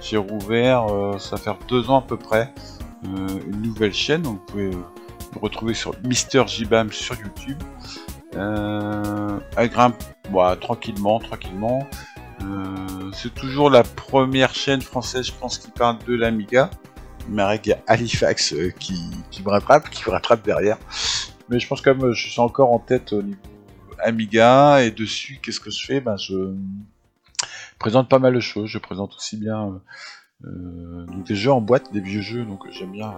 J'ai 0.00 0.16
rouvert, 0.16 0.86
ça 1.18 1.36
va 1.36 1.58
deux 1.68 1.90
ans 1.90 1.98
à 1.98 2.02
peu 2.02 2.16
près, 2.16 2.52
une 3.04 3.62
nouvelle 3.62 3.92
chaîne. 3.92 4.22
Donc, 4.22 4.36
vous 4.36 4.46
pouvez 4.46 4.70
me 4.70 5.40
retrouver 5.42 5.74
sur 5.74 5.92
Mister 6.04 6.44
Jibam 6.46 6.92
sur 6.92 7.16
YouTube. 7.16 7.58
Euh, 8.36 9.38
elle 9.56 9.68
grimpe 9.68 10.02
tranquillement, 10.60 11.18
tranquillement. 11.18 11.86
Euh, 12.42 13.10
c'est 13.12 13.34
toujours 13.34 13.70
la 13.70 13.82
première 13.82 14.54
chaîne 14.54 14.80
française, 14.80 15.26
je 15.26 15.32
pense, 15.32 15.58
qui 15.58 15.70
parle 15.70 15.98
de 16.06 16.14
l'Amiga. 16.14 16.70
Mais 17.28 17.60
il 17.64 17.76
Halifax 17.86 18.54
euh, 18.54 18.70
qui, 18.78 18.94
me 19.44 19.50
rattrape, 19.50 19.90
qui 19.90 20.02
me 20.06 20.10
rattrape 20.10 20.44
derrière. 20.44 20.78
Mais 21.48 21.58
je 21.58 21.66
pense 21.66 21.80
que 21.80 21.90
comme 21.90 22.12
je 22.12 22.28
suis 22.28 22.40
encore 22.40 22.72
en 22.72 22.78
tête 22.78 23.12
au 23.12 23.22
niveau 23.22 23.40
Amiga 24.00 24.82
et 24.82 24.90
dessus, 24.90 25.38
qu'est-ce 25.42 25.60
que 25.60 25.70
je 25.70 25.84
fais? 25.84 26.00
Ben, 26.00 26.16
Je 26.16 26.54
présente 27.78 28.08
pas 28.08 28.18
mal 28.18 28.34
de 28.34 28.40
choses. 28.40 28.68
Je 28.68 28.78
présente 28.78 29.14
aussi 29.16 29.36
bien 29.36 29.80
euh, 30.44 31.06
des 31.26 31.34
jeux 31.34 31.50
en 31.50 31.60
boîte, 31.60 31.92
des 31.92 32.00
vieux 32.00 32.22
jeux. 32.22 32.44
Donc 32.44 32.64
j'aime 32.70 32.92
bien. 32.92 33.14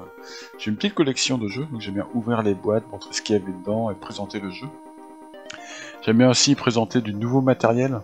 J'ai 0.58 0.70
une 0.70 0.76
petite 0.76 0.94
collection 0.94 1.38
de 1.38 1.48
jeux, 1.48 1.66
donc 1.66 1.80
j'aime 1.80 1.94
bien 1.94 2.08
ouvrir 2.14 2.42
les 2.42 2.54
boîtes, 2.54 2.84
montrer 2.90 3.12
ce 3.12 3.22
qu'il 3.22 3.36
y 3.36 3.38
avait 3.38 3.52
dedans 3.52 3.90
et 3.90 3.94
présenter 3.94 4.40
le 4.40 4.50
jeu. 4.50 4.66
J'aime 6.02 6.18
bien 6.18 6.30
aussi 6.30 6.54
présenter 6.54 7.02
du 7.02 7.12
nouveau 7.12 7.42
matériel, 7.42 8.00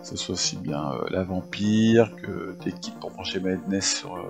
que 0.00 0.06
ce 0.06 0.16
soit 0.16 0.34
aussi 0.34 0.56
bien 0.56 0.92
euh, 0.92 1.04
la 1.10 1.24
Vampire 1.24 2.14
que 2.16 2.54
des 2.64 2.72
kits 2.72 2.92
pour 3.00 3.10
brancher 3.10 3.40
ma 3.40 3.80
sur, 3.80 4.16
euh, 4.16 4.22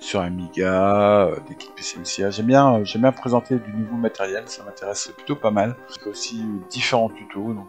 sur 0.00 0.20
Amiga, 0.20 1.26
euh, 1.26 1.36
des 1.48 1.54
kits 1.54 1.70
PCMCA. 1.76 2.30
J'aime 2.30 2.46
bien, 2.46 2.82
j'aime 2.84 3.02
bien 3.02 3.12
présenter 3.12 3.56
du 3.56 3.72
nouveau 3.72 3.96
matériel, 3.96 4.44
ça 4.46 4.64
m'intéresse 4.64 5.12
plutôt 5.16 5.36
pas 5.36 5.50
mal. 5.50 5.76
J'ai 6.02 6.10
aussi 6.10 6.44
différents 6.70 7.10
tutos, 7.10 7.54
donc 7.54 7.68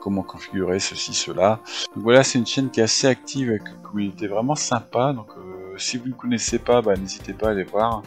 comment 0.00 0.22
configurer 0.22 0.78
ceci, 0.78 1.14
cela. 1.14 1.60
Donc 1.94 2.04
voilà, 2.04 2.22
c'est 2.22 2.38
une 2.38 2.46
chaîne 2.46 2.70
qui 2.70 2.80
est 2.80 2.84
assez 2.84 3.06
active 3.06 3.48
avec 3.48 3.62
une 3.68 3.82
communauté 3.82 4.26
vraiment 4.26 4.54
sympa. 4.54 5.12
Donc 5.12 5.30
si 5.78 5.96
vous 5.96 6.08
ne 6.08 6.14
connaissez 6.14 6.58
pas, 6.58 6.82
bah, 6.82 6.96
n'hésitez 6.96 7.32
pas 7.32 7.48
à 7.48 7.50
aller 7.50 7.64
voir. 7.64 8.02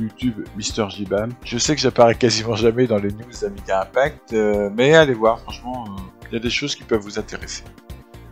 YouTube 0.00 0.46
Mister 0.56 0.86
Jibam. 0.88 1.32
Je 1.44 1.58
sais 1.58 1.74
que 1.74 1.80
j'apparais 1.80 2.14
quasiment 2.14 2.56
jamais 2.56 2.86
dans 2.86 2.98
les 2.98 3.10
news 3.10 3.32
d'Amiga 3.40 3.82
Impact, 3.82 4.32
euh, 4.32 4.70
mais 4.74 4.94
allez 4.94 5.14
voir, 5.14 5.40
franchement, 5.40 5.84
euh, 5.88 6.00
il 6.30 6.34
y 6.34 6.36
a 6.36 6.40
des 6.40 6.50
choses 6.50 6.74
qui 6.74 6.84
peuvent 6.84 7.00
vous 7.00 7.18
intéresser. 7.18 7.64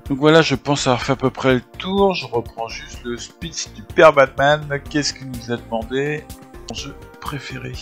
Donc 0.08 0.18
voilà, 0.18 0.40
je 0.40 0.54
pense 0.54 0.86
avoir 0.86 1.02
fait 1.02 1.12
à 1.12 1.16
peu 1.16 1.30
près 1.30 1.54
le 1.54 1.60
tour. 1.60 2.14
Je 2.14 2.26
reprends 2.26 2.68
juste 2.68 3.04
le 3.04 3.18
speech 3.18 3.72
du 3.74 3.82
Père 3.82 4.14
Batman. 4.14 4.66
Qu'est-ce 4.88 5.12
qu'il 5.12 5.30
nous 5.30 5.52
a 5.52 5.56
demandé 5.56 6.24
Mon 6.70 6.74
jeu 6.74 6.94
préféré 7.20 7.72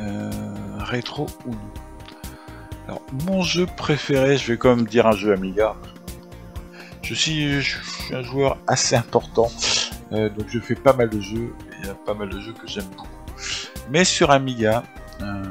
euh, 0.00 0.30
Rétro 0.78 1.26
ou 1.46 1.52
non 1.52 1.58
Alors, 2.88 3.02
mon 3.24 3.42
jeu 3.42 3.66
préféré, 3.76 4.36
je 4.36 4.52
vais 4.52 4.58
quand 4.58 4.74
même 4.74 4.86
dire 4.86 5.06
un 5.06 5.12
jeu 5.12 5.32
Amiga. 5.32 5.76
Je 7.02 7.14
suis, 7.14 7.62
un 8.12 8.22
joueur 8.22 8.58
assez 8.66 8.96
important, 8.96 9.50
donc 10.10 10.46
je 10.48 10.60
fais 10.60 10.76
pas 10.76 10.92
mal 10.92 11.10
de 11.10 11.20
jeux 11.20 11.52
il 11.78 11.86
y 11.86 11.90
a 11.90 11.94
pas 11.94 12.14
mal 12.14 12.28
de 12.28 12.40
jeux 12.40 12.52
que 12.52 12.66
j'aime 12.66 12.86
beaucoup. 12.96 13.08
Mais 13.90 14.04
sur 14.04 14.30
Amiga, 14.30 14.82
euh, 15.20 15.42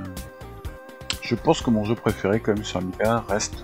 je 1.22 1.36
pense 1.36 1.62
que 1.62 1.70
mon 1.70 1.84
jeu 1.84 1.96
préféré 1.96 2.40
quand 2.40 2.54
même 2.54 2.64
sur 2.64 2.80
Amiga 2.80 3.24
reste 3.28 3.64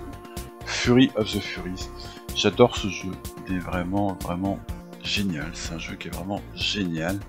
Fury 0.67 1.12
of 1.15 1.32
the 1.32 1.39
Furies. 1.39 1.89
J'adore 2.36 2.77
ce 2.77 2.88
jeu, 2.89 3.10
il 3.47 3.56
est 3.56 3.60
vraiment 3.60 4.17
vraiment 4.21 4.60
génial. 5.03 5.49
C'est 5.53 5.73
un 5.73 5.80
jeu 5.80 5.95
qui 5.95 6.10
est 6.10 6.15
vraiment 6.15 6.41
génial. 6.56 7.19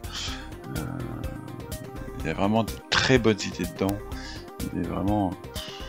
Euh, 0.77 0.83
il 2.20 2.27
y 2.27 2.31
a 2.31 2.35
vraiment 2.35 2.64
de 2.64 2.72
très 2.90 3.18
bonnes 3.18 3.40
idées 3.40 3.70
dedans. 3.72 3.96
Il 4.74 4.81
est 4.81 4.87
vraiment 4.87 5.33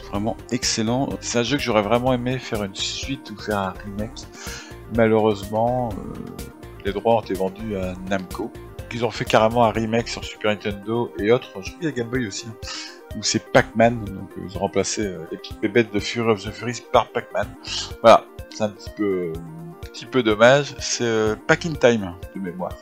vraiment 0.09 0.37
excellent. 0.51 1.09
C'est 1.21 1.39
un 1.39 1.43
jeu 1.43 1.57
que 1.57 1.63
j'aurais 1.63 1.81
vraiment 1.81 2.13
aimé 2.13 2.39
faire 2.39 2.63
une 2.63 2.75
suite 2.75 3.29
ou 3.31 3.37
faire 3.37 3.59
un 3.59 3.73
remake. 3.83 4.21
Malheureusement, 4.95 5.89
euh, 5.89 6.45
les 6.85 6.93
droits 6.93 7.17
ont 7.17 7.21
été 7.21 7.33
vendus 7.33 7.75
à 7.75 7.93
Namco 8.09 8.51
qu'ils 8.89 9.05
ont 9.05 9.11
fait 9.11 9.25
carrément 9.25 9.65
un 9.65 9.71
remake 9.71 10.07
sur 10.07 10.23
Super 10.23 10.51
Nintendo 10.51 11.13
et 11.19 11.31
autres, 11.31 11.47
je 11.47 11.69
crois 11.69 11.79
qu'il 11.79 11.89
y 11.89 11.93
Game 11.93 12.09
Boy 12.09 12.27
aussi, 12.27 12.47
où 13.17 13.23
c'est 13.23 13.51
Pac-Man, 13.51 14.03
donc 14.05 14.29
euh, 14.37 14.41
ils 14.49 14.57
ont 14.57 14.61
remplacé 14.61 15.01
euh, 15.01 15.25
les 15.31 15.37
petites 15.37 15.59
bébêtes 15.59 15.93
de 15.93 15.99
Fury 15.99 16.29
of 16.29 16.43
the 16.43 16.51
Furies 16.51 16.83
par 16.91 17.07
Pac-Man. 17.07 17.47
Voilà, 18.01 18.25
c'est 18.49 18.63
un 18.63 18.69
petit 18.69 18.89
peu, 18.95 19.33
petit 19.81 20.05
peu 20.05 20.23
dommage, 20.23 20.75
c'est 20.79 21.03
euh, 21.03 21.35
Pack 21.47 21.65
in 21.65 21.73
Time 21.73 22.13
de 22.35 22.39
mémoire. 22.39 22.75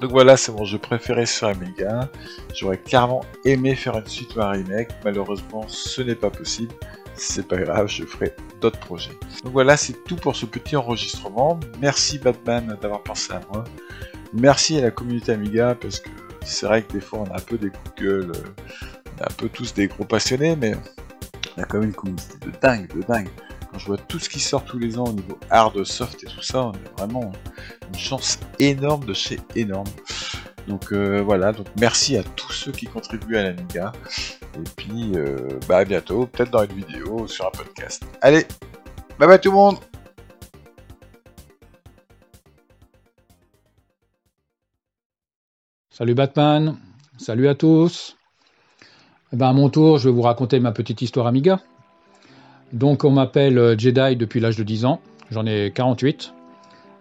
Donc 0.00 0.10
voilà, 0.10 0.36
c'est 0.36 0.50
mon 0.50 0.64
jeu 0.64 0.78
préféré 0.78 1.26
sur 1.26 1.46
Amiga. 1.46 2.10
J'aurais 2.54 2.78
clairement 2.78 3.24
aimé 3.44 3.76
faire 3.76 3.96
une 3.96 4.06
suite 4.06 4.34
ou 4.34 4.40
un 4.40 4.50
remake, 4.50 4.88
malheureusement 5.04 5.64
ce 5.68 6.02
n'est 6.02 6.16
pas 6.16 6.30
possible. 6.30 6.74
C'est 7.14 7.46
pas 7.46 7.58
grave, 7.58 7.88
je 7.88 8.04
ferai 8.04 8.34
d'autres 8.60 8.80
projets. 8.80 9.12
Donc 9.44 9.52
voilà, 9.52 9.76
c'est 9.76 9.92
tout 10.04 10.16
pour 10.16 10.34
ce 10.34 10.46
petit 10.46 10.76
enregistrement. 10.76 11.60
Merci 11.80 12.18
Batman 12.18 12.76
d'avoir 12.80 13.02
pensé 13.02 13.32
à 13.32 13.40
moi. 13.52 13.64
Merci 14.32 14.78
à 14.78 14.80
la 14.80 14.90
communauté 14.90 15.32
Amiga 15.32 15.74
parce 15.74 16.00
que 16.00 16.08
c'est 16.44 16.66
vrai 16.66 16.82
que 16.82 16.94
des 16.94 17.00
fois 17.00 17.20
on 17.20 17.32
a 17.32 17.36
un 17.36 17.40
peu 17.40 17.58
des 17.58 17.68
coups 17.68 17.94
de 17.96 18.02
gueule, 18.02 18.32
euh, 18.34 18.48
un 19.20 19.34
peu 19.36 19.48
tous 19.48 19.74
des 19.74 19.88
gros 19.88 20.04
passionnés, 20.04 20.56
mais 20.56 20.74
on 21.56 21.62
a 21.62 21.64
quand 21.64 21.78
même 21.78 21.88
une 21.88 21.94
communauté 21.94 22.38
de 22.40 22.50
dingue, 22.60 22.88
de 22.94 23.02
dingue. 23.02 23.28
Quand 23.70 23.78
je 23.78 23.86
vois 23.86 23.96
tout 23.96 24.18
ce 24.18 24.28
qui 24.28 24.40
sort 24.40 24.64
tous 24.64 24.78
les 24.78 24.98
ans 24.98 25.04
au 25.04 25.12
niveau 25.12 25.38
hard, 25.50 25.82
soft 25.84 26.22
et 26.24 26.26
tout 26.26 26.42
ça, 26.42 26.66
on 26.66 26.72
a 26.72 26.98
vraiment 26.98 27.32
une 27.88 27.98
chance 27.98 28.38
énorme 28.58 29.04
de 29.04 29.14
chez 29.14 29.40
énorme. 29.54 29.88
Donc 30.68 30.92
euh, 30.92 31.22
voilà, 31.22 31.52
donc 31.52 31.66
merci 31.80 32.16
à 32.16 32.22
tous 32.22 32.52
ceux 32.52 32.72
qui 32.72 32.86
contribuent 32.86 33.36
à 33.36 33.42
l'Amiga. 33.42 33.92
Et 34.54 34.68
puis 34.76 35.12
euh, 35.14 35.58
bah 35.68 35.78
à 35.78 35.84
bientôt, 35.84 36.26
peut-être 36.26 36.50
dans 36.50 36.64
une 36.64 36.74
vidéo 36.74 37.26
sur 37.26 37.46
un 37.46 37.50
podcast. 37.50 38.04
Allez, 38.20 38.46
bye 39.18 39.28
bye 39.28 39.40
tout 39.40 39.50
le 39.50 39.56
monde 39.56 39.78
Salut 45.90 46.14
Batman, 46.14 46.78
salut 47.18 47.48
à 47.48 47.54
tous. 47.54 48.16
Eh 49.34 49.36
ben, 49.38 49.48
à 49.48 49.52
mon 49.54 49.70
tour, 49.70 49.96
je 49.96 50.10
vais 50.10 50.14
vous 50.14 50.20
raconter 50.20 50.60
ma 50.60 50.72
petite 50.72 51.00
histoire 51.00 51.26
Amiga. 51.26 51.58
Donc, 52.74 53.04
on 53.04 53.10
m'appelle 53.10 53.56
euh, 53.56 53.78
Jedi 53.78 54.16
depuis 54.16 54.40
l'âge 54.40 54.56
de 54.56 54.62
10 54.62 54.84
ans. 54.84 55.00
J'en 55.30 55.46
ai 55.46 55.72
48. 55.74 56.34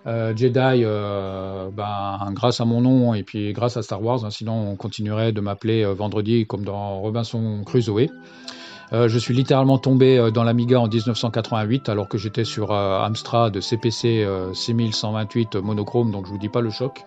Euh, 0.07 0.33
Jedi, 0.33 0.83
euh, 0.85 1.69
ben, 1.75 2.31
grâce 2.31 2.61
à 2.61 2.65
mon 2.65 2.79
nom 2.79 3.13
et 3.13 3.23
puis 3.23 3.51
grâce 3.51 3.75
à 3.75 3.81
Star 3.81 4.01
Wars, 4.01 4.23
hein, 4.23 4.29
sinon 4.29 4.71
on 4.71 4.75
continuerait 4.77 5.33
de 5.33 5.41
m'appeler 5.41 5.83
vendredi 5.85 6.47
comme 6.47 6.63
dans 6.63 7.01
Robinson 7.01 7.63
Crusoe. 7.65 8.07
je 8.91 9.17
suis 9.19 9.33
littéralement 9.35 9.77
tombé 9.77 10.31
dans 10.33 10.43
l'Amiga 10.43 10.79
en 10.79 10.87
1988 10.87 11.89
alors 11.89 12.07
que 12.07 12.17
j'étais 12.17 12.45
sur 12.45 12.71
Amstrad 12.71 13.59
CPC 13.59 14.25
6128 14.53 15.57
monochrome, 15.57 16.11
donc 16.11 16.25
je 16.25 16.31
vous 16.31 16.39
dis 16.39 16.49
pas 16.49 16.61
le 16.61 16.71
choc. 16.71 17.05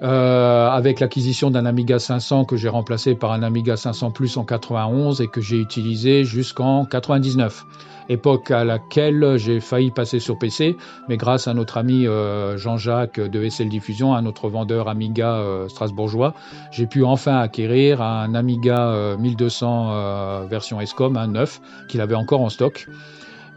Avec 0.00 1.00
l'acquisition 1.00 1.50
d'un 1.50 1.66
Amiga 1.66 1.98
500 1.98 2.44
que 2.44 2.56
j'ai 2.56 2.68
remplacé 2.68 3.14
par 3.14 3.32
un 3.32 3.42
Amiga 3.42 3.76
500 3.76 4.10
Plus 4.12 4.36
en 4.36 4.44
91 4.44 5.20
et 5.20 5.28
que 5.28 5.40
j'ai 5.40 5.58
utilisé 5.58 6.24
jusqu'en 6.24 6.84
99 6.84 7.66
époque 8.10 8.50
à 8.50 8.64
laquelle 8.64 9.36
j'ai 9.36 9.60
failli 9.60 9.90
passer 9.90 10.18
sur 10.18 10.36
PC, 10.38 10.76
mais 11.08 11.16
grâce 11.16 11.46
à 11.46 11.54
notre 11.54 11.78
ami 11.78 12.06
euh, 12.06 12.56
Jean-Jacques 12.58 13.20
de 13.20 13.48
SL 13.48 13.68
Diffusion, 13.68 14.14
un 14.14 14.26
autre 14.26 14.48
vendeur 14.48 14.88
Amiga 14.88 15.36
euh, 15.36 15.68
strasbourgeois, 15.68 16.34
j'ai 16.72 16.86
pu 16.86 17.04
enfin 17.04 17.38
acquérir 17.38 18.02
un 18.02 18.34
Amiga 18.34 19.16
1200 19.18 19.90
euh, 19.92 20.46
version 20.50 20.80
ESCOM, 20.80 21.16
un 21.16 21.28
neuf, 21.28 21.60
qu'il 21.88 22.00
avait 22.00 22.16
encore 22.16 22.40
en 22.40 22.48
stock. 22.48 22.88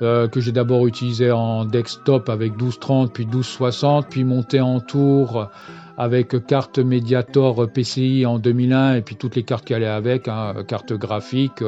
que 0.02 0.40
j'ai 0.42 0.52
d'abord 0.52 0.86
utilisé 0.86 1.32
en 1.32 1.66
desktop 1.66 2.28
avec 2.28 2.52
1230 2.52 3.14
puis 3.14 3.26
1260 3.26 4.08
puis 4.10 4.24
monté 4.26 4.60
en 4.60 4.82
tour 4.82 5.48
avec 5.98 6.46
carte 6.46 6.80
Mediator 6.80 7.70
PCI 7.72 8.26
en 8.26 8.40
2001 8.40 8.96
et 8.96 9.02
puis 9.02 9.16
toutes 9.16 9.36
les 9.36 9.44
cartes 9.44 9.66
qui 9.66 9.74
allaient 9.74 9.86
avec, 9.86 10.28
hein, 10.28 10.56
carte 10.68 10.94
graphique, 10.94 11.62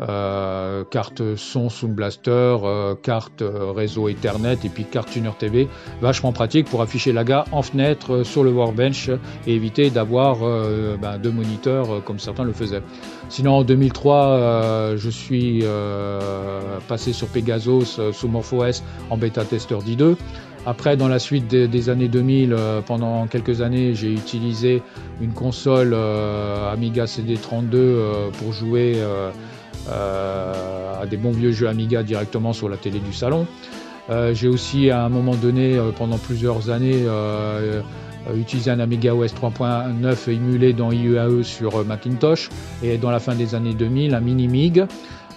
euh, 0.00 0.84
carte 0.90 1.36
son 1.36 1.68
Sound 1.68 1.94
Blaster, 1.94 2.30
euh, 2.62 2.94
carte 2.94 3.42
euh, 3.42 3.70
réseau 3.72 4.08
Ethernet 4.08 4.56
et 4.64 4.68
puis 4.70 4.84
carte 4.84 5.10
Tuner 5.10 5.32
TV. 5.38 5.68
Vachement 6.00 6.32
pratique 6.32 6.70
pour 6.70 6.80
afficher 6.80 7.12
la 7.12 7.22
gare 7.22 7.44
en 7.52 7.60
fenêtre 7.60 8.22
sur 8.22 8.42
le 8.42 8.50
workbench 8.50 9.10
et 9.46 9.54
éviter 9.54 9.90
d'avoir 9.90 10.38
ben, 10.38 11.18
deux 11.18 11.30
moniteurs 11.30 12.02
comme 12.04 12.18
certains 12.18 12.44
le 12.44 12.52
faisaient. 12.52 12.82
Sinon 13.28 13.56
en 13.56 13.64
2003, 13.64 14.96
je 14.96 15.10
suis 15.10 15.64
passé 16.88 17.12
sur 17.12 17.28
Pegasus 17.28 18.00
sous 18.12 18.28
MorphOS 18.28 18.82
en 19.10 19.16
bêta 19.16 19.44
tester 19.44 19.74
D2. 19.74 20.16
Après, 20.66 20.96
dans 20.96 21.08
la 21.08 21.18
suite 21.18 21.48
des, 21.48 21.88
années 21.88 22.08
2000, 22.08 22.54
pendant 22.86 23.26
quelques 23.26 23.62
années, 23.62 23.94
j'ai 23.94 24.12
utilisé 24.12 24.82
une 25.20 25.32
console 25.32 25.94
Amiga 25.94 27.06
CD32 27.06 28.30
pour 28.38 28.52
jouer 28.52 29.02
euh, 29.88 31.00
à 31.00 31.06
des 31.06 31.16
bons 31.16 31.30
vieux 31.30 31.52
jeux 31.52 31.66
Amiga 31.66 32.02
directement 32.02 32.52
sur 32.52 32.68
la 32.68 32.76
télé 32.76 32.98
du 32.98 33.12
salon. 33.12 33.46
Euh, 34.10 34.34
j'ai 34.34 34.48
aussi 34.48 34.90
à 34.90 35.04
un 35.04 35.08
moment 35.08 35.34
donné, 35.34 35.76
euh, 35.76 35.90
pendant 35.96 36.18
plusieurs 36.18 36.68
années, 36.68 37.04
utilisé 38.36 38.70
un 38.70 38.80
Amiga 38.80 39.14
OS 39.14 39.32
3.9 39.32 40.30
émulé 40.30 40.74
dans 40.74 40.92
IEAE 40.92 41.42
sur 41.42 41.84
Macintosh 41.86 42.50
et 42.82 42.98
dans 42.98 43.10
la 43.10 43.18
fin 43.18 43.34
des 43.34 43.54
années 43.54 43.72
2000 43.72 44.14
un 44.14 44.20
mini 44.20 44.46
MIG 44.46 44.84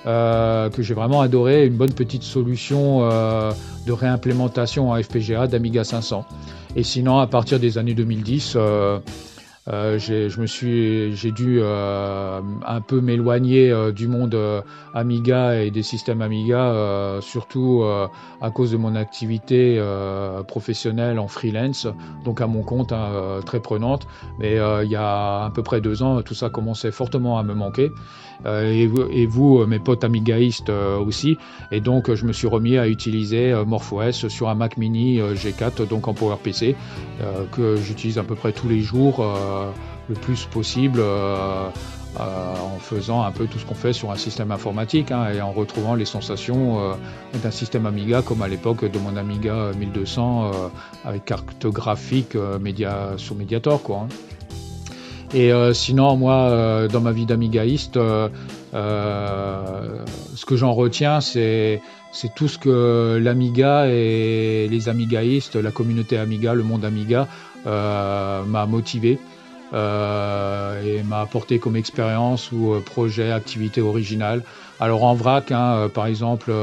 que 0.05 0.81
j'ai 0.81 0.93
vraiment 0.93 1.21
adoré, 1.21 1.65
une 1.65 1.75
bonne 1.75 1.93
petite 1.93 2.23
solution 2.23 3.07
de 3.07 3.91
réimplémentation 3.91 4.91
en 4.91 5.01
FPGA 5.01 5.47
d'Amiga 5.47 5.83
500. 5.83 6.25
Et 6.75 6.83
sinon 6.83 7.19
à 7.19 7.27
partir 7.27 7.59
des 7.59 7.77
années 7.77 7.93
2010 7.93 8.57
euh, 9.69 9.99
suis, 10.45 11.15
j'ai 11.15 11.31
dû 11.31 11.59
euh, 11.61 12.41
un 12.65 12.81
peu 12.81 12.99
m'éloigner 12.99 13.71
euh, 13.71 13.93
du 13.93 14.09
monde 14.09 14.37
Amiga 14.93 15.55
et 15.55 15.71
des 15.71 15.83
systèmes 15.83 16.21
Amiga, 16.21 17.19
surtout 17.21 17.83
à 18.41 18.51
cause 18.51 18.71
de 18.71 18.77
mon 18.77 18.95
activité 18.95 19.81
professionnelle 20.47 21.19
en 21.19 21.27
freelance, 21.27 21.87
donc 22.25 22.41
à 22.41 22.47
mon 22.47 22.63
compte 22.63 22.91
hein, 22.91 23.39
très 23.45 23.59
prenante. 23.59 24.07
Mais 24.39 24.57
il 24.83 24.91
y 24.91 24.95
a 24.95 25.45
à 25.45 25.51
peu 25.53 25.63
près 25.63 25.81
deux 25.81 26.03
ans, 26.03 26.21
tout 26.21 26.35
ça 26.35 26.49
commençait 26.49 26.91
fortement 26.91 27.37
à 27.37 27.43
me 27.43 27.53
manquer. 27.53 27.91
Et, 28.45 28.89
et, 29.11 29.25
vous, 29.25 29.65
mes 29.65 29.79
potes 29.79 30.03
amigaïstes 30.03 30.69
aussi. 30.69 31.37
Et 31.71 31.79
donc, 31.79 32.13
je 32.13 32.25
me 32.25 32.33
suis 32.33 32.47
remis 32.47 32.77
à 32.77 32.87
utiliser 32.87 33.53
MorphOS 33.65 34.29
sur 34.29 34.49
un 34.49 34.55
Mac 34.55 34.77
Mini 34.77 35.19
G4, 35.19 35.87
donc 35.87 36.07
en 36.07 36.13
PowerPC, 36.13 36.75
que 37.51 37.75
j'utilise 37.77 38.17
à 38.17 38.23
peu 38.23 38.35
près 38.35 38.51
tous 38.51 38.67
les 38.67 38.81
jours. 38.81 39.21
Euh, 39.21 39.71
le 40.09 40.15
plus 40.15 40.45
possible 40.47 40.99
euh, 40.99 41.69
euh, 42.19 42.55
en 42.57 42.77
faisant 42.77 43.23
un 43.23 43.31
peu 43.31 43.47
tout 43.47 43.57
ce 43.57 43.65
qu'on 43.65 43.73
fait 43.73 43.93
sur 43.93 44.11
un 44.11 44.17
système 44.17 44.51
informatique 44.51 45.11
hein, 45.11 45.29
et 45.33 45.41
en 45.41 45.53
retrouvant 45.53 45.95
les 45.95 46.03
sensations 46.03 46.97
d'un 47.41 47.51
système 47.51 47.85
Amiga 47.85 48.21
comme 48.21 48.41
à 48.41 48.49
l'époque 48.49 48.83
de 48.83 48.99
mon 48.99 49.15
Amiga 49.15 49.71
1200 49.77 50.51
avec 51.05 51.23
carte 51.23 51.67
graphique 51.67 52.37
sur 53.15 53.35
Mediator. 53.35 53.81
Quoi, 53.81 53.99
hein. 53.99 54.07
Et 55.33 55.51
sinon, 55.73 56.15
moi, 56.15 56.87
dans 56.91 57.01
ma 57.01 57.11
vie 57.11 57.25
d'amigaïste, 57.25 57.95
ce 57.95 58.29
que 60.45 60.55
j'en 60.55 60.73
retiens, 60.73 61.21
c'est 61.21 61.81
tout 62.35 62.47
ce 62.47 62.59
que 62.59 63.19
l'Amiga 63.21 63.87
et 63.87 64.67
les 64.69 64.89
amigaïstes, 64.89 65.55
la 65.55 65.71
communauté 65.71 66.17
Amiga, 66.17 66.53
le 66.53 66.63
monde 66.63 66.85
Amiga 66.85 67.27
m'a 67.65 68.65
motivé. 68.67 69.19
Euh, 69.73 70.83
et 70.83 71.01
m'a 71.01 71.21
apporté 71.21 71.57
comme 71.57 71.75
expérience 71.75 72.51
ou 72.51 72.73
euh, 72.73 72.79
projet, 72.79 73.31
activité 73.31 73.81
originale. 73.81 74.43
Alors 74.79 75.03
en 75.03 75.15
vrac, 75.15 75.51
hein, 75.51 75.73
euh, 75.73 75.89
par 75.89 76.05
exemple, 76.05 76.53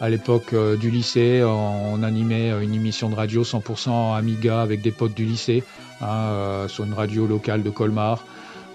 à 0.00 0.08
l'époque 0.08 0.54
du 0.78 0.90
lycée, 0.90 1.42
on, 1.44 2.02
animait 2.04 2.52
une 2.62 2.74
émission 2.74 3.08
de 3.08 3.14
radio 3.14 3.42
100% 3.42 4.16
Amiga 4.16 4.60
avec 4.60 4.82
des 4.82 4.92
potes 4.92 5.14
du 5.14 5.24
lycée 5.24 5.64
hein, 6.04 6.66
sur 6.68 6.84
une 6.84 6.94
radio 6.94 7.26
locale 7.26 7.62
de 7.62 7.70
Colmar. 7.70 8.24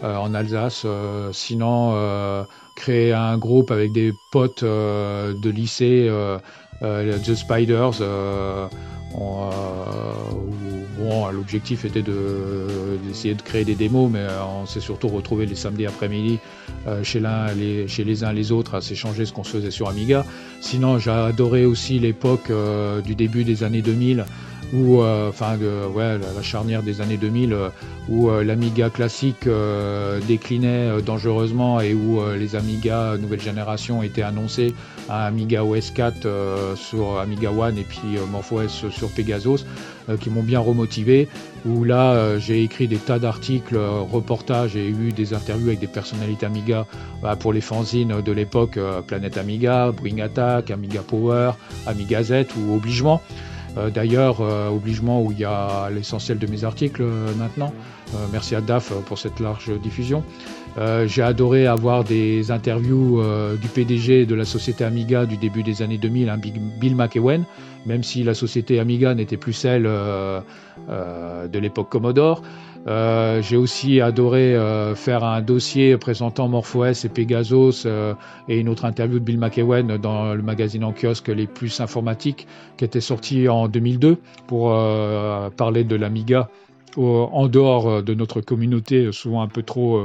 en 0.01 0.33
Alsace. 0.33 0.85
sinon, 1.31 2.45
créer 2.75 3.13
un 3.13 3.37
groupe 3.37 3.71
avec 3.71 3.91
des 3.91 4.13
potes 4.31 4.63
de 4.63 5.49
lycée, 5.49 6.09
The 6.81 7.35
Spiders, 7.35 8.01
bon, 10.99 11.27
l'objectif 11.31 11.85
était 11.85 12.03
d'essayer 12.03 13.35
de, 13.35 13.41
créer 13.41 13.65
des 13.65 13.75
démos, 13.75 14.09
mais 14.11 14.19
euh, 14.19 14.43
on 14.61 14.65
s'est 14.65 14.79
surtout 14.79 15.07
retrouvé 15.07 15.45
les 15.45 15.55
samedis 15.55 15.85
après-midi 15.85 16.39
euh, 16.87 17.03
chez, 17.03 17.21
les, 17.55 17.87
chez 17.87 18.03
les 18.03 18.23
uns 18.23 18.33
les 18.33 18.51
autres 18.51 18.75
à 18.75 18.81
s'échanger 18.81 19.25
ce 19.25 19.33
qu'on 19.33 19.43
se 19.43 19.51
faisait 19.51 19.71
sur 19.71 19.89
Amiga. 19.89 20.25
Sinon, 20.61 20.99
j'ai 20.99 21.11
adoré 21.11 21.65
aussi 21.65 21.99
l'époque 21.99 22.49
euh, 22.49 23.01
du 23.01 23.15
début 23.15 23.43
des 23.43 23.63
années 23.63 23.81
2000 23.81 24.25
où, 24.73 25.01
euh, 25.01 25.29
enfin, 25.29 25.57
ouais, 25.57 26.17
la, 26.17 26.41
charnière 26.41 26.83
des 26.83 27.01
années 27.01 27.17
2000, 27.17 27.53
euh, 27.53 27.69
où 28.07 28.29
euh, 28.29 28.43
l'Amiga 28.43 28.89
classique 28.89 29.47
déclinait 30.27 31.01
dangereusement 31.01 31.81
et 31.81 31.93
où 31.93 32.19
les 32.37 32.55
Amiga 32.55 33.17
nouvelle 33.17 33.41
génération 33.41 34.03
étaient 34.03 34.21
annoncés 34.21 34.73
à 35.07 35.25
Amiga 35.25 35.63
OS 35.63 35.91
4 35.91 36.75
sur 36.75 37.19
Amiga 37.19 37.51
One 37.51 37.77
et 37.77 37.83
puis 37.83 38.17
MorphOS 38.31 38.89
sur 38.89 39.09
Pegasus, 39.09 39.65
qui 40.19 40.29
m'ont 40.29 40.43
bien 40.43 40.59
remotivé. 40.59 41.27
Où 41.65 41.83
là, 41.83 42.39
j'ai 42.39 42.63
écrit 42.63 42.87
des 42.87 42.97
tas 42.97 43.19
d'articles, 43.19 43.77
reportages 43.77 44.75
et 44.75 44.87
eu 44.87 45.11
des 45.11 45.33
interviews 45.33 45.67
avec 45.67 45.79
des 45.79 45.87
personnalités 45.87 46.45
Amiga 46.45 46.85
bah, 47.21 47.35
pour 47.35 47.53
les 47.53 47.61
fanzines 47.61 48.21
de 48.21 48.31
l'époque, 48.31 48.79
Planète 49.07 49.37
Amiga, 49.37 49.91
Bring 49.91 50.21
Attack, 50.21 50.71
Amiga 50.71 51.01
Power, 51.01 51.51
Amiga 51.85 52.23
Z 52.23 52.45
ou 52.57 52.75
Obligement. 52.75 53.21
Euh, 53.77 53.89
d'ailleurs, 53.89 54.41
euh, 54.41 54.69
obligement 54.69 55.21
où 55.21 55.31
il 55.31 55.39
y 55.39 55.45
a 55.45 55.89
l'essentiel 55.89 56.37
de 56.39 56.47
mes 56.47 56.63
articles 56.63 57.01
euh, 57.01 57.33
maintenant. 57.37 57.73
merci 58.31 58.55
à 58.55 58.61
DAF 58.61 58.91
pour 59.05 59.19
cette 59.19 59.39
large 59.39 59.71
diffusion. 59.81 60.23
J'ai 61.05 61.21
adoré 61.21 61.67
avoir 61.67 62.03
des 62.03 62.51
interviews 62.51 63.21
du 63.61 63.67
PDG 63.67 64.25
de 64.25 64.33
la 64.33 64.45
société 64.45 64.83
Amiga 64.83 65.25
du 65.25 65.37
début 65.37 65.61
des 65.61 65.81
années 65.83 65.99
2000, 65.99 66.29
hein, 66.29 66.39
Bill 66.79 66.95
McEwen, 66.95 67.43
même 67.85 68.01
si 68.01 68.23
la 68.23 68.33
société 68.33 68.79
Amiga 68.79 69.13
n'était 69.13 69.37
plus 69.37 69.53
celle 69.53 69.83
de 69.83 71.59
l'époque 71.59 71.89
Commodore. 71.89 72.41
Euh, 72.87 73.41
j'ai 73.41 73.57
aussi 73.57 73.99
adoré 73.99 74.55
euh, 74.55 74.95
faire 74.95 75.23
un 75.23 75.41
dossier 75.41 75.97
présentant 75.97 76.47
MorphOS 76.47 77.05
et 77.05 77.09
Pegasus 77.09 77.83
euh, 77.85 78.13
et 78.47 78.57
une 78.57 78.69
autre 78.69 78.85
interview 78.85 79.19
de 79.19 79.23
Bill 79.23 79.37
McEwen 79.37 79.97
dans 79.97 80.33
le 80.33 80.41
magazine 80.41 80.83
en 80.83 80.93
kiosque 80.93 81.27
Les 81.27 81.45
Plus 81.45 81.81
Informatiques 81.81 82.47
qui 82.77 82.85
était 82.85 83.01
sorti 83.01 83.49
en 83.49 83.67
2002 83.67 84.17
pour 84.47 84.69
parler 85.57 85.83
de 85.83 85.95
l'Amiga 85.95 86.49
en 86.97 87.47
dehors 87.47 88.01
de 88.01 88.13
notre 88.13 88.41
communauté 88.41 89.11
souvent 89.11 89.41
un 89.41 89.47
peu 89.47 89.61
trop 89.61 90.01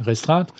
restreinte. 0.00 0.52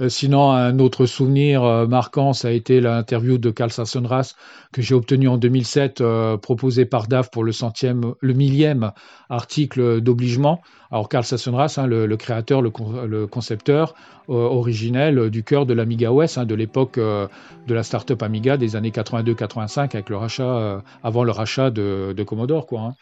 Euh, 0.00 0.08
sinon, 0.08 0.50
un 0.50 0.78
autre 0.78 1.04
souvenir 1.04 1.62
euh, 1.62 1.86
marquant, 1.86 2.32
ça 2.32 2.48
a 2.48 2.50
été 2.52 2.80
l'interview 2.80 3.36
de 3.36 3.50
Carl 3.50 3.70
Sassenras 3.70 4.34
que 4.72 4.80
j'ai 4.80 4.94
obtenu 4.94 5.28
en 5.28 5.36
2007, 5.36 6.00
euh, 6.00 6.36
proposé 6.38 6.86
par 6.86 7.06
DAF 7.06 7.30
pour 7.30 7.44
le 7.44 7.52
centième, 7.52 8.14
le 8.20 8.32
millième 8.32 8.92
article 9.28 10.00
d'obligement. 10.00 10.62
Alors 10.90 11.08
Carl 11.08 11.24
Sassenras, 11.24 11.74
hein, 11.76 11.86
le, 11.86 12.16
créateur, 12.16 12.62
le, 12.62 13.26
concepteur 13.26 13.94
originel 14.28 15.28
du 15.30 15.42
cœur 15.44 15.66
de 15.66 15.74
l'Amiga 15.74 16.12
OS, 16.12 16.38
hein, 16.38 16.46
de 16.46 16.54
l'époque 16.54 16.98
de 16.98 17.74
la 17.74 17.82
startup 17.82 18.22
Amiga 18.22 18.56
des 18.56 18.76
années 18.76 18.90
82-85 18.90 19.94
avec 19.94 20.08
le 20.08 20.16
rachat, 20.16 20.82
avant 21.02 21.24
le 21.24 21.30
rachat 21.30 21.70
de, 21.70 22.24
Commodore, 22.24 22.66
quoi. 22.66 22.80
Hein. 22.80 22.94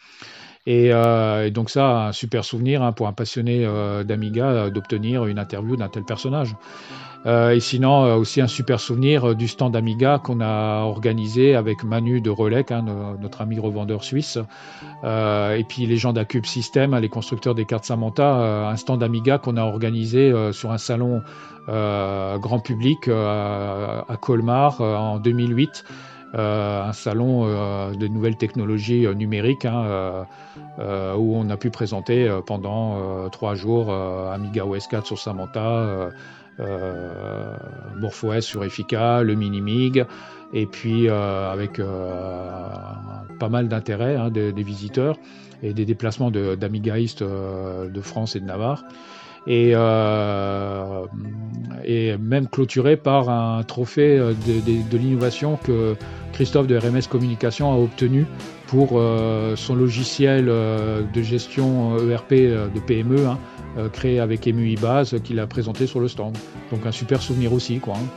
Et, 0.71 0.91
donc 1.51 1.71
ça, 1.71 2.07
un 2.07 2.11
super 2.11 2.45
souvenir 2.45 2.83
hein, 2.83 2.91
pour 2.91 3.07
un 3.07 3.13
passionné 3.13 3.67
d'Amiga 4.05 4.69
d'obtenir 4.69 5.25
une 5.25 5.39
interview 5.39 5.75
d'un 5.75 5.89
tel 5.89 6.03
personnage. 6.03 6.55
Euh, 7.25 7.51
et 7.51 7.59
sinon, 7.59 8.05
euh, 8.05 8.15
aussi 8.15 8.39
un 8.39 8.47
super 8.47 8.79
souvenir 8.79 9.29
euh, 9.29 9.35
du 9.35 9.47
stand 9.47 9.75
Amiga 9.75 10.19
qu'on 10.19 10.39
a 10.39 10.83
organisé 10.83 11.53
avec 11.53 11.83
Manu 11.83 12.21
de 12.21 12.29
Relec, 12.29 12.71
hein, 12.71 12.85
notre 13.19 13.41
ami 13.41 13.59
revendeur 13.59 14.03
suisse, 14.03 14.37
et 15.03 15.65
puis 15.67 15.85
les 15.85 15.97
gens 15.97 16.13
d'Acube 16.13 16.45
System, 16.45 16.93
hein, 16.93 16.99
les 16.99 17.09
constructeurs 17.09 17.55
des 17.55 17.65
cartes 17.65 17.85
Samantha, 17.85 18.69
un 18.69 18.75
stand 18.75 19.03
Amiga 19.03 19.37
qu'on 19.37 19.57
a 19.57 19.63
organisé 19.63 20.33
sur 20.51 20.71
un 20.71 20.77
salon 20.77 21.21
grand 21.67 22.59
public 22.59 23.07
à 23.07 24.17
Colmar 24.19 24.81
en 24.81 25.19
2008. 25.19 25.83
Un 26.33 26.93
salon 26.93 27.45
de 27.91 28.07
nouvelles 28.07 28.37
technologies 28.37 29.07
numériques 29.15 29.65
hein, 29.65 30.25
où 30.77 31.35
on 31.35 31.49
a 31.49 31.57
pu 31.57 31.69
présenter 31.69 32.29
pendant 32.45 33.29
trois 33.29 33.55
jours 33.55 33.91
Amiga 33.91 34.65
OS 34.65 34.87
4 34.87 35.05
sur 35.07 35.17
Samantha, 35.17 36.11
euh, 36.59 37.55
sur 38.41 38.63
Effica, 38.63 39.23
le 39.23 39.35
Minimig, 39.35 40.05
et 40.53 40.65
puis 40.65 41.07
euh, 41.07 41.51
avec 41.51 41.79
euh, 41.79 42.67
pas 43.39 43.49
mal 43.49 43.67
d'intérêt 43.69 44.15
hein, 44.15 44.29
des, 44.29 44.51
visiteurs 44.51 45.17
et 45.63 45.73
des 45.73 45.85
déplacements 45.85 46.31
d'amigaïstes 46.31 47.23
de, 47.23 48.01
France 48.01 48.35
et 48.35 48.39
de 48.39 48.45
Navarre. 48.45 48.83
Et, 49.47 49.71
et, 51.85 52.17
même 52.17 52.47
clôturé 52.47 52.97
par 52.97 53.29
un 53.29 53.63
trophée 53.63 54.17
de, 54.17 54.97
l'innovation 54.97 55.57
que 55.63 55.95
Christophe 56.33 56.67
de 56.67 56.77
RMS 56.77 57.07
Communication 57.09 57.71
a 57.71 57.77
obtenu 57.77 58.25
pour 58.67 59.01
son 59.55 59.75
logiciel 59.75 60.45
de 60.45 61.21
gestion 61.21 61.97
ERP 61.97 62.33
de 62.33 62.79
PME, 62.85 63.25
hein, 63.25 63.39
euh, 63.77 63.87
créé 63.87 64.19
avec 64.19 64.47
EMUI 64.47 64.77
Base 64.77 65.15
qu'il 65.23 65.39
a 65.39 65.45
présenté 65.45 65.85
sur 65.85 65.99
le 65.99 66.07
stand. 66.07 66.35
Donc 66.71 66.87
un 66.87 66.91
super 66.91 67.21
souvenir 67.21 67.53
aussi, 67.53 67.79
quoi. 67.79 67.93
Hein. 67.97 68.07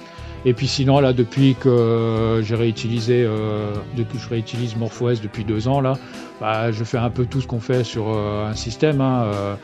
Et 0.47 0.55
puis 0.55 0.67
sinon, 0.67 0.99
là, 0.99 1.13
depuis 1.13 1.55
que 1.55 2.41
j'ai 2.43 2.55
réutilisé, 2.55 3.23
euh, 3.23 3.75
que 3.97 4.19
je 4.19 4.29
réutilise 4.29 4.77
MorphOS 4.77 5.21
depuis 5.23 5.45
deux 5.45 5.69
ans, 5.69 5.81
là, 5.81 5.93
bah, 6.43 6.73
je 6.73 6.83
fais 6.83 6.99
un 6.99 7.09
peu 7.09 7.25
tout 7.25 7.41
ce 7.41 7.47
qu'on 7.47 7.61
fait 7.61 7.85
sur 7.85 8.09
euh, 8.09 8.51
un 8.51 8.55
système. 8.55 9.01
Hein, 9.01 9.27
euh, 9.27 9.55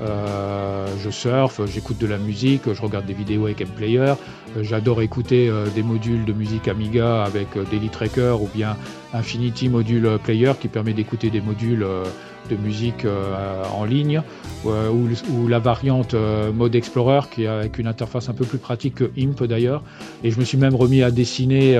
euh, 0.00 0.86
je 1.02 1.10
surfe, 1.10 1.60
j'écoute 1.66 1.98
de 1.98 2.06
la 2.06 2.16
musique, 2.16 2.72
je 2.72 2.80
regarde 2.80 3.06
des 3.06 3.12
vidéos 3.12 3.46
avec 3.46 3.60
M-Player. 3.60 4.14
J'adore 4.62 5.02
écouter 5.02 5.50
des 5.74 5.82
modules 5.82 6.24
de 6.24 6.32
musique 6.32 6.68
Amiga 6.68 7.24
avec 7.24 7.48
Daily 7.72 7.88
Tracker 7.88 8.36
ou 8.40 8.48
bien 8.54 8.76
Infinity 9.12 9.68
Module 9.68 10.08
Player 10.22 10.52
qui 10.60 10.68
permet 10.68 10.92
d'écouter 10.92 11.28
des 11.28 11.40
modules 11.40 11.84
de 12.48 12.56
musique 12.56 13.04
en 13.74 13.84
ligne 13.84 14.22
ou, 14.64 15.48
la 15.48 15.58
variante 15.58 16.14
Mode 16.54 16.76
Explorer 16.76 17.22
qui 17.30 17.44
est 17.44 17.48
avec 17.48 17.78
une 17.78 17.88
interface 17.88 18.28
un 18.28 18.32
peu 18.32 18.44
plus 18.44 18.58
pratique 18.58 18.94
que 18.94 19.10
IMP 19.16 19.42
d'ailleurs. 19.42 19.82
Et 20.22 20.30
je 20.30 20.38
me 20.38 20.44
suis 20.44 20.56
même 20.56 20.76
remis 20.76 21.02
à 21.02 21.10
dessiner 21.10 21.76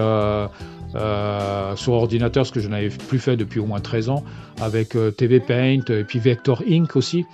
euh, 0.95 1.77
sur 1.77 1.93
ordinateur, 1.93 2.47
ce 2.47 2.53
que 2.53 2.61
je 2.61 2.69
n'avais 2.69 2.89
plus 2.89 3.19
fait 3.19 3.37
depuis 3.37 3.61
au 3.61 3.67
moins 3.67 3.81
13 3.81 4.09
ans, 4.09 4.25
avec 4.61 4.97
euh, 4.97 5.11
TV 5.11 5.41
Paint 5.41 5.81
et 5.89 6.05
puis 6.05 6.19
Vector 6.19 6.63
Ink 6.69 6.97
aussi. 6.97 7.27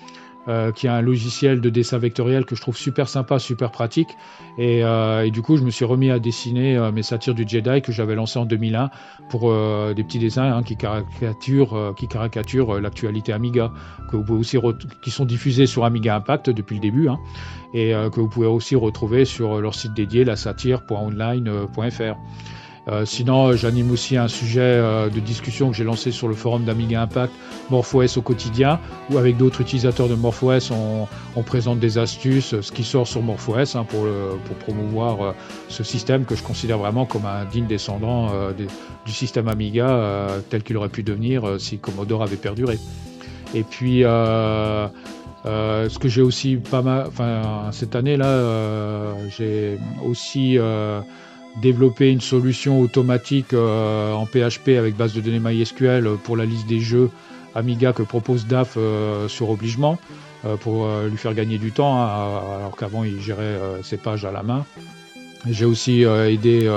Euh, 0.46 0.72
qui 0.72 0.88
est 0.88 0.90
un 0.90 1.00
logiciel 1.00 1.62
de 1.62 1.70
dessin 1.70 1.96
vectoriel 1.96 2.44
que 2.44 2.54
je 2.54 2.60
trouve 2.60 2.76
super 2.76 3.08
sympa, 3.08 3.38
super 3.38 3.70
pratique. 3.70 4.10
Et, 4.58 4.82
du 5.30 5.40
coup, 5.40 5.56
je 5.56 5.62
me 5.62 5.70
suis 5.70 5.86
remis 5.86 6.10
à 6.10 6.18
dessiner 6.18 6.78
mes 6.92 7.02
satires 7.02 7.34
du 7.34 7.48
Jedi 7.48 7.80
que 7.80 7.92
j'avais 7.92 8.14
lancé 8.14 8.38
en 8.38 8.44
2001 8.44 8.90
pour 9.30 9.50
des 9.94 10.04
petits 10.04 10.18
dessins 10.18 10.54
hein, 10.54 10.62
qui 10.62 10.76
caricaturent, 10.76 11.94
qui 11.96 12.08
l'actualité 12.82 13.32
Amiga, 13.32 13.72
que 14.10 14.16
vous 14.16 14.22
pouvez 14.22 14.38
aussi 14.38 14.58
qui 15.00 15.10
sont 15.10 15.24
diffusés 15.24 15.64
sur 15.64 15.86
Amiga 15.86 16.14
Impact 16.14 16.50
depuis 16.50 16.74
le 16.74 16.82
début, 16.82 17.08
hein, 17.08 17.16
et 17.72 17.94
que 18.12 18.20
vous 18.20 18.28
pouvez 18.28 18.46
aussi 18.46 18.76
retrouver 18.76 19.24
sur 19.24 19.62
leur 19.62 19.74
site 19.74 19.94
dédié, 19.94 20.24
la 20.24 20.36
satire.online.fr. 20.36 22.16
Euh, 22.86 23.06
sinon, 23.06 23.48
euh, 23.48 23.56
j'anime 23.56 23.90
aussi 23.90 24.18
un 24.18 24.28
sujet 24.28 24.60
euh, 24.60 25.08
de 25.08 25.18
discussion 25.18 25.70
que 25.70 25.76
j'ai 25.76 25.84
lancé 25.84 26.10
sur 26.10 26.28
le 26.28 26.34
forum 26.34 26.64
d'Amiga 26.64 27.00
Impact, 27.02 27.32
MorphOS 27.70 28.18
au 28.18 28.22
quotidien, 28.22 28.78
où 29.10 29.16
avec 29.16 29.38
d'autres 29.38 29.62
utilisateurs 29.62 30.08
de 30.08 30.14
MorphOS, 30.14 30.70
on, 30.72 31.42
présente 31.42 31.78
des 31.78 31.98
astuces, 31.98 32.60
ce 32.60 32.72
qui 32.72 32.84
sort 32.84 33.06
sur 33.06 33.22
MorphOS 33.22 33.76
hein, 33.76 33.84
pour, 33.84 34.06
pour, 34.44 34.56
promouvoir 34.56 35.34
ce 35.68 35.84
système 35.84 36.24
que 36.24 36.34
je 36.34 36.42
considère 36.42 36.78
vraiment 36.78 37.04
comme 37.04 37.26
un 37.26 37.44
digne 37.44 37.66
descendant 37.66 38.30
du 39.04 39.12
système 39.12 39.48
Amiga 39.48 40.28
tel 40.48 40.62
qu'il 40.62 40.76
aurait 40.78 40.88
pu 40.88 41.02
devenir 41.02 41.60
si 41.60 41.76
Commodore 41.78 42.22
avait 42.22 42.36
perduré. 42.36 42.78
Et 43.54 43.62
puis, 43.62 44.00
ce 44.04 44.88
que 45.98 46.08
j'ai 46.08 46.22
aussi 46.22 46.56
pas 46.56 46.80
mal, 46.80 47.04
enfin 47.08 47.68
cette 47.72 47.94
année 47.94 48.16
là, 48.16 49.14
j'ai 49.28 49.78
aussi 50.02 50.58
développer 51.56 52.10
une 52.10 52.20
solution 52.20 52.80
automatique 52.80 53.52
euh, 53.52 54.12
en 54.12 54.26
PHP 54.26 54.70
avec 54.78 54.96
base 54.96 55.14
de 55.14 55.20
données 55.20 55.40
MySQL 55.40 56.16
pour 56.22 56.36
la 56.36 56.44
liste 56.44 56.66
des 56.66 56.80
jeux 56.80 57.10
Amiga 57.54 57.92
que 57.92 58.02
propose 58.02 58.46
DAF 58.46 58.74
euh, 58.76 59.28
sur 59.28 59.50
obligement 59.50 59.98
euh, 60.44 60.56
pour 60.56 60.88
lui 61.08 61.16
faire 61.16 61.34
gagner 61.34 61.58
du 61.58 61.70
temps 61.70 62.00
hein, 62.02 62.06
alors 62.58 62.76
qu'avant 62.76 63.04
il 63.04 63.20
gérait 63.20 63.58
ses 63.82 63.96
pages 63.96 64.24
à 64.24 64.32
la 64.32 64.42
main. 64.42 64.64
J'ai 65.48 65.66
aussi 65.66 66.02
aidé 66.02 66.70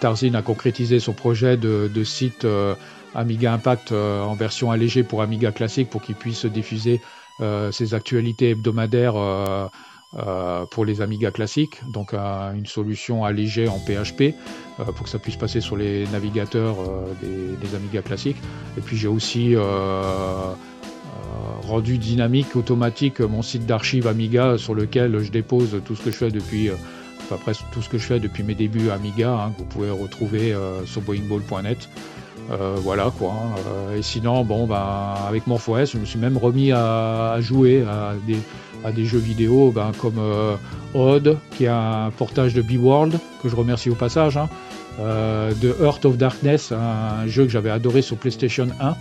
Tarzin 0.00 0.34
à 0.34 0.42
concrétiser 0.42 1.00
son 1.00 1.14
projet 1.14 1.56
de, 1.56 1.90
de 1.92 2.04
site 2.04 2.46
Amiga 3.14 3.54
Impact 3.54 3.92
en 3.92 4.34
version 4.34 4.70
allégée 4.70 5.02
pour 5.02 5.22
Amiga 5.22 5.52
classique 5.52 5.88
pour 5.88 6.02
qu'il 6.02 6.14
puisse 6.14 6.44
diffuser 6.44 7.00
ses 7.70 7.94
actualités 7.94 8.50
hebdomadaires 8.50 9.14
euh, 10.14 10.64
pour 10.64 10.86
les 10.86 11.02
Amiga 11.02 11.30
classiques, 11.30 11.82
donc 11.92 12.14
euh, 12.14 12.54
une 12.54 12.64
solution 12.64 13.26
allégée 13.26 13.68
en 13.68 13.78
PHP 13.78 14.22
euh, 14.80 14.84
pour 14.84 15.02
que 15.02 15.08
ça 15.10 15.18
puisse 15.18 15.36
passer 15.36 15.60
sur 15.60 15.76
les 15.76 16.06
navigateurs 16.06 16.76
des, 17.20 17.74
Amiga 17.74 18.00
classiques. 18.00 18.38
Et 18.78 18.80
puis 18.80 18.96
j'ai 18.96 19.06
aussi 19.08 19.54
rendu 21.62 21.98
dynamique, 21.98 22.56
automatique 22.56 23.20
mon 23.20 23.42
site 23.42 23.66
d'archives 23.66 24.06
Amiga 24.06 24.56
sur 24.56 24.74
lequel 24.74 25.18
je 25.18 25.30
dépose 25.30 25.82
tout 25.84 25.94
ce 25.94 26.04
que 26.04 26.10
je 26.10 26.16
fais 26.16 26.30
depuis, 26.30 26.70
enfin 27.20 27.36
presque 27.36 27.64
tout 27.70 27.82
ce 27.82 27.90
que 27.90 27.98
je 27.98 28.06
fais 28.06 28.18
depuis 28.18 28.42
mes 28.42 28.54
débuts 28.54 28.88
Amiga, 28.88 29.34
hein, 29.34 29.52
que 29.52 29.58
vous 29.58 29.68
pouvez 29.68 29.90
retrouver 29.90 30.56
sur 30.86 31.02
boeingball.net. 31.02 31.86
voilà 32.48 33.12
quoi. 33.18 33.34
Hein. 33.34 33.96
et 33.96 34.02
sinon, 34.02 34.44
bon, 34.44 34.66
ben, 34.66 35.14
avec 35.28 35.46
MorphOS, 35.46 35.86
je 35.86 35.98
me 35.98 36.04
suis 36.04 36.18
même 36.18 36.38
remis 36.38 36.72
à, 36.72 37.36
jouer 37.40 37.84
à 38.84 38.92
des, 38.92 39.04
jeux 39.04 39.18
vidéo 39.18 39.72
ben, 39.74 39.92
comme 40.00 40.18
euh, 40.18 40.56
Odd, 40.94 41.38
qui 41.56 41.64
est 41.64 41.68
un 41.68 42.10
portage 42.16 42.54
de 42.54 42.62
B-World, 42.62 43.18
que 43.42 43.48
je 43.48 43.56
remercie 43.56 43.90
au 43.90 43.94
passage, 43.94 44.36
hein, 44.36 44.48
euh, 45.00 45.52
de 45.60 45.74
Heart 45.80 46.04
of 46.06 46.16
Darkness, 46.16 46.72
un 46.72 47.26
jeu 47.26 47.44
que 47.44 47.50
j'avais 47.50 47.70
adoré 47.70 48.02
sur 48.02 48.16
PlayStation 48.16 48.68
1, 48.80 48.96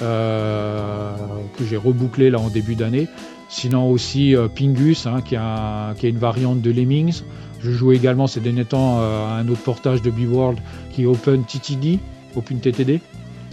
euh, 0.00 1.12
que 1.56 1.64
j'ai 1.64 1.76
rebouclé 1.76 2.30
là 2.30 2.38
en 2.38 2.48
début 2.48 2.74
d'année. 2.74 3.08
Sinon 3.48 3.90
aussi 3.90 4.34
Pingus, 4.54 5.06
hein, 5.06 5.22
qui, 5.22 5.34
est 5.34 6.10
une 6.10 6.18
variante 6.18 6.60
de 6.60 6.70
Lemmings. 6.70 7.22
Je 7.60 7.70
joue 7.70 7.92
également 7.92 8.26
ces 8.26 8.40
derniers 8.40 8.66
temps 8.66 9.00
à 9.00 9.38
un 9.40 9.48
autre 9.48 9.62
portage 9.62 10.02
de 10.02 10.10
B-World 10.10 10.58
qui 10.92 11.04
est 11.04 11.06
Open 11.06 11.44
TTD, 11.44 11.98
Open 12.38 12.60
TTD, 12.60 13.00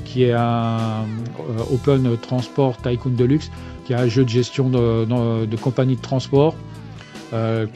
qui 0.06 0.24
est 0.24 0.34
un 0.34 1.06
Open 1.72 2.18
Transport 2.22 2.78
Tycoon 2.78 3.12
Deluxe 3.12 3.52
qui 3.86 3.94
est 3.94 3.96
un 3.96 4.08
jeu 4.08 4.24
de 4.24 4.30
gestion 4.30 4.70
de, 4.70 5.56
compagnie 5.58 5.96
de 5.96 6.02
transport 6.02 6.56
euh, 7.34 7.68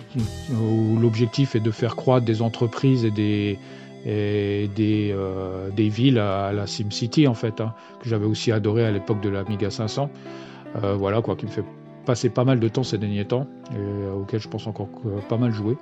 où 0.51 0.97
l'objectif 0.99 1.55
est 1.55 1.59
de 1.59 1.71
faire 1.71 1.95
croître 1.95 2.25
des 2.25 2.41
entreprises 2.41 3.05
et 3.05 3.11
des, 3.11 3.59
euh, 4.07 4.67
des, 5.69 5.89
villes 5.89 6.19
à, 6.19 6.51
la 6.51 6.67
SimCity 6.67 7.27
en 7.27 7.33
fait, 7.33 7.61
hein, 7.61 7.73
que 8.01 8.09
j'avais 8.09 8.25
aussi 8.25 8.51
adoré 8.51 8.85
à 8.85 8.91
l'époque 8.91 9.21
de 9.21 9.29
l'Amiga 9.29 9.69
500. 9.69 10.09
Euh, 10.83 10.95
voilà 10.95 11.21
quoi, 11.21 11.35
qui 11.35 11.45
me 11.45 11.51
fait 11.51 11.63
passer 12.05 12.29
pas 12.29 12.43
mal 12.43 12.59
de 12.59 12.67
temps 12.67 12.83
ces 12.83 12.97
derniers 12.97 13.25
temps 13.25 13.47
et 13.71 14.09
auquel 14.11 14.39
je 14.39 14.47
pense 14.47 14.65
encore 14.67 14.89
pas 15.29 15.37
mal 15.37 15.51
jouer. 15.51 15.77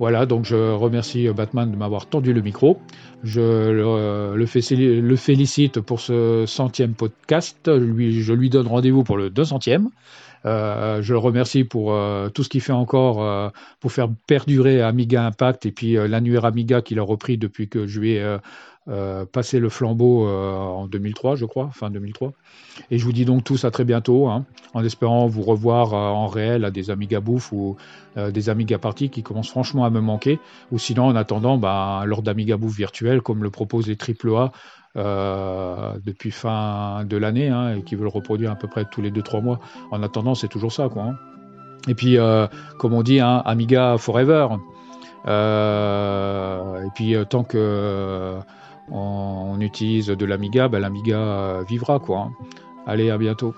Voilà, 0.00 0.24
donc 0.24 0.46
je 0.46 0.72
remercie 0.72 1.28
Batman 1.28 1.70
de 1.70 1.76
m'avoir 1.76 2.06
tendu 2.06 2.32
le 2.32 2.40
micro. 2.40 2.80
Je 3.22 3.70
le, 3.70 5.16
félicite 5.16 5.80
pour 5.80 6.00
ce 6.00 6.44
centième 6.46 6.94
podcast. 6.94 7.58
Je 7.66 8.32
lui 8.32 8.48
donne 8.48 8.66
rendez-vous 8.66 9.04
pour 9.04 9.18
le 9.18 9.28
200e. 9.28 9.88
Euh, 10.46 11.02
je 11.02 11.12
le 11.12 11.18
remercie 11.18 11.64
pour 11.64 11.92
euh, 11.92 12.30
tout 12.30 12.42
ce 12.42 12.48
qu'il 12.48 12.62
fait 12.62 12.72
encore 12.72 13.22
euh, 13.22 13.50
pour 13.78 13.92
faire 13.92 14.08
perdurer 14.26 14.80
Amiga 14.80 15.26
Impact 15.26 15.66
et 15.66 15.70
puis 15.70 15.92
l'annuaire 15.94 16.46
Amiga 16.46 16.80
qu'il 16.80 16.98
a 16.98 17.02
repris 17.02 17.36
depuis 17.36 17.68
que 17.68 17.86
je 17.86 18.00
lui 18.00 18.12
ai 18.12 18.36
euh, 18.88 19.24
passer 19.26 19.58
le 19.60 19.68
flambeau 19.68 20.26
euh, 20.26 20.54
en 20.56 20.86
2003, 20.86 21.36
je 21.36 21.44
crois, 21.44 21.70
fin 21.72 21.90
2003. 21.90 22.32
Et 22.90 22.98
je 22.98 23.04
vous 23.04 23.12
dis 23.12 23.24
donc 23.24 23.44
tous 23.44 23.64
à 23.64 23.70
très 23.70 23.84
bientôt, 23.84 24.28
hein, 24.28 24.44
en 24.74 24.84
espérant 24.84 25.26
vous 25.26 25.42
revoir 25.42 25.92
en 25.92 26.26
réel 26.26 26.64
à 26.64 26.70
des 26.70 26.90
Amiga 26.90 27.20
Bouffe 27.20 27.52
ou 27.52 27.76
des 28.16 28.48
Amiga 28.48 28.78
Party 28.78 29.10
qui 29.10 29.22
commencent 29.22 29.50
franchement 29.50 29.84
à 29.84 29.90
me 29.90 30.00
manquer. 30.00 30.40
Ou 30.72 30.78
sinon, 30.78 31.04
en 31.04 31.16
attendant, 31.16 31.58
bah, 31.58 32.02
lors 32.06 32.22
d'Amiga 32.22 32.56
Bouffe 32.56 32.76
virtuel, 32.76 33.20
comme 33.20 33.42
le 33.44 33.50
proposent 33.50 33.86
les 33.86 33.96
AAA 33.96 34.52
euh, 34.96 35.92
depuis 36.04 36.32
fin 36.32 37.04
de 37.04 37.16
l'année 37.16 37.46
hein, 37.46 37.76
et 37.76 37.82
qui 37.82 37.94
veulent 37.94 38.08
reproduire 38.08 38.50
à 38.50 38.56
peu 38.56 38.66
près 38.66 38.84
tous 38.84 39.00
les 39.00 39.12
2-3 39.12 39.40
mois. 39.40 39.60
En 39.92 40.02
attendant, 40.02 40.34
c'est 40.34 40.48
toujours 40.48 40.72
ça. 40.72 40.88
Quoi, 40.88 41.04
hein. 41.04 41.16
Et 41.86 41.94
puis, 41.94 42.18
euh, 42.18 42.48
comme 42.78 42.94
on 42.94 43.02
dit, 43.02 43.20
Amiga 43.20 43.96
Forever. 43.98 44.48
Euh, 45.28 46.84
et 46.84 46.88
puis, 46.94 47.14
tant 47.28 47.44
que 47.44 48.36
on, 48.90 49.60
utilise 49.60 50.06
de 50.06 50.24
l'Amiga, 50.24 50.68
ben, 50.68 50.80
l'Amiga 50.80 51.62
vivra. 51.68 51.98
Quoi, 51.98 52.30
Allez, 52.86 53.10
à 53.10 53.18
bientôt. 53.18 53.54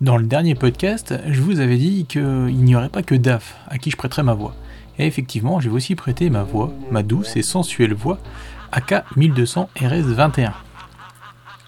Dans 0.00 0.18
le 0.18 0.24
dernier 0.24 0.54
podcast, 0.54 1.14
je 1.26 1.40
vous 1.40 1.60
avais 1.60 1.78
dit 1.78 2.04
qu'il 2.04 2.22
n'y 2.22 2.76
aurait 2.76 2.90
pas 2.90 3.02
que 3.02 3.14
DAF 3.14 3.56
à 3.68 3.78
qui 3.78 3.90
je 3.90 3.96
prêterais 3.96 4.22
ma 4.22 4.34
voix. 4.34 4.54
Et 4.98 5.06
effectivement, 5.06 5.60
j'ai 5.60 5.70
aussi 5.70 5.94
prêté 5.94 6.28
ma 6.28 6.42
voix, 6.42 6.72
ma 6.90 7.02
douce 7.02 7.36
et 7.36 7.42
sensuelle 7.42 7.94
voix, 7.94 8.18
à 8.70 8.80
K1200 8.80 9.68
RS21. 9.76 10.52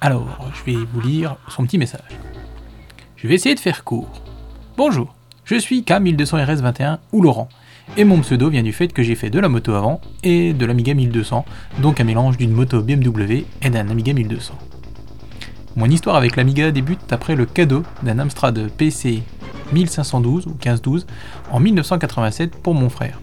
Alors, 0.02 0.50
je 0.52 0.70
vais 0.70 0.78
vous 0.92 1.00
lire 1.00 1.36
son 1.48 1.64
petit 1.64 1.78
message. 1.78 2.02
Je 3.26 3.28
vais 3.28 3.34
essayer 3.34 3.56
de 3.56 3.60
faire 3.60 3.82
court. 3.82 4.08
Bonjour, 4.76 5.12
je 5.44 5.56
suis 5.56 5.80
K1200 5.80 6.46
RS21 6.46 6.98
ou 7.10 7.22
Laurent, 7.22 7.48
et 7.96 8.04
mon 8.04 8.20
pseudo 8.20 8.50
vient 8.50 8.62
du 8.62 8.72
fait 8.72 8.92
que 8.92 9.02
j'ai 9.02 9.16
fait 9.16 9.30
de 9.30 9.40
la 9.40 9.48
moto 9.48 9.74
avant 9.74 10.00
et 10.22 10.52
de 10.52 10.64
l'Amiga 10.64 10.94
1200, 10.94 11.44
donc 11.82 11.98
un 11.98 12.04
mélange 12.04 12.36
d'une 12.36 12.52
moto 12.52 12.82
BMW 12.82 13.44
et 13.62 13.70
d'un 13.70 13.88
Amiga 13.88 14.12
1200. 14.12 14.54
Mon 15.74 15.86
histoire 15.86 16.14
avec 16.14 16.36
l'Amiga 16.36 16.70
débute 16.70 17.12
après 17.12 17.34
le 17.34 17.46
cadeau 17.46 17.82
d'un 18.04 18.20
Amstrad 18.20 18.70
PC 18.70 19.24
1512 19.72 20.46
ou 20.46 20.50
1512 20.50 21.08
en 21.50 21.58
1987 21.58 22.54
pour 22.54 22.74
mon 22.74 22.88
frère. 22.88 23.18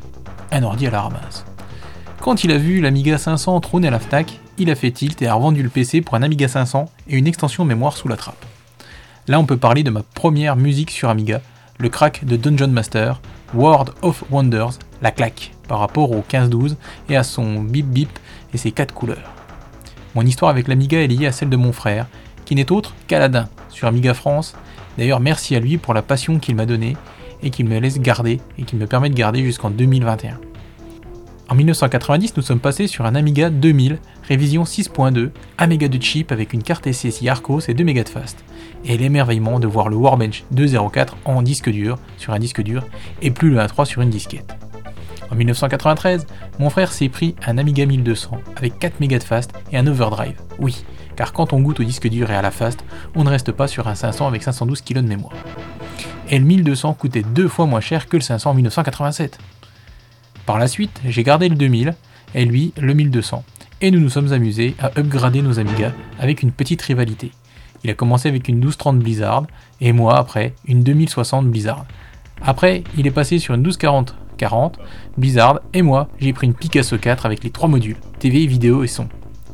Un 0.51 0.63
ordi 0.63 0.85
à 0.85 0.91
la 0.91 0.99
ramasse. 0.99 1.45
Quand 2.19 2.43
il 2.43 2.51
a 2.51 2.57
vu 2.57 2.81
l'Amiga 2.81 3.17
500 3.17 3.61
trôner 3.61 3.87
à 3.87 3.91
la 3.91 3.99
FNAC, 3.99 4.37
il 4.57 4.69
a 4.69 4.75
fait 4.75 4.91
tilt 4.91 5.21
et 5.21 5.27
a 5.27 5.33
revendu 5.33 5.63
le 5.63 5.69
PC 5.69 6.01
pour 6.01 6.15
un 6.15 6.23
Amiga 6.23 6.49
500 6.49 6.89
et 7.07 7.15
une 7.15 7.27
extension 7.27 7.63
mémoire 7.63 7.95
sous 7.95 8.09
la 8.09 8.17
trappe. 8.17 8.45
Là, 9.30 9.39
on 9.39 9.45
peut 9.45 9.57
parler 9.57 9.84
de 9.84 9.89
ma 9.89 10.03
première 10.03 10.57
musique 10.57 10.91
sur 10.91 11.07
Amiga, 11.07 11.41
le 11.80 11.88
crack 11.88 12.26
de 12.26 12.36
Dungeon 12.36 12.67
Master, 12.67 13.21
World 13.53 13.91
of 14.01 14.26
Wonders, 14.30 14.80
la 15.01 15.11
claque, 15.11 15.51
par 15.69 15.80
rapport 15.80 16.11
au 16.11 16.15
1512 16.15 16.76
et 17.07 17.15
à 17.15 17.24
son 17.24 17.61
bip 17.61 17.86
bip 17.86 18.19
et 18.53 18.57
ses 18.57 18.71
quatre 18.71 18.93
couleurs. 18.93 19.32
Mon 20.13 20.24
histoire 20.24 20.51
avec 20.51 20.67
l'Amiga 20.67 21.01
est 21.01 21.07
liée 21.07 21.28
à 21.28 21.32
celle 21.32 21.49
de 21.49 21.55
mon 21.55 21.71
frère, 21.71 22.07
qui 22.43 22.53
n'est 22.55 22.69
autre 22.69 22.93
qu'Aladin 23.07 23.47
sur 23.69 23.88
Amiga 23.88 24.13
France. 24.13 24.55
D'ailleurs, 24.97 25.21
merci 25.21 25.55
à 25.55 25.61
lui 25.61 25.78
pour 25.78 25.93
la 25.93 26.01
passion 26.01 26.38
qu'il 26.38 26.55
m'a 26.55 26.65
donnée 26.65 26.97
et 27.41 27.49
qu'il 27.49 27.65
me 27.65 27.80
laisse 27.80 27.99
garder 27.99 28.41
et 28.57 28.63
qu'il 28.63 28.78
me 28.78 28.88
permet 28.88 29.09
de 29.09 29.15
garder 29.15 29.41
jusqu'en 29.41 29.69
2021. 29.69 30.38
En 31.49 31.55
1990, 31.55 32.37
nous 32.37 32.41
sommes 32.41 32.61
passés 32.61 32.87
sur 32.87 33.05
un 33.05 33.15
Amiga 33.15 33.49
2000, 33.49 33.99
révision 34.27 34.63
6.2, 34.63 35.31
un 35.57 35.67
méga 35.67 35.89
de 35.89 36.01
chip 36.01 36.31
avec 36.31 36.53
une 36.53 36.63
carte 36.63 36.89
SSI 36.89 37.27
Arcos 37.27 37.59
et 37.67 37.73
2 37.73 37.83
mégas 37.83 38.05
de 38.05 38.09
fast. 38.09 38.45
Et 38.85 38.97
l'émerveillement 38.97 39.59
de 39.59 39.67
voir 39.67 39.89
le 39.89 39.97
Warbench 39.97 40.45
204 40.51 41.17
en 41.25 41.41
disque 41.41 41.69
dur 41.69 41.99
sur 42.17 42.31
un 42.31 42.39
disque 42.39 42.61
dur 42.61 42.85
et 43.21 43.29
plus 43.29 43.49
le 43.49 43.57
A3 43.57 43.85
sur 43.85 44.01
une 44.01 44.09
disquette. 44.09 44.55
En 45.31 45.35
1993, 45.35 46.27
mon 46.59 46.69
frère 46.69 46.93
s'est 46.93 47.09
pris 47.09 47.35
un 47.45 47.57
Amiga 47.57 47.85
1200 47.85 48.39
avec 48.55 48.79
4 48.79 49.01
mégas 49.01 49.19
de 49.19 49.23
fast 49.23 49.51
et 49.71 49.77
un 49.77 49.85
overdrive. 49.87 50.39
Oui, 50.59 50.85
car 51.17 51.33
quand 51.33 51.51
on 51.51 51.59
goûte 51.59 51.81
au 51.81 51.83
disque 51.83 52.07
dur 52.07 52.31
et 52.31 52.35
à 52.35 52.41
la 52.41 52.51
fast, 52.51 52.85
on 53.15 53.25
ne 53.25 53.29
reste 53.29 53.51
pas 53.51 53.67
sur 53.67 53.87
un 53.89 53.95
500 53.95 54.27
avec 54.27 54.43
512 54.43 54.81
kg 54.81 54.95
de 54.95 55.07
mémoire. 55.07 55.35
Et 56.29 56.39
le 56.39 56.45
1200 56.45 56.93
coûtait 56.93 57.21
deux 57.21 57.49
fois 57.49 57.65
moins 57.65 57.81
cher 57.81 58.07
que 58.07 58.15
le 58.15 58.21
500 58.21 58.51
en 58.51 58.53
1987. 58.53 59.37
Par 60.45 60.59
la 60.59 60.67
suite, 60.67 61.01
j'ai 61.07 61.23
gardé 61.23 61.47
le 61.47 61.55
2000 61.55 61.93
et 62.35 62.45
lui 62.45 62.73
le 62.79 62.93
1200, 62.93 63.43
et 63.81 63.91
nous 63.91 63.99
nous 63.99 64.09
sommes 64.09 64.33
amusés 64.33 64.75
à 64.79 64.91
upgrader 64.99 65.41
nos 65.41 65.59
Amiga 65.59 65.93
avec 66.19 66.43
une 66.43 66.51
petite 66.51 66.81
rivalité. 66.81 67.31
Il 67.83 67.89
a 67.89 67.93
commencé 67.93 68.29
avec 68.29 68.47
une 68.47 68.55
1230 68.55 68.99
Blizzard, 68.99 69.45
et 69.81 69.93
moi 69.93 70.17
après 70.17 70.53
une 70.65 70.83
2060 70.83 71.47
Blizzard. 71.47 71.85
Après, 72.41 72.83
il 72.97 73.07
est 73.07 73.11
passé 73.11 73.39
sur 73.39 73.53
une 73.53 73.61
1240 73.61 74.15
40 74.37 74.79
Blizzard, 75.17 75.61
et 75.73 75.81
moi 75.81 76.09
j'ai 76.19 76.33
pris 76.33 76.47
une 76.47 76.53
Picasso 76.53 76.97
4 76.97 77.25
avec 77.25 77.43
les 77.43 77.49
trois 77.49 77.69
modules, 77.69 77.97
TV, 78.19 78.45
vidéo 78.45 78.83
et 78.83 78.87
son. 78.87 79.07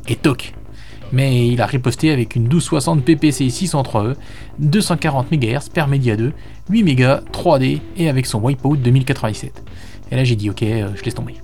Et 0.08 0.16
toc 0.16 0.54
mais 1.12 1.48
il 1.48 1.60
a 1.60 1.66
riposté 1.66 2.10
avec 2.10 2.36
une 2.36 2.42
1260 2.42 3.04
PPC 3.04 3.48
603E, 3.48 4.14
240 4.58 5.32
MHz 5.32 5.68
per 5.72 5.86
Media 5.88 6.16
2, 6.16 6.32
8 6.70 6.82
mégas 6.84 7.22
3D 7.32 7.80
et 7.96 8.08
avec 8.08 8.26
son 8.26 8.40
Wipeout 8.40 8.76
2097. 8.76 9.62
Et 10.10 10.16
là 10.16 10.24
j'ai 10.24 10.36
dit 10.36 10.50
ok, 10.50 10.62
euh, 10.62 10.90
je 10.94 11.02
laisse 11.02 11.14
tomber. 11.14 11.36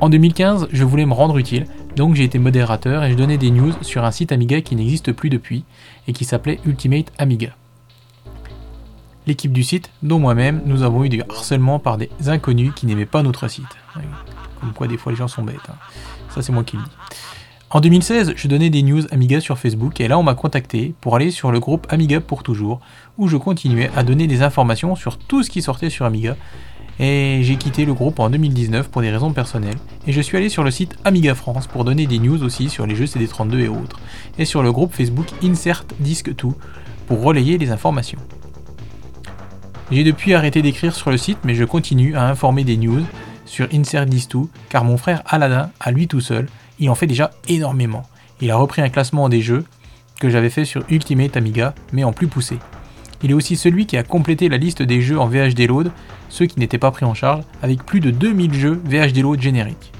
En 0.00 0.08
2015, 0.08 0.68
je 0.72 0.84
voulais 0.84 1.06
me 1.06 1.14
rendre 1.14 1.38
utile, 1.38 1.66
donc 1.96 2.14
j'ai 2.14 2.24
été 2.24 2.38
modérateur 2.38 3.04
et 3.04 3.12
je 3.12 3.16
donnais 3.16 3.38
des 3.38 3.50
news 3.50 3.72
sur 3.80 4.04
un 4.04 4.10
site 4.10 4.32
Amiga 4.32 4.60
qui 4.60 4.76
n'existe 4.76 5.12
plus 5.12 5.30
depuis 5.30 5.64
et 6.08 6.12
qui 6.12 6.24
s'appelait 6.24 6.60
Ultimate 6.66 7.12
Amiga. 7.16 7.50
L'équipe 9.26 9.52
du 9.52 9.62
site, 9.62 9.90
dont 10.02 10.18
moi-même, 10.18 10.60
nous 10.66 10.82
avons 10.82 11.04
eu 11.04 11.08
du 11.08 11.22
harcèlement 11.22 11.78
par 11.78 11.96
des 11.96 12.10
inconnus 12.26 12.72
qui 12.76 12.84
n'aimaient 12.86 13.06
pas 13.06 13.22
notre 13.22 13.48
site. 13.48 13.64
Comme 14.60 14.72
quoi 14.74 14.86
des 14.88 14.98
fois 14.98 15.12
les 15.12 15.16
gens 15.16 15.28
sont 15.28 15.42
bêtes. 15.42 15.56
Hein. 15.68 15.76
Ça 16.28 16.42
c'est 16.42 16.52
moi 16.52 16.64
qui 16.64 16.76
le 16.76 16.82
dis. 16.82 16.90
En 17.70 17.80
2016, 17.80 18.34
je 18.36 18.48
donnais 18.48 18.70
des 18.70 18.82
news 18.82 19.02
Amiga 19.10 19.40
sur 19.40 19.58
Facebook 19.58 20.00
et 20.00 20.06
là 20.06 20.18
on 20.18 20.22
m'a 20.22 20.34
contacté 20.34 20.94
pour 21.00 21.16
aller 21.16 21.30
sur 21.30 21.50
le 21.50 21.60
groupe 21.60 21.86
Amiga 21.90 22.20
pour 22.20 22.42
toujours 22.42 22.80
où 23.16 23.26
je 23.26 23.36
continuais 23.36 23.90
à 23.96 24.02
donner 24.02 24.26
des 24.26 24.42
informations 24.42 24.94
sur 24.96 25.18
tout 25.18 25.42
ce 25.42 25.50
qui 25.50 25.62
sortait 25.62 25.90
sur 25.90 26.04
Amiga 26.04 26.36
et 27.00 27.40
j'ai 27.42 27.56
quitté 27.56 27.84
le 27.84 27.94
groupe 27.94 28.20
en 28.20 28.30
2019 28.30 28.88
pour 28.88 29.02
des 29.02 29.10
raisons 29.10 29.32
personnelles 29.32 29.78
et 30.06 30.12
je 30.12 30.20
suis 30.20 30.36
allé 30.36 30.48
sur 30.48 30.62
le 30.62 30.70
site 30.70 30.96
Amiga 31.04 31.34
France 31.34 31.66
pour 31.66 31.84
donner 31.84 32.06
des 32.06 32.18
news 32.18 32.42
aussi 32.42 32.68
sur 32.68 32.86
les 32.86 32.94
jeux 32.94 33.06
CD32 33.06 33.58
et 33.58 33.68
autres 33.68 34.00
et 34.38 34.44
sur 34.44 34.62
le 34.62 34.72
groupe 34.72 34.94
Facebook 34.94 35.26
Insert 35.42 35.84
Disc 36.00 36.28
2 36.28 36.48
pour 37.06 37.22
relayer 37.22 37.58
les 37.58 37.70
informations. 37.70 38.20
J'ai 39.90 40.04
depuis 40.04 40.34
arrêté 40.34 40.62
d'écrire 40.62 40.94
sur 40.94 41.10
le 41.10 41.16
site 41.16 41.38
mais 41.44 41.54
je 41.54 41.64
continue 41.64 42.16
à 42.16 42.28
informer 42.28 42.64
des 42.64 42.76
news 42.76 43.04
sur 43.44 43.68
Insert 43.72 44.06
Disc 44.06 44.30
2 44.30 44.40
car 44.68 44.84
mon 44.84 44.96
frère 44.96 45.22
Aladdin, 45.26 45.70
à 45.80 45.90
lui 45.90 46.08
tout 46.08 46.20
seul, 46.20 46.48
il 46.78 46.90
en 46.90 46.94
fait 46.94 47.06
déjà 47.06 47.30
énormément. 47.48 48.04
Il 48.40 48.50
a 48.50 48.56
repris 48.56 48.82
un 48.82 48.88
classement 48.88 49.28
des 49.28 49.40
jeux 49.40 49.64
que 50.20 50.30
j'avais 50.30 50.50
fait 50.50 50.64
sur 50.64 50.84
Ultimate 50.90 51.36
Amiga, 51.36 51.74
mais 51.92 52.04
en 52.04 52.12
plus 52.12 52.28
poussé. 52.28 52.58
Il 53.22 53.30
est 53.30 53.34
aussi 53.34 53.56
celui 53.56 53.86
qui 53.86 53.96
a 53.96 54.02
complété 54.02 54.48
la 54.48 54.56
liste 54.56 54.82
des 54.82 55.00
jeux 55.00 55.18
en 55.18 55.26
VHD 55.26 55.66
Load, 55.68 55.90
ceux 56.28 56.46
qui 56.46 56.58
n'étaient 56.58 56.78
pas 56.78 56.90
pris 56.90 57.04
en 57.04 57.14
charge, 57.14 57.44
avec 57.62 57.84
plus 57.84 58.00
de 58.00 58.10
2000 58.10 58.54
jeux 58.54 58.82
VHD 58.84 59.18
Load 59.18 59.40
génériques. 59.40 59.92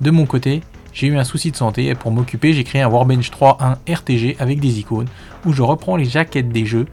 De 0.00 0.10
mon 0.10 0.26
côté, 0.26 0.62
j'ai 0.92 1.06
eu 1.06 1.16
un 1.16 1.24
souci 1.24 1.50
de 1.50 1.56
santé 1.56 1.86
et 1.86 1.94
pour 1.94 2.10
m'occuper, 2.10 2.52
j'ai 2.52 2.64
créé 2.64 2.82
un 2.82 2.88
Warbench 2.88 3.30
3.1 3.30 3.76
RTG 3.92 4.36
avec 4.38 4.60
des 4.60 4.80
icônes 4.80 5.08
où 5.46 5.52
je 5.52 5.62
reprends 5.62 5.96
les 5.96 6.04
jaquettes 6.04 6.48
des 6.48 6.66
jeux 6.66 6.86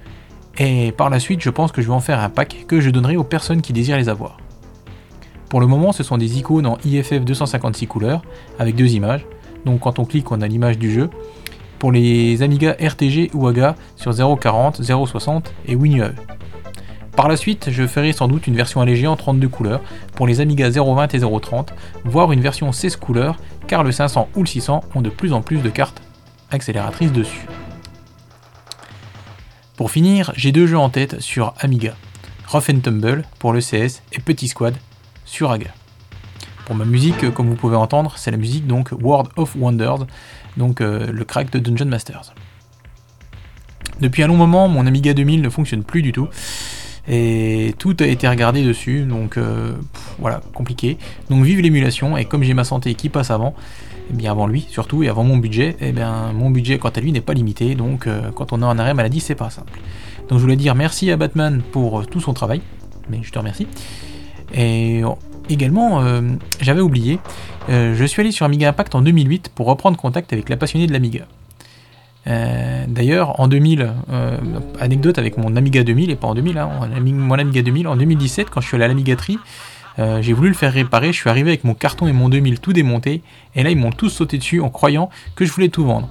et 0.58 0.92
par 0.92 1.10
la 1.10 1.20
suite, 1.20 1.42
je 1.42 1.50
pense 1.50 1.72
que 1.72 1.82
je 1.82 1.88
vais 1.88 1.94
en 1.94 2.00
faire 2.00 2.20
un 2.20 2.30
pack 2.30 2.66
que 2.68 2.80
je 2.80 2.90
donnerai 2.90 3.16
aux 3.16 3.24
personnes 3.24 3.62
qui 3.62 3.74
désirent 3.74 3.98
les 3.98 4.10
avoir. 4.10 4.38
Pour 5.50 5.62
le 5.62 5.68
moment, 5.68 5.92
ce 5.92 6.04
sont 6.04 6.18
des 6.18 6.40
icônes 6.40 6.66
en 6.66 6.78
IFF 6.84 7.22
256 7.22 7.88
couleurs 7.88 8.22
avec 8.60 8.76
deux 8.76 8.94
images. 8.94 9.26
Donc 9.66 9.82
quand 9.82 10.00
on 10.00 10.06
clique, 10.06 10.32
on 10.32 10.42
a 10.42 10.48
l'image 10.48 10.78
du 10.78 10.92
jeu. 10.92 11.10
Pour 11.80 11.92
les 11.92 12.42
Amiga 12.42 12.76
RTG 12.80 13.32
ou 13.34 13.48
AGA 13.48 13.76
sur 13.96 14.16
040, 14.16 14.82
060 14.82 15.54
et 15.68 15.76
WinUAE. 15.76 16.14
Par 17.16 17.28
la 17.28 17.36
suite, 17.36 17.70
je 17.72 17.88
ferai 17.88 18.14
sans 18.14 18.28
doute 18.28 18.46
une 18.46 18.56
version 18.56 18.80
allégée 18.80 19.08
en 19.08 19.16
32 19.16 19.48
couleurs 19.48 19.82
pour 20.16 20.28
les 20.28 20.40
Amiga 20.40 20.70
020 20.70 21.14
et 21.16 21.20
030, 21.20 21.74
voire 22.06 22.32
une 22.32 22.42
version 22.42 22.72
16 22.72 22.96
couleurs, 22.96 23.38
car 23.68 23.84
le 23.84 23.92
500 23.92 24.30
ou 24.36 24.42
le 24.42 24.48
600 24.48 24.82
ont 24.94 25.02
de 25.02 25.10
plus 25.10 25.34
en 25.34 25.42
plus 25.42 25.58
de 25.58 25.70
cartes 25.70 26.02
accélératrices 26.52 27.12
dessus. 27.12 27.48
Pour 29.76 29.92
finir, 29.92 30.32
j'ai 30.36 30.52
deux 30.52 30.68
jeux 30.68 30.78
en 30.78 30.90
tête 30.90 31.20
sur 31.20 31.54
Amiga. 31.60 31.96
Rough 32.48 32.70
and 32.70 32.80
Tumble 32.80 33.24
pour 33.40 33.52
le 33.52 33.62
CS 33.62 34.02
et 34.14 34.20
Petit 34.24 34.48
Squad 34.48 34.76
sur 35.26 35.52
AGA. 35.52 35.72
Pour 36.66 36.76
ma 36.76 36.86
musique, 36.86 37.34
comme 37.34 37.50
vous 37.50 37.56
pouvez 37.56 37.76
entendre, 37.76 38.14
c'est 38.18 38.32
la 38.32 38.38
musique 38.38 38.68
donc 38.68 38.92
World 38.92 39.30
of 39.38 39.56
Wonders, 39.56 40.06
donc 40.58 40.82
euh, 40.82 41.12
le 41.12 41.24
crack 41.24 41.52
de 41.52 41.60
Dungeon 41.60 41.86
Masters. 41.86 42.34
Depuis 44.02 44.24
un 44.24 44.28
long 44.28 44.36
moment, 44.36 44.68
mon 44.68 44.86
Amiga 44.86 45.14
2000 45.14 45.42
ne 45.42 45.50
fonctionne 45.50 45.84
plus 45.84 46.02
du 46.02 46.12
tout. 46.12 46.28
Et 47.10 47.74
tout 47.80 47.96
a 48.02 48.06
été 48.06 48.28
regardé 48.28 48.64
dessus, 48.64 49.04
donc 49.04 49.38
euh, 49.38 49.74
voilà, 50.20 50.42
compliqué. 50.54 50.98
Donc 51.30 51.44
vive 51.46 51.62
l'émulation, 51.62 52.18
et 52.18 52.26
comme 52.26 52.44
j'ai 52.44 52.54
ma 52.54 52.66
santé 52.66 52.96
qui 52.96 53.08
passe 53.08 53.32
avant, 53.32 53.56
Et 54.10 54.14
bien 54.14 54.32
avant 54.32 54.46
lui 54.46 54.66
surtout 54.70 55.04
et 55.04 55.08
avant 55.08 55.24
mon 55.24 55.38
budget, 55.38 55.78
et 55.80 55.94
bien 55.94 56.34
mon 56.34 56.50
budget 56.50 56.80
quant 56.80 56.90
à 56.90 57.00
lui 57.00 57.14
n'est 57.14 57.22
pas 57.22 57.34
limité, 57.34 57.76
donc 57.76 58.08
euh, 58.08 58.30
quand 58.36 58.52
on 58.52 58.62
a 58.62 58.66
un 58.66 58.78
arrêt 58.78 58.94
maladie 58.94 59.22
c'est 59.22 59.36
pas 59.36 59.50
simple. 59.50 59.80
Donc 60.28 60.40
je 60.40 60.44
voulais 60.44 60.58
dire 60.58 60.76
merci 60.76 61.10
à 61.10 61.16
Batman 61.16 61.62
pour 61.72 62.06
tout 62.08 62.20
son 62.20 62.34
travail, 62.34 62.62
mais 63.10 63.20
je 63.24 63.32
te 63.32 63.40
remercie. 63.40 63.68
Et 64.54 65.02
également, 65.50 66.02
euh, 66.02 66.22
j'avais 66.62 66.82
oublié, 66.82 67.20
euh, 67.70 67.96
je 67.96 68.06
suis 68.06 68.22
allé 68.22 68.32
sur 68.32 68.46
Amiga 68.46 68.70
Impact 68.70 68.96
en 68.96 69.02
2008 69.02 69.52
pour 69.54 69.68
reprendre 69.68 69.98
contact 69.98 70.34
avec 70.34 70.50
la 70.50 70.58
passionnée 70.58 70.88
de 70.88 70.94
l'Amiga. 70.94 71.26
Euh, 72.28 72.86
D'ailleurs, 72.88 73.40
en 73.40 73.48
2000, 73.48 73.90
euh, 74.12 74.38
anecdote 74.80 75.18
avec 75.18 75.38
mon 75.38 75.56
Amiga 75.56 75.84
2000, 75.84 76.10
et 76.10 76.16
pas 76.16 76.28
en 76.28 76.36
2000, 76.36 76.58
hein, 76.58 76.70
mon 76.80 76.96
Ami- 76.96 77.14
mon 77.14 77.36
Amiga 77.36 77.62
2000, 77.62 77.88
en 77.88 77.96
2017, 77.96 78.50
quand 78.50 78.62
je 78.62 78.68
suis 78.68 78.76
allé 78.76 78.86
à 78.86 78.88
l'Amigaterie, 78.88 79.38
j'ai 80.22 80.34
voulu 80.34 80.50
le 80.50 80.54
faire 80.54 80.72
réparer, 80.74 81.08
je 81.08 81.18
suis 81.18 81.30
arrivé 81.30 81.50
avec 81.50 81.64
mon 81.64 81.74
carton 81.74 82.08
et 82.08 82.14
mon 82.14 82.30
2000 82.30 82.60
tout 82.60 82.72
démonté, 82.72 83.24
et 83.56 83.64
là 83.64 83.72
ils 83.72 83.78
m'ont 83.78 83.90
tous 83.92 84.10
sauté 84.10 84.38
dessus 84.38 84.62
en 84.62 84.70
croyant 84.70 85.10
que 85.36 85.44
je 85.44 85.52
voulais 85.52 85.70
tout 85.70 85.84
vendre. 85.86 86.08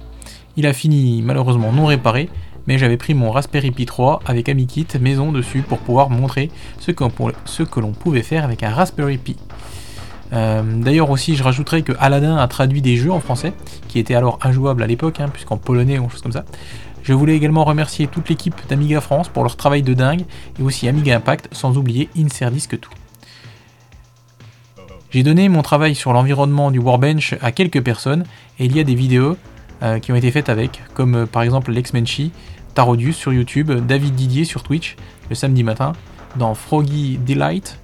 Il 0.57 0.67
a 0.67 0.73
fini 0.73 1.21
malheureusement 1.23 1.71
non 1.71 1.85
réparé, 1.85 2.27
mais 2.67 2.77
j'avais 2.77 2.97
pris 2.97 3.13
mon 3.13 3.31
Raspberry 3.31 3.71
Pi 3.71 3.85
3 3.85 4.21
avec 4.25 4.49
AmiKit 4.49 4.87
maison 4.99 5.31
dessus 5.31 5.61
pour 5.61 5.79
pouvoir 5.79 6.09
montrer 6.09 6.51
ce 6.79 6.91
que, 6.91 7.63
que 7.63 7.79
l'on 7.79 7.91
pouvait 7.91 8.23
faire 8.23 8.43
avec 8.43 8.63
un 8.63 8.71
Raspberry 8.71 9.17
Pi. 9.17 9.37
Euh, 10.33 10.61
D'ailleurs 10.63 11.09
aussi 11.09 11.35
je 11.35 11.43
rajouterai 11.43 11.83
que 11.83 11.93
Aladdin 11.99 12.37
a 12.37 12.47
traduit 12.47 12.81
des 12.81 12.97
jeux 12.97 13.11
en 13.11 13.19
français, 13.19 13.53
qui 13.87 13.99
étaient 13.99 14.15
alors 14.15 14.39
injouables 14.41 14.83
à 14.83 14.87
l'époque, 14.87 15.19
hein, 15.19 15.29
puisqu'en 15.31 15.57
polonais 15.57 15.97
ou 15.99 16.09
chose 16.09 16.21
comme 16.21 16.33
ça. 16.33 16.45
Je 17.03 17.13
voulais 17.13 17.37
également 17.37 17.63
remercier 17.63 18.07
toute 18.07 18.27
l'équipe 18.27 18.55
d'Amiga 18.67 18.99
France 18.99 19.29
pour 19.29 19.43
leur 19.43 19.55
travail 19.55 19.81
de 19.81 19.93
dingue, 19.93 20.25
et 20.59 20.61
aussi 20.61 20.89
Amiga 20.89 21.15
Impact, 21.15 21.47
sans 21.53 21.77
oublier 21.77 22.09
Inserdisc 22.17 22.77
tout. 22.81 22.91
J'ai 25.09 25.23
donné 25.23 25.47
mon 25.47 25.61
travail 25.61 25.95
sur 25.95 26.11
l'environnement 26.11 26.69
du 26.69 26.79
Warbench 26.79 27.35
à 27.41 27.53
quelques 27.53 27.81
personnes, 27.81 28.25
et 28.59 28.65
il 28.65 28.75
y 28.75 28.81
a 28.81 28.83
des 28.83 28.95
vidéos 28.95 29.37
euh, 29.83 29.99
qui 29.99 30.11
ont 30.11 30.15
été 30.15 30.31
faites 30.31 30.49
avec, 30.49 30.81
comme 30.95 31.15
euh, 31.15 31.25
par 31.25 31.43
exemple 31.43 31.71
Lex 31.71 31.93
Menchi, 31.93 32.33
Tarodius 32.77 33.15
sur 33.15 33.33
YouTube, 33.33 33.71
David 33.87 34.13
Didier 34.13 34.45
sur 34.45 34.61
Twitch 34.61 34.97
le 35.31 35.35
samedi 35.35 35.63
matin, 35.63 35.93
dans 36.35 36.53
Froggy 36.53 37.17
Delight, 37.17 37.79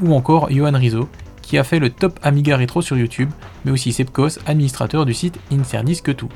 ou 0.00 0.14
encore 0.14 0.50
Johan 0.50 0.72
Rizzo, 0.72 1.06
qui 1.42 1.58
a 1.58 1.64
fait 1.64 1.78
le 1.78 1.90
top 1.90 2.18
Amiga 2.22 2.56
Retro 2.56 2.80
sur 2.80 2.96
YouTube, 2.96 3.28
mais 3.66 3.72
aussi 3.72 3.92
Sepkos, 3.92 4.38
administrateur 4.46 5.04
du 5.04 5.12
site 5.12 5.38
Inserdisc 5.52 6.16
tout. 6.16 6.30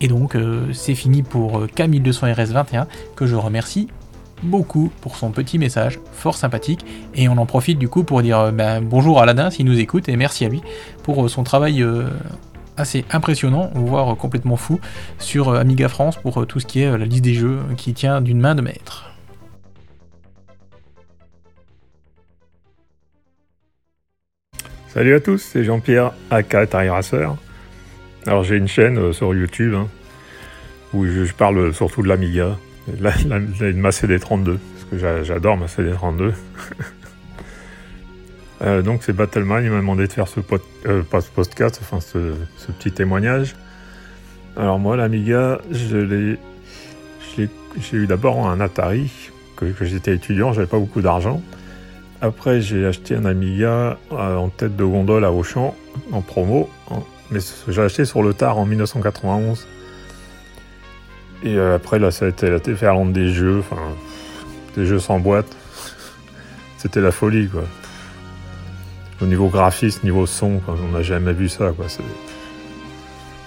Et 0.00 0.06
donc 0.06 0.36
euh, 0.36 0.72
c'est 0.72 0.94
fini 0.94 1.24
pour 1.24 1.58
euh, 1.58 1.66
K1200RS21, 1.66 2.86
que 3.16 3.26
je 3.26 3.34
remercie 3.34 3.88
beaucoup 4.44 4.92
pour 5.00 5.16
son 5.16 5.32
petit 5.32 5.58
message, 5.58 5.98
fort 6.12 6.36
sympathique, 6.36 6.86
et 7.12 7.28
on 7.28 7.38
en 7.38 7.46
profite 7.46 7.80
du 7.80 7.88
coup 7.88 8.04
pour 8.04 8.22
dire 8.22 8.38
euh, 8.38 8.50
ben, 8.52 8.80
bonjour 8.80 9.18
à 9.18 9.24
Aladdin 9.24 9.50
s'il 9.50 9.66
nous 9.66 9.80
écoute, 9.80 10.08
et 10.08 10.14
merci 10.14 10.44
à 10.44 10.48
lui 10.48 10.62
pour 11.02 11.28
son 11.28 11.42
travail 11.42 11.84
assez 12.78 13.04
impressionnant, 13.10 13.70
voire 13.74 14.16
complètement 14.16 14.56
fou, 14.56 14.80
sur 15.18 15.48
euh, 15.48 15.60
Amiga 15.60 15.88
France 15.88 16.16
pour 16.16 16.40
euh, 16.40 16.46
tout 16.46 16.60
ce 16.60 16.66
qui 16.66 16.82
est 16.82 16.86
euh, 16.86 16.96
la 16.98 17.04
liste 17.04 17.24
des 17.24 17.34
jeux 17.34 17.60
qui 17.76 17.92
tient 17.94 18.20
d'une 18.20 18.40
main 18.40 18.54
de 18.54 18.62
maître. 18.62 19.04
Salut 24.88 25.14
à 25.14 25.20
tous, 25.20 25.38
c'est 25.38 25.64
Jean-Pierre 25.64 26.12
aka 26.30 26.64
Racer. 26.72 27.36
Alors 28.26 28.42
j'ai 28.42 28.56
une 28.56 28.68
chaîne 28.68 29.12
sur 29.12 29.34
YouTube 29.34 29.74
hein, 29.74 29.88
où 30.92 31.06
je, 31.06 31.32
parle 31.32 31.72
surtout 31.74 32.02
de 32.02 32.08
l'Amiga, 32.08 32.56
de, 32.88 33.04
la- 33.04 33.72
ma 33.74 33.90
CD32, 33.90 34.44
parce 34.44 34.84
que 34.90 34.98
j'a- 34.98 35.22
j'adore 35.22 35.56
ma 35.56 35.66
CD32. 35.66 36.32
Euh, 38.62 38.82
donc 38.82 39.02
c'est 39.04 39.12
Battleman, 39.12 39.62
il 39.64 39.70
m'a 39.70 39.76
demandé 39.76 40.06
de 40.06 40.12
faire 40.12 40.26
ce, 40.26 40.40
euh, 40.86 41.02
podcast, 41.34 41.80
enfin 41.80 42.00
ce, 42.00 42.34
petit 42.72 42.92
témoignage. 42.92 43.54
Alors 44.56 44.78
moi 44.78 44.96
l'Amiga, 44.96 45.60
j'ai 45.70 46.38
eu 47.92 48.06
d'abord 48.06 48.48
un 48.48 48.60
Atari, 48.60 49.30
que, 49.56 49.72
j'étais 49.82 50.14
étudiant, 50.14 50.52
j'avais 50.52 50.66
pas 50.66 50.78
beaucoup 50.78 51.00
d'argent. 51.00 51.40
Après, 52.20 52.60
j'ai 52.60 52.84
acheté 52.84 53.14
un 53.14 53.24
Amiga 53.24 53.96
euh, 54.10 54.36
en 54.36 54.48
tête 54.48 54.74
de 54.74 54.84
gondole 54.84 55.24
à 55.24 55.30
Auchan, 55.30 55.76
en 56.10 56.20
promo, 56.20 56.68
mais 57.30 57.38
j'ai 57.68 57.82
acheté 57.82 58.04
sur 58.04 58.24
le 58.24 58.34
tard 58.34 58.58
en 58.58 58.66
1991. 58.66 59.68
Et 61.44 61.56
après, 61.56 62.00
là, 62.00 62.10
ça 62.10 62.24
a 62.24 62.28
été 62.28 62.50
la 62.50 62.58
des 62.58 63.28
jeux, 63.28 63.60
enfin, 63.60 63.80
des 64.76 64.84
jeux 64.84 64.98
sans 64.98 65.20
boîte. 65.20 65.46
C'était 66.78 67.00
la 67.00 67.12
folie, 67.12 67.48
quoi. 67.48 67.62
Au 69.20 69.26
niveau 69.26 69.48
graphisme, 69.48 70.00
niveau 70.04 70.26
son, 70.26 70.60
on 70.68 70.92
n'a 70.92 71.02
jamais 71.02 71.32
vu 71.32 71.48
ça, 71.48 71.72
quoi. 71.76 71.86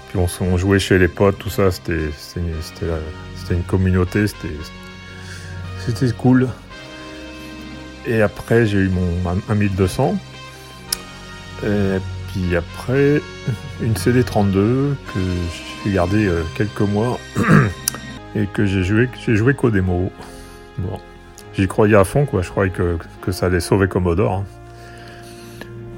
Puis 0.09 0.19
on, 0.41 0.57
jouait 0.57 0.80
chez 0.80 0.97
les 0.99 1.07
potes, 1.07 1.38
tout 1.38 1.49
ça, 1.49 1.72
c'était 1.72 2.09
une, 3.49 3.63
communauté, 3.63 4.26
c'était 4.28 6.11
cool. 6.17 6.49
Et 8.05 8.22
après, 8.22 8.65
j'ai 8.65 8.80
eu 8.80 8.89
mon 8.89 9.30
un- 9.30 9.41
un 9.49 9.55
1200. 9.55 10.17
Et 11.63 11.99
puis 12.34 12.55
après, 12.57 13.22
une 13.82 13.93
CD32 13.93 14.95
que 15.13 15.19
j'ai 15.86 15.91
gardé 15.93 16.26
euh, 16.26 16.43
quelques 16.55 16.82
mois 16.82 17.17
et 18.36 18.47
que 18.47 18.65
j'ai 18.65 18.84
joué, 18.84 19.07
j'ai 19.26 19.36
joué 19.36 19.53
qu'au 19.53 19.69
démo. 19.69 20.11
Bon, 20.78 20.99
j'y 21.53 21.67
croyais 21.67 21.95
à 21.95 22.03
fond, 22.03 22.26
quoi. 22.26 22.41
Je 22.41 22.49
croyais 22.49 22.72
que, 22.72 22.97
que 23.22 23.32
ça 23.32 23.45
allait 23.45 23.59
sauver 23.61 23.88
Commodore. 23.88 24.34
hein. 24.34 24.45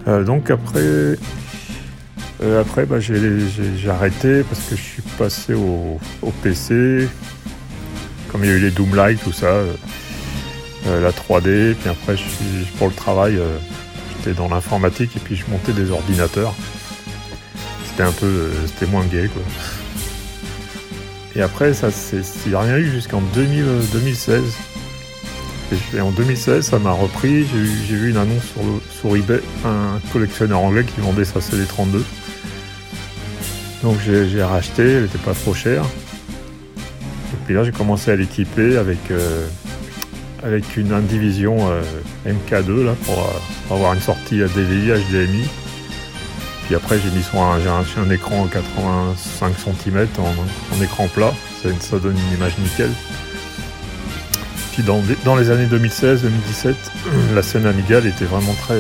Euh, 0.08 0.24
donc 0.24 0.50
après, 0.52 0.80
euh, 0.82 1.16
après, 2.60 2.86
bah, 2.86 3.00
j'ai 3.00 3.90
arrêté 3.90 4.44
parce 4.44 4.62
que 4.70 4.76
je 4.76 4.82
suis 4.82 5.02
passé 5.18 5.54
au, 5.54 6.00
au 6.22 6.32
PC. 6.44 7.08
Comme 8.32 8.44
il 8.44 8.50
y 8.50 8.54
a 8.54 8.56
eu 8.56 8.60
les 8.60 8.72
Doomlight, 8.72 9.24
tout 9.24 9.32
ça. 9.32 9.46
euh, 9.48 9.74
la 10.86 11.12
3D, 11.12 11.76
puis 11.76 11.90
après 11.90 12.16
pour 12.78 12.90
le 12.90 12.94
travail, 12.94 13.40
j'étais 14.18 14.34
dans 14.34 14.50
l'informatique 14.50 15.16
et 15.16 15.20
puis 15.20 15.36
je 15.38 15.46
montais 15.50 15.72
des 15.72 15.92
ordinateurs. 15.92 16.54
C'était 17.88 18.04
un 18.04 18.12
peu, 18.12 18.50
c'était 18.68 18.92
moins 18.92 19.06
gay 19.06 19.30
quoi. 19.32 19.42
Et 21.38 21.42
après 21.42 21.74
ça, 21.74 21.88
il 22.12 22.50
n'y 22.50 22.56
a 22.56 22.60
rien 22.60 22.78
eu 22.78 22.92
jusqu'en 22.92 23.22
2000, 23.34 23.64
euh, 23.64 23.82
2016. 23.94 24.44
Et 25.96 26.02
en 26.02 26.12
2016, 26.12 26.66
ça 26.66 26.80
m'a 26.80 26.92
repris. 26.92 27.46
J'ai 27.88 27.96
vu 27.96 28.10
une 28.10 28.18
annonce 28.18 28.44
sur, 28.44 28.62
le- 28.64 28.82
eBay, 29.12 29.42
un 29.66 30.00
collectionneur 30.12 30.60
anglais 30.60 30.84
qui 30.84 31.02
vendait 31.02 31.26
sa 31.26 31.40
CD32. 31.40 32.02
Donc 33.84 33.98
j'ai, 34.06 34.44
racheté, 34.44 34.84
elle 34.84 35.04
n'était 35.04 35.18
pas 35.18 35.34
trop 35.34 35.54
chère. 35.54 35.84
Et 36.78 37.46
puis 37.46 37.54
là, 37.54 37.64
j'ai 37.64 37.72
commencé 37.72 38.12
à 38.12 38.16
l'équiper 38.16 38.78
avec 38.78 39.12
euh, 39.12 39.46
avec 40.44 40.78
une 40.78 40.92
Indivision 40.94 41.58
euh, 41.70 41.82
MK2 42.26 42.84
là, 42.84 42.96
pour, 43.06 43.20
euh, 43.20 43.40
pour 43.68 43.78
avoir 43.78 43.94
une 43.94 44.02
sortie 44.02 44.42
à 44.42 44.48
DVI, 44.48 44.92
HDMI. 44.92 45.44
Puis 46.66 46.76
après 46.76 46.98
j'ai 46.98 47.10
mis 47.12 47.24
sur 47.24 47.42
un, 47.42 47.60
un, 47.60 48.02
un 48.02 48.10
écran 48.10 48.48
85 48.48 49.54
cm 49.58 50.08
en, 50.18 50.84
écran 50.84 51.08
plat, 51.08 51.34
ça 51.62 52.00
donne 52.00 52.16
une 52.18 52.38
image 52.38 52.58
nickel. 52.58 52.90
Puis 54.74 54.84
dans, 54.84 55.36
les 55.36 55.52
années 55.52 55.68
2016-2017, 55.68 56.74
la 57.36 57.44
scène 57.44 57.66
Amiga 57.66 58.00
elle 58.00 58.08
était 58.08 58.26
vraiment 58.26 58.54
très. 58.54 58.80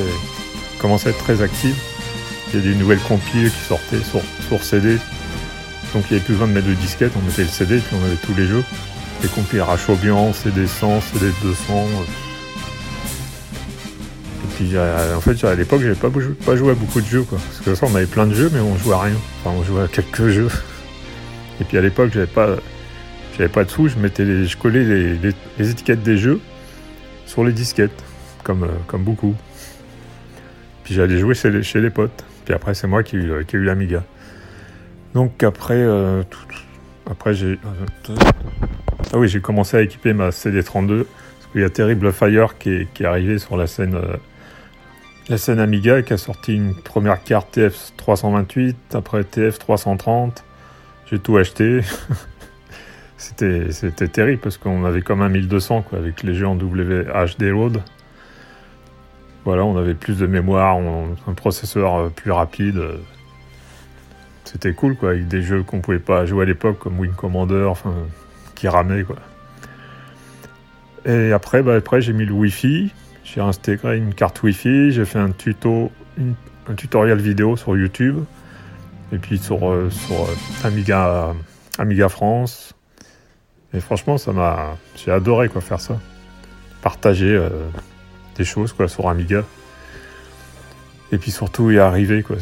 commençait 0.79 1.09
à 1.09 1.11
être 1.11 1.23
très 1.23 1.41
active. 1.41 1.75
Il 2.51 2.59
y 2.59 2.63
a 2.63 2.71
des 2.71 2.75
nouvelles 2.75 2.99
compiles 2.99 3.51
qui 3.51 3.65
sortaient 3.67 4.03
sur, 4.03 4.21
sur 4.47 4.63
CD. 4.63 4.97
Donc 5.93 6.05
il 6.09 6.13
n'y 6.13 6.17
avait 6.17 6.25
plus 6.25 6.33
besoin 6.33 6.47
de 6.47 6.53
mettre 6.53 6.67
de 6.67 6.73
disquette, 6.73 7.11
on 7.15 7.25
mettait 7.25 7.43
le 7.43 7.47
CD 7.47 7.77
et 7.77 7.79
puis 7.79 7.95
on 8.01 8.05
avait 8.05 8.15
tous 8.15 8.33
les 8.35 8.47
jeux 8.47 8.63
les 9.23 9.29
compiles 9.29 9.61
Rachobian, 9.61 10.31
CD100, 10.31 11.01
CD200. 11.01 11.71
euh. 11.71 12.03
Et 14.43 14.55
puis 14.55 14.77
en 14.77 15.21
fait 15.21 15.43
à 15.45 15.55
l'époque 15.55 15.81
j'avais 15.81 15.95
pas, 15.95 16.09
pas 16.45 16.55
joué 16.55 16.71
à 16.71 16.75
beaucoup 16.75 17.01
de 17.01 17.05
jeux 17.07 17.23
quoi. 17.23 17.39
Parce 17.49 17.61
que 17.61 17.75
ça 17.75 17.87
on 17.89 17.95
avait 17.95 18.05
plein 18.05 18.27
de 18.27 18.35
jeux 18.35 18.51
mais 18.53 18.59
on 18.59 18.77
jouait 18.77 18.95
à 18.95 18.99
rien. 18.99 19.15
Enfin 19.43 19.55
on 19.57 19.63
jouait 19.63 19.83
à 19.83 19.87
quelques 19.87 20.27
jeux. 20.29 20.49
Et 21.61 21.63
puis 21.63 21.77
à 21.77 21.81
l'époque 21.81 22.11
j'avais 22.13 22.27
pas 22.27 22.57
j'avais 23.37 23.49
pas 23.49 23.63
de 23.63 23.69
sous, 23.69 23.87
je 23.87 23.97
mettais 23.97 24.25
les, 24.25 24.45
je 24.45 24.57
collais 24.57 24.83
les, 24.83 25.69
étiquettes 25.69 26.03
des 26.03 26.17
jeux 26.17 26.39
sur 27.25 27.43
les 27.43 27.51
disquettes, 27.51 28.03
comme, 28.43 28.63
euh, 28.63 28.97
beaucoup. 28.97 29.35
Puis 30.83 30.93
j'allais 30.93 31.17
jouer 31.17 31.33
chez 31.33 31.81
les, 31.81 31.89
potes. 31.89 32.23
Puis 32.45 32.53
après 32.53 32.73
c'est 32.73 32.87
moi 32.87 33.03
qui, 33.03 33.15
ai 33.15 33.19
eu- 33.19 33.45
qui 33.45 33.55
ai 33.55 33.59
eu 33.59 33.63
l'Amiga. 33.63 34.03
Donc 35.13 35.43
après 35.43 35.75
euh, 35.77 36.23
après 37.09 37.33
j'ai 37.33 37.57
ah 39.11 39.17
oui, 39.17 39.27
j'ai 39.27 39.41
commencé 39.41 39.77
à 39.77 39.81
équiper 39.81 40.13
ma 40.13 40.29
CD32 40.29 41.03
parce 41.03 41.51
qu'il 41.51 41.61
y 41.61 41.63
a 41.63 41.69
Terrible 41.69 42.11
Fire 42.11 42.57
qui 42.57 42.87
est, 42.99 43.05
arrivé 43.05 43.37
sur 43.37 43.57
la 43.57 43.67
scène, 43.67 43.95
euh, 43.95 44.17
la 45.29 45.37
scène 45.37 45.59
Amiga 45.59 46.01
qui 46.01 46.13
a 46.13 46.17
sorti 46.17 46.55
une 46.55 46.73
première 46.73 47.23
carte 47.23 47.57
TF328, 47.57 48.75
après 48.93 49.21
TF330. 49.21 50.31
J'ai 51.11 51.19
tout 51.19 51.37
acheté. 51.37 51.81
c'était, 53.23 53.71
c'était 53.71 54.09
terrible 54.09 54.41
parce 54.41 54.57
qu'on 54.57 54.83
avait 54.83 55.01
comme 55.01 55.21
un 55.21 55.29
1200 55.29 55.83
quoi, 55.83 55.97
avec 55.97 56.23
les 56.23 56.35
jeux 56.35 56.47
en 56.47 56.55
WHD 56.55 57.43
Load. 57.43 57.81
Voilà, 59.45 59.63
on 59.65 59.77
avait 59.77 59.93
plus 59.93 60.17
de 60.17 60.27
mémoire, 60.27 60.77
un 60.77 61.33
processeur 61.33 61.95
euh, 61.95 62.09
plus 62.09 62.31
rapide. 62.31 62.81
c'était 64.45 64.73
cool, 64.73 64.95
quoi, 64.95 65.11
avec 65.11 65.27
des 65.27 65.41
jeux 65.41 65.63
qu'on 65.63 65.79
pouvait 65.79 65.99
pas 65.99 66.25
jouer 66.25 66.43
à 66.43 66.45
l'époque, 66.45 66.79
comme 66.79 66.99
Wing 66.99 67.13
Commander, 67.13 67.71
qui 68.55 68.67
ramaient, 68.67 69.03
quoi. 69.03 69.17
Et 71.05 71.33
après, 71.33 71.61
bah, 71.61 71.75
après 71.75 72.01
j'ai 72.01 72.13
mis 72.13 72.25
le 72.25 72.31
Wi-Fi, 72.31 72.91
j'ai 73.25 73.41
intégré 73.41 73.97
une 73.97 74.13
carte 74.13 74.41
Wi-Fi, 74.43 74.91
j'ai 74.91 75.03
fait 75.03 75.19
un 75.19 75.31
tuto, 75.31 75.91
un 76.17 76.73
tutoriel 76.75 77.19
vidéo 77.19 77.57
sur 77.57 77.75
YouTube, 77.75 78.19
et 79.11 79.17
puis 79.17 79.37
sur, 79.37 79.69
euh, 79.69 79.89
sur 79.89 80.23
euh, 80.23 80.35
Amiga, 80.63 81.33
Amiga 81.77 82.07
France. 82.07 82.73
Et 83.73 83.79
franchement, 83.79 84.17
ça 84.17 84.31
m'a, 84.31 84.77
j'ai 84.95 85.11
adoré 85.11 85.49
quoi 85.49 85.61
faire 85.61 85.79
ça, 85.79 85.99
partager 86.81 87.33
euh, 87.33 87.49
des 88.37 88.45
choses 88.45 88.73
quoi 88.73 88.87
sur 88.87 89.09
Amiga. 89.09 89.43
Et 91.11 91.17
puis 91.17 91.31
surtout 91.31 91.71
y 91.71 91.79
arriver 91.79 92.23
quoi, 92.23 92.37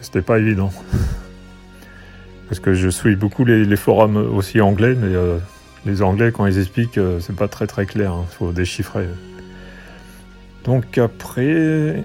c'était 0.00 0.22
pas 0.22 0.38
évident. 0.38 0.72
Parce 2.48 2.60
que 2.60 2.74
je 2.74 2.88
suis 2.88 3.16
beaucoup 3.16 3.44
les, 3.44 3.76
forums 3.76 4.16
aussi 4.16 4.60
anglais, 4.60 4.94
mais 4.94 5.14
euh, 5.14 5.38
les 5.86 6.02
anglais 6.02 6.30
quand 6.32 6.46
ils 6.46 6.58
expliquent, 6.58 6.98
euh, 6.98 7.18
c'est 7.20 7.34
pas 7.34 7.48
très 7.48 7.86
clair, 7.86 8.12
il 8.30 8.34
faut 8.34 8.52
déchiffrer. 8.52 9.06
Donc 10.64 10.98
après, 10.98 12.04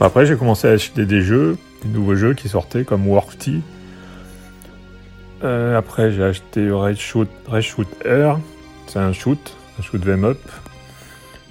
après, 0.00 0.26
j'ai 0.26 0.36
commencé 0.36 0.68
à 0.68 0.72
acheter 0.72 1.06
des 1.06 1.22
jeux, 1.22 1.58
des 1.82 1.88
nouveaux 1.88 2.14
jeux 2.14 2.34
qui 2.34 2.48
sortaient 2.48 2.84
comme 2.84 3.06
Warty. 3.08 3.62
Euh, 5.44 5.78
après 5.78 6.10
j'ai 6.10 6.24
acheté 6.24 6.68
Red 6.70 6.98
Shoot, 6.98 7.28
Red 7.46 7.62
Shoot 7.62 7.86
Air, 8.04 8.40
c'est 8.88 8.98
un 8.98 9.12
shoot, 9.12 9.38
un 9.78 9.82
shoot 9.82 10.04
them 10.04 10.24
up, 10.24 10.38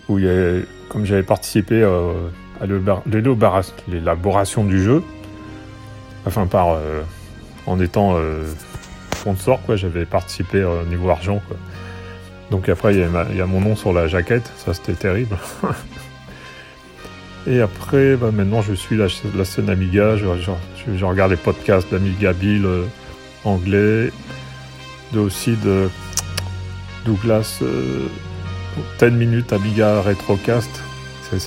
où 0.09 0.19
il 0.19 0.25
y 0.25 0.29
a, 0.29 0.59
comme 0.89 1.05
j'avais 1.05 1.23
participé 1.23 1.83
euh, 1.83 2.27
à 2.59 2.65
l'élaboration- 2.65 4.65
du 4.65 4.83
jeu, 4.83 5.01
enfin 6.25 6.47
par 6.47 6.71
euh, 6.71 7.01
en 7.65 7.79
étant 7.79 8.17
sponsor 9.15 9.61
quoi, 9.65 9.77
j'avais 9.77 10.05
participé 10.05 10.63
au 10.63 10.83
niveau 10.83 11.09
argent. 11.09 11.41
Donc 12.51 12.69
après, 12.69 12.95
il 12.95 12.99
y, 12.99 13.41
a 13.41 13.45
mon 13.45 13.59
nom 13.59 13.75
sur 13.75 13.91
la 13.91 14.07
jaquette, 14.07 14.49
ça 14.57 14.73
c'était 14.73 14.93
terrible. 14.93 15.37
Et 17.47 17.61
après, 17.61 18.15
bah, 18.15 18.31
maintenant 18.31 18.61
je 18.61 18.73
suis 18.73 18.97
la, 18.97 19.07
scène 19.45 19.69
Amiga, 19.69 20.17
je, 20.17 21.05
regarde 21.05 21.31
les 21.31 21.37
podcasts 21.37 21.89
d'Amiga 21.91 22.33
Bill 22.33 22.65
anglais, 23.43 24.11
de, 25.13 25.19
aussi 25.19 25.55
de 25.63 25.89
Douglas 27.05 27.59
euh, 27.61 28.07
10 28.99 29.11
minutes 29.11 29.53
Amiga 29.53 30.01
Retrocast. 30.01 30.69
Ça, 31.21 31.37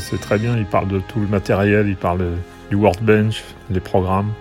c'est 0.00 0.20
très 0.20 0.38
bien, 0.38 0.56
il 0.56 0.64
parle 0.66 0.88
de 0.88 1.00
tout 1.00 1.20
le 1.20 1.26
matériel, 1.26 1.88
il 1.88 1.96
parle 1.96 2.24
du 2.70 2.76
workbench, 2.76 3.42
les 3.70 3.80
programmes. 3.80 4.32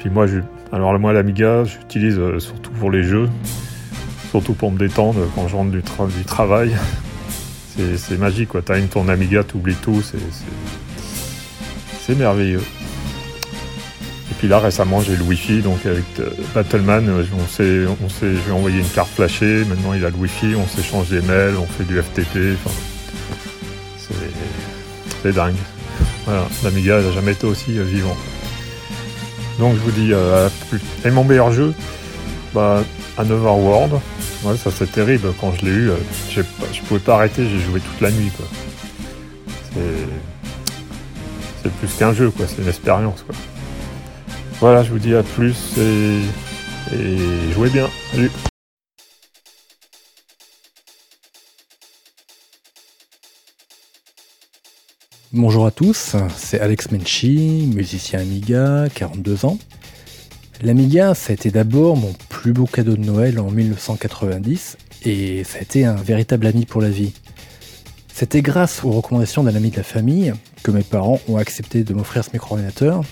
Puis 0.00 0.10
moi, 0.10 0.26
alors 0.72 0.98
moi 0.98 1.12
l'Amiga, 1.12 1.62
j'utilise 1.64 2.18
euh, 2.18 2.40
surtout 2.40 2.72
pour 2.72 2.90
les 2.90 3.02
jeux 3.04 3.28
surtout 4.30 4.54
pour 4.54 4.72
me 4.72 4.78
détendre 4.78 5.20
quand 5.36 5.46
je 5.46 5.54
rentre 5.54 5.70
du, 5.70 5.80
tra- 5.80 6.12
du 6.12 6.24
travail. 6.24 6.74
C'est 7.96 8.18
magique, 8.18 8.48
quoi. 8.48 8.62
T'as 8.62 8.80
une 8.80 8.88
ton 8.88 9.06
Amiga, 9.08 9.44
t'oublies 9.44 9.76
tout, 9.76 10.02
c'est 10.02 10.18
merveilleux. 12.18 12.62
Et 14.30 14.34
puis 14.34 14.48
là, 14.48 14.58
récemment, 14.58 15.02
j'ai 15.02 15.16
le 15.16 15.22
Wi-Fi, 15.22 15.60
donc 15.60 15.84
avec 15.84 16.04
euh, 16.18 16.30
Battleman, 16.54 17.08
euh, 17.08 17.24
on 17.38 17.46
s'est, 17.46 17.84
on 18.02 18.08
s'est, 18.08 18.34
je 18.34 18.40
lui 18.40 18.48
ai 18.48 18.52
envoyé 18.52 18.78
une 18.78 18.88
carte 18.88 19.10
flashée, 19.10 19.64
maintenant 19.66 19.92
il 19.92 20.04
a 20.04 20.10
le 20.10 20.16
Wi-Fi, 20.16 20.54
on 20.56 20.66
s'échange 20.66 21.08
des 21.08 21.20
mails, 21.20 21.56
on 21.58 21.66
fait 21.66 21.84
du 21.84 22.00
FTP, 22.00 22.56
enfin, 22.56 22.74
c'est, 25.22 25.32
dingue. 25.32 25.54
Voilà, 26.24 26.46
l'Amiga 26.62 27.02
n'a 27.02 27.12
jamais 27.12 27.32
été 27.32 27.46
aussi 27.46 27.78
euh, 27.78 27.84
vivant. 27.84 28.16
Donc 29.58 29.74
je 29.76 29.80
vous 29.80 29.90
dis, 29.90 30.10
euh. 30.12 30.48
Et 31.04 31.10
mon 31.10 31.24
meilleur 31.24 31.52
jeu, 31.52 31.74
bah, 32.54 32.82
Another 33.18 33.56
World, 33.56 33.92
ouais, 34.44 34.56
ça 34.56 34.70
c'est 34.70 34.90
terrible. 34.90 35.32
Quand 35.38 35.52
je 35.54 35.66
l'ai 35.66 35.70
eu, 35.70 35.90
je 36.30 36.80
pouvais 36.88 37.00
pas 37.00 37.16
arrêter, 37.16 37.46
j'ai 37.48 37.60
joué 37.60 37.80
toute 37.80 38.00
la 38.00 38.10
nuit. 38.10 38.32
C'est, 39.72 39.80
c'est 41.62 41.72
plus 41.72 41.88
qu'un 41.98 42.12
jeu, 42.12 42.30
quoi. 42.30 42.46
C'est 42.48 42.62
une 42.62 42.68
expérience. 42.68 43.22
Quoi. 43.22 43.34
Voilà, 44.66 44.82
je 44.82 44.90
vous 44.92 44.98
dis 44.98 45.14
à 45.14 45.22
plus 45.22 45.76
et, 45.76 46.22
jouez 47.52 47.68
bien. 47.68 47.86
Salut. 48.10 48.30
Bonjour 55.34 55.66
à 55.66 55.70
tous, 55.70 56.16
c'est 56.34 56.60
Alex 56.60 56.92
Menchi, 56.92 57.70
musicien 57.74 58.20
Amiga, 58.20 58.86
42 58.94 59.44
ans. 59.44 59.58
L'Amiga, 60.62 61.12
ça 61.12 61.32
a 61.32 61.34
été 61.34 61.50
d'abord 61.50 61.98
mon 61.98 62.14
plus 62.30 62.54
beau 62.54 62.64
cadeau 62.64 62.96
de 62.96 63.04
Noël 63.04 63.38
en 63.40 63.50
1990 63.50 64.78
et 65.04 65.44
ça 65.44 65.58
a 65.58 65.60
été 65.60 65.84
un 65.84 65.96
véritable 65.96 66.46
ami 66.46 66.64
pour 66.64 66.80
la 66.80 66.88
vie. 66.88 67.12
C'était 68.14 68.40
grâce 68.40 68.82
aux 68.82 68.92
recommandations 68.92 69.42
d'un 69.42 69.56
ami 69.56 69.70
de 69.70 69.76
la 69.76 69.82
famille 69.82 70.32
que 70.62 70.70
mes 70.70 70.84
parents 70.84 71.20
ont 71.28 71.36
accepté 71.36 71.84
de 71.84 71.92
m'offrir 71.92 72.24
ce 72.24 72.30
micro-ordinateur. 72.32 73.02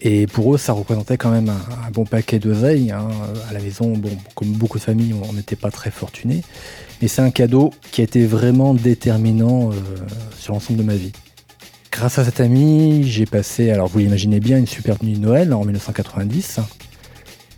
Et 0.00 0.26
pour 0.26 0.54
eux, 0.54 0.58
ça 0.58 0.72
représentait 0.72 1.16
quand 1.16 1.30
même 1.30 1.48
un, 1.48 1.90
bon 1.90 2.04
paquet 2.04 2.38
d'oseilles. 2.38 2.90
hein. 2.90 3.08
À 3.48 3.52
la 3.52 3.60
maison, 3.60 3.96
bon, 3.96 4.10
comme 4.34 4.52
beaucoup 4.52 4.78
de 4.78 4.82
familles, 4.82 5.14
on 5.28 5.32
n'était 5.32 5.56
pas 5.56 5.70
très 5.70 5.90
fortunés. 5.90 6.42
Mais 7.00 7.08
c'est 7.08 7.22
un 7.22 7.30
cadeau 7.30 7.72
qui 7.90 8.00
a 8.00 8.04
été 8.04 8.26
vraiment 8.26 8.74
déterminant 8.74 9.70
euh, 9.70 9.74
sur 10.38 10.52
l'ensemble 10.54 10.78
de 10.78 10.84
ma 10.84 10.94
vie. 10.94 11.12
Grâce 11.90 12.18
à 12.18 12.24
cet 12.24 12.40
ami, 12.40 13.04
j'ai 13.04 13.24
passé, 13.24 13.70
alors 13.70 13.88
vous 13.88 14.00
l'imaginez 14.00 14.40
bien, 14.40 14.58
une 14.58 14.66
superbe 14.66 15.02
nuit 15.02 15.14
de 15.14 15.20
Noël 15.20 15.54
en 15.54 15.64
1990. 15.64 16.60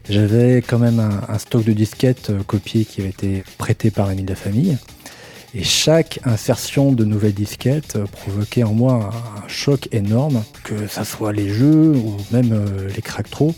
J'avais 0.08 0.58
quand 0.58 0.78
même 0.78 1.00
un, 1.00 1.38
stock 1.38 1.64
de 1.64 1.72
disquettes 1.72 2.30
euh, 2.30 2.42
copiées 2.44 2.84
qui 2.84 3.00
avait 3.00 3.10
été 3.10 3.42
prêté 3.58 3.90
par 3.90 4.06
l'ami 4.06 4.22
de 4.22 4.28
la 4.28 4.36
famille. 4.36 4.76
Et 5.58 5.64
chaque 5.64 6.20
insertion 6.24 6.92
de 6.92 7.06
nouvelles 7.06 7.32
disquettes 7.32 7.96
euh, 7.96 8.04
provoquait 8.04 8.62
en 8.62 8.74
moi 8.74 9.10
un, 9.42 9.48
choc 9.48 9.88
énorme, 9.90 10.44
que 10.64 10.86
ça 10.86 11.02
soit 11.02 11.32
les 11.32 11.48
jeux 11.48 11.92
ou 11.96 12.14
même 12.30 12.52
euh, 12.52 12.90
les 12.94 13.00
cracktros. 13.00 13.54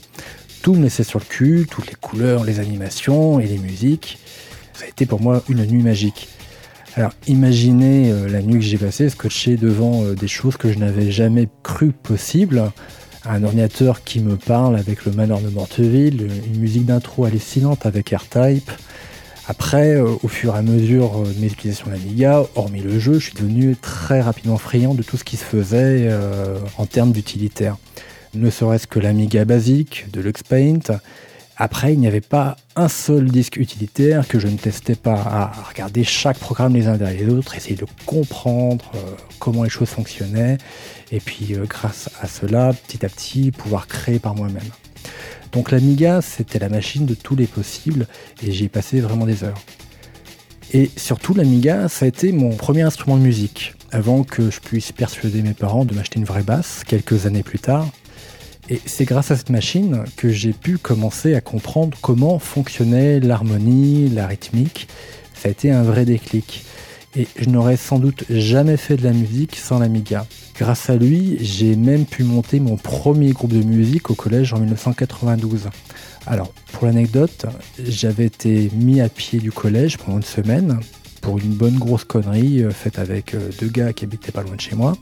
Tout 0.62 0.74
me 0.74 0.84
laissait 0.84 1.02
sur 1.02 1.18
le 1.18 1.24
cul, 1.24 1.66
toutes 1.68 1.88
les 1.88 1.96
couleurs, 1.96 2.44
les 2.44 2.60
animations 2.60 3.40
et 3.40 3.46
les 3.46 3.58
musiques. 3.58 4.20
Ça 4.74 4.84
a 4.84 4.88
été 4.88 5.06
pour 5.06 5.20
moi 5.20 5.42
une 5.48 5.66
nuit 5.66 5.82
magique. 5.82 6.28
Alors 6.94 7.10
imaginez 7.26 8.12
euh, 8.12 8.28
la 8.28 8.42
nuit 8.42 8.60
que 8.60 8.64
j'ai 8.64 8.78
passée 8.78 9.10
scotché 9.10 9.56
devant 9.56 10.04
des 10.12 10.28
choses 10.28 10.56
que 10.56 10.72
je 10.72 10.78
n'avais 10.78 11.10
jamais 11.10 11.48
cru 11.64 11.90
possible. 11.90 12.70
Un 13.24 13.42
ordinateur 13.42 14.04
qui 14.04 14.20
me 14.20 14.36
parle 14.36 14.76
avec 14.76 15.04
le 15.04 15.10
manoir 15.10 15.40
de 15.40 15.48
Morteville, 15.48 16.28
une 16.46 16.60
musique 16.60 16.86
d'intro 16.86 17.24
hallucinante 17.24 17.86
avec 17.86 18.12
AirType. 18.12 18.70
Après, 19.50 19.94
euh, 19.94 20.14
au 20.22 20.28
fur 20.28 20.54
et 20.54 20.58
à 20.58 20.62
mesure 20.62 21.22
euh, 21.22 21.32
de 21.32 21.40
mes 21.40 21.46
utilisations 21.46 21.90
d'Amiga, 21.90 22.44
hormis 22.54 22.80
le 22.80 22.98
jeu, 22.98 23.14
je 23.14 23.30
suis 23.30 23.34
devenu 23.34 23.76
très 23.76 24.20
rapidement 24.20 24.58
friand 24.58 24.92
de 24.92 25.02
tout 25.02 25.16
ce 25.16 25.24
qui 25.24 25.38
se 25.38 25.44
faisait 25.44 26.06
euh, 26.10 26.58
en 26.76 26.84
termes 26.84 27.12
d'utilitaire. 27.12 27.78
Ne 28.34 28.50
serait-ce 28.50 28.86
que 28.86 28.98
l'Amiga 28.98 29.46
basique, 29.46 30.04
de 30.12 30.20
l'Uxpaint, 30.20 31.00
après, 31.56 31.94
il 31.94 31.98
n'y 31.98 32.06
avait 32.06 32.20
pas 32.20 32.56
un 32.76 32.88
seul 32.88 33.30
disque 33.30 33.56
utilitaire 33.56 34.28
que 34.28 34.38
je 34.38 34.48
ne 34.48 34.58
testais 34.58 34.94
pas 34.94 35.14
à 35.14 35.50
regarder 35.70 36.04
chaque 36.04 36.38
programme 36.38 36.74
les 36.74 36.86
uns 36.86 36.98
derrière 36.98 37.26
les 37.26 37.34
autres, 37.34 37.56
essayer 37.56 37.74
de 37.74 37.86
comprendre 38.06 38.92
comment 39.40 39.64
les 39.64 39.70
choses 39.70 39.88
fonctionnaient, 39.88 40.58
et 41.10 41.18
puis 41.18 41.56
grâce 41.64 42.10
à 42.20 42.28
cela, 42.28 42.72
petit 42.86 43.04
à 43.04 43.08
petit, 43.08 43.50
pouvoir 43.50 43.88
créer 43.88 44.20
par 44.20 44.36
moi-même. 44.36 44.70
Donc 45.52 45.70
l'Amiga, 45.70 46.20
c'était 46.22 46.58
la 46.58 46.68
machine 46.68 47.06
de 47.06 47.14
tous 47.14 47.36
les 47.36 47.46
possibles, 47.46 48.06
et 48.42 48.52
j'y 48.52 48.64
ai 48.64 48.68
passé 48.68 49.00
vraiment 49.00 49.26
des 49.26 49.44
heures. 49.44 49.60
Et 50.72 50.90
surtout, 50.96 51.32
l'Amiga, 51.32 51.88
ça 51.88 52.04
a 52.04 52.08
été 52.08 52.30
mon 52.32 52.50
premier 52.50 52.82
instrument 52.82 53.16
de 53.16 53.22
musique, 53.22 53.74
avant 53.90 54.22
que 54.22 54.50
je 54.50 54.60
puisse 54.60 54.92
persuader 54.92 55.42
mes 55.42 55.54
parents 55.54 55.84
de 55.84 55.94
m'acheter 55.94 56.18
une 56.18 56.26
vraie 56.26 56.42
basse, 56.42 56.82
quelques 56.86 57.26
années 57.26 57.42
plus 57.42 57.58
tard. 57.58 57.88
Et 58.68 58.80
c'est 58.84 59.06
grâce 59.06 59.30
à 59.30 59.36
cette 59.36 59.48
machine 59.48 60.04
que 60.16 60.28
j'ai 60.28 60.52
pu 60.52 60.76
commencer 60.76 61.34
à 61.34 61.40
comprendre 61.40 61.96
comment 62.02 62.38
fonctionnait 62.38 63.18
l'harmonie, 63.18 64.10
la 64.10 64.26
rythmique. 64.26 64.88
Ça 65.32 65.48
a 65.48 65.50
été 65.50 65.70
un 65.70 65.82
vrai 65.82 66.04
déclic. 66.04 66.66
Et 67.16 67.26
je 67.38 67.48
n'aurais 67.48 67.78
sans 67.78 67.98
doute 67.98 68.24
jamais 68.28 68.76
fait 68.76 68.98
de 68.98 69.04
la 69.04 69.12
musique 69.12 69.56
sans 69.56 69.78
l'Amiga. 69.78 70.26
Grâce 70.58 70.90
à 70.90 70.96
lui, 70.96 71.38
j'ai 71.40 71.76
même 71.76 72.04
pu 72.04 72.24
monter 72.24 72.58
mon 72.58 72.76
premier 72.76 73.30
groupe 73.30 73.52
de 73.52 73.62
musique 73.62 74.10
au 74.10 74.16
collège 74.16 74.52
en 74.52 74.58
1992. 74.58 75.68
Alors, 76.26 76.52
pour 76.72 76.86
l'anecdote, 76.86 77.46
j'avais 77.80 78.24
été 78.24 78.68
mis 78.74 79.00
à 79.00 79.08
pied 79.08 79.38
du 79.38 79.52
collège 79.52 79.98
pendant 79.98 80.16
une 80.16 80.24
semaine 80.24 80.80
pour 81.20 81.38
une 81.38 81.52
bonne 81.52 81.78
grosse 81.78 82.02
connerie 82.02 82.64
euh, 82.64 82.70
faite 82.70 82.98
avec 82.98 83.34
euh, 83.34 83.50
deux 83.60 83.68
gars 83.68 83.92
qui 83.92 84.04
habitaient 84.04 84.32
pas 84.32 84.42
loin 84.42 84.56
de 84.56 84.60
chez 84.60 84.74
moi. 84.74 84.96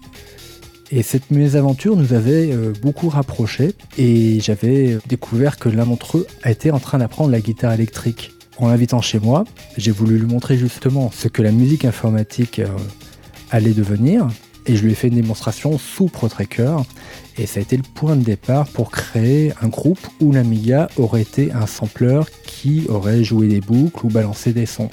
Et 0.91 1.03
cette 1.03 1.31
mésaventure 1.31 1.97
nous 1.97 2.13
avait 2.13 2.53
euh, 2.53 2.75
beaucoup 2.83 3.09
rapprochés 3.09 3.75
et 3.97 4.41
j'avais 4.41 4.99
découvert 5.09 5.59
que 5.59 5.71
l'un 5.71 5.87
d'entre 5.87 6.19
eux 6.19 6.27
était 6.45 6.71
en 6.71 6.81
train 6.81 6.99
d'apprendre 6.99 7.31
la 7.31 7.41
guitare 7.41 7.73
électrique. 7.73 8.33
En 8.59 8.69
l'invitant 8.69 9.01
chez 9.01 9.21
moi, 9.21 9.45
j'ai 9.79 9.91
voulu 9.91 10.19
lui 10.19 10.27
montrer 10.27 10.59
justement 10.59 11.11
ce 11.15 11.29
que 11.29 11.41
la 11.41 11.51
musique 11.51 11.87
informatique 11.87 12.61
allait 13.51 13.75
devenir 13.75 14.29
et 14.67 14.77
je 14.77 14.83
lui 14.83 14.93
ai 14.93 14.95
fait 14.95 15.09
une 15.09 15.15
démonstration 15.15 15.79
sous 15.79 16.07
ProTracker. 16.07 16.77
Et 17.39 17.47
ça 17.47 17.61
a 17.61 17.63
été 17.63 17.77
le 17.77 17.83
point 17.83 18.17
de 18.17 18.25
départ 18.25 18.67
pour 18.69 18.91
créer 18.91 19.53
un 19.63 19.69
groupe 19.69 20.05
où 20.21 20.33
l'Amiga 20.33 20.89
aurait 20.97 21.23
été 21.23 21.53
un 21.53 21.67
sampler 21.67 22.21
qui 22.45 22.87
aurait 22.89 23.25
joué 23.25 23.49
des 23.49 23.61
boucles 23.61 24.07
ou 24.07 24.09
balancé 24.09 24.53
des 24.53 24.67
sons. 24.67 24.91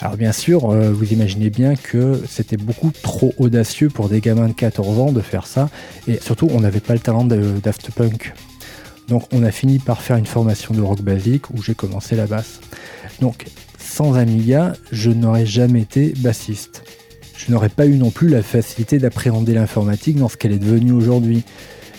Alors 0.00 0.16
bien 0.16 0.32
sûr, 0.32 0.68
euh, 0.68 0.90
vous 0.90 1.12
imaginez 1.12 1.48
bien 1.48 1.76
que 1.76 2.20
c'était 2.28 2.56
beaucoup 2.56 2.90
trop 2.90 3.32
audacieux 3.38 3.88
pour 3.88 4.08
des 4.08 4.20
gamins 4.20 4.48
de 4.48 4.52
14 4.52 4.98
ans 4.98 5.12
de 5.12 5.20
faire 5.20 5.46
ça, 5.46 5.70
et 6.08 6.18
surtout 6.18 6.48
on 6.50 6.58
n'avait 6.58 6.80
pas 6.80 6.94
le 6.94 6.98
talent 6.98 7.24
de 7.24 7.60
Daft 7.62 7.92
Punk. 7.92 8.34
Donc 9.06 9.22
on 9.32 9.44
a 9.44 9.52
fini 9.52 9.78
par 9.78 10.02
faire 10.02 10.16
une 10.16 10.26
formation 10.26 10.74
de 10.74 10.80
rock 10.80 11.02
basique 11.02 11.50
où 11.50 11.62
j'ai 11.62 11.76
commencé 11.76 12.16
la 12.16 12.26
basse. 12.26 12.60
Donc 13.20 13.46
sans 13.78 14.16
Amiga, 14.16 14.72
je 14.90 15.10
n'aurais 15.10 15.46
jamais 15.46 15.82
été 15.82 16.14
bassiste. 16.18 16.82
Je 17.44 17.50
n'aurais 17.50 17.70
pas 17.70 17.86
eu 17.86 17.96
non 17.96 18.10
plus 18.10 18.28
la 18.28 18.42
facilité 18.42 18.98
d'appréhender 18.98 19.54
l'informatique 19.54 20.16
dans 20.16 20.28
ce 20.28 20.36
qu'elle 20.36 20.52
est 20.52 20.58
devenue 20.58 20.92
aujourd'hui. 20.92 21.42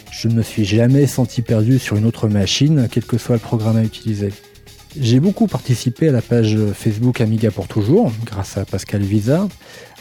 Je 0.09 0.29
ne 0.29 0.35
me 0.35 0.41
suis 0.41 0.63
jamais 0.63 1.05
senti 1.05 1.41
perdu 1.41 1.79
sur 1.79 1.97
une 1.97 2.05
autre 2.05 2.29
machine, 2.29 2.87
quel 2.89 3.03
que 3.03 3.17
soit 3.17 3.35
le 3.35 3.41
programme 3.41 3.75
à 3.75 3.83
utiliser. 3.83 4.29
J'ai 4.97 5.19
beaucoup 5.19 5.47
participé 5.47 6.07
à 6.07 6.11
la 6.13 6.21
page 6.21 6.57
Facebook 6.73 7.19
Amiga 7.19 7.51
pour 7.51 7.67
toujours, 7.67 8.11
grâce 8.25 8.57
à 8.57 8.63
Pascal 8.63 9.01
Visa. 9.01 9.49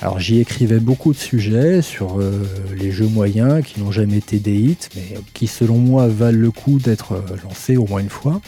Alors 0.01 0.21
j'y 0.21 0.39
écrivais 0.39 0.79
beaucoup 0.79 1.13
de 1.13 1.19
sujets 1.19 1.83
sur 1.83 2.21
euh, 2.21 2.43
les 2.77 2.93
jeux 2.93 3.07
moyens 3.07 3.65
qui 3.65 3.81
n'ont 3.81 3.91
jamais 3.91 4.19
été 4.19 4.39
des 4.39 4.55
hits, 4.55 4.89
mais 4.95 5.19
qui 5.35 5.49
selon 5.49 5.79
moi 5.79 6.07
valent 6.07 6.39
le 6.39 6.51
coup 6.53 6.79
d'être 6.79 7.13
euh, 7.13 7.37
lancés 7.43 7.77
au 7.77 7.87
moins 7.87 8.01
une 8.01 8.11
fois. 8.11 8.41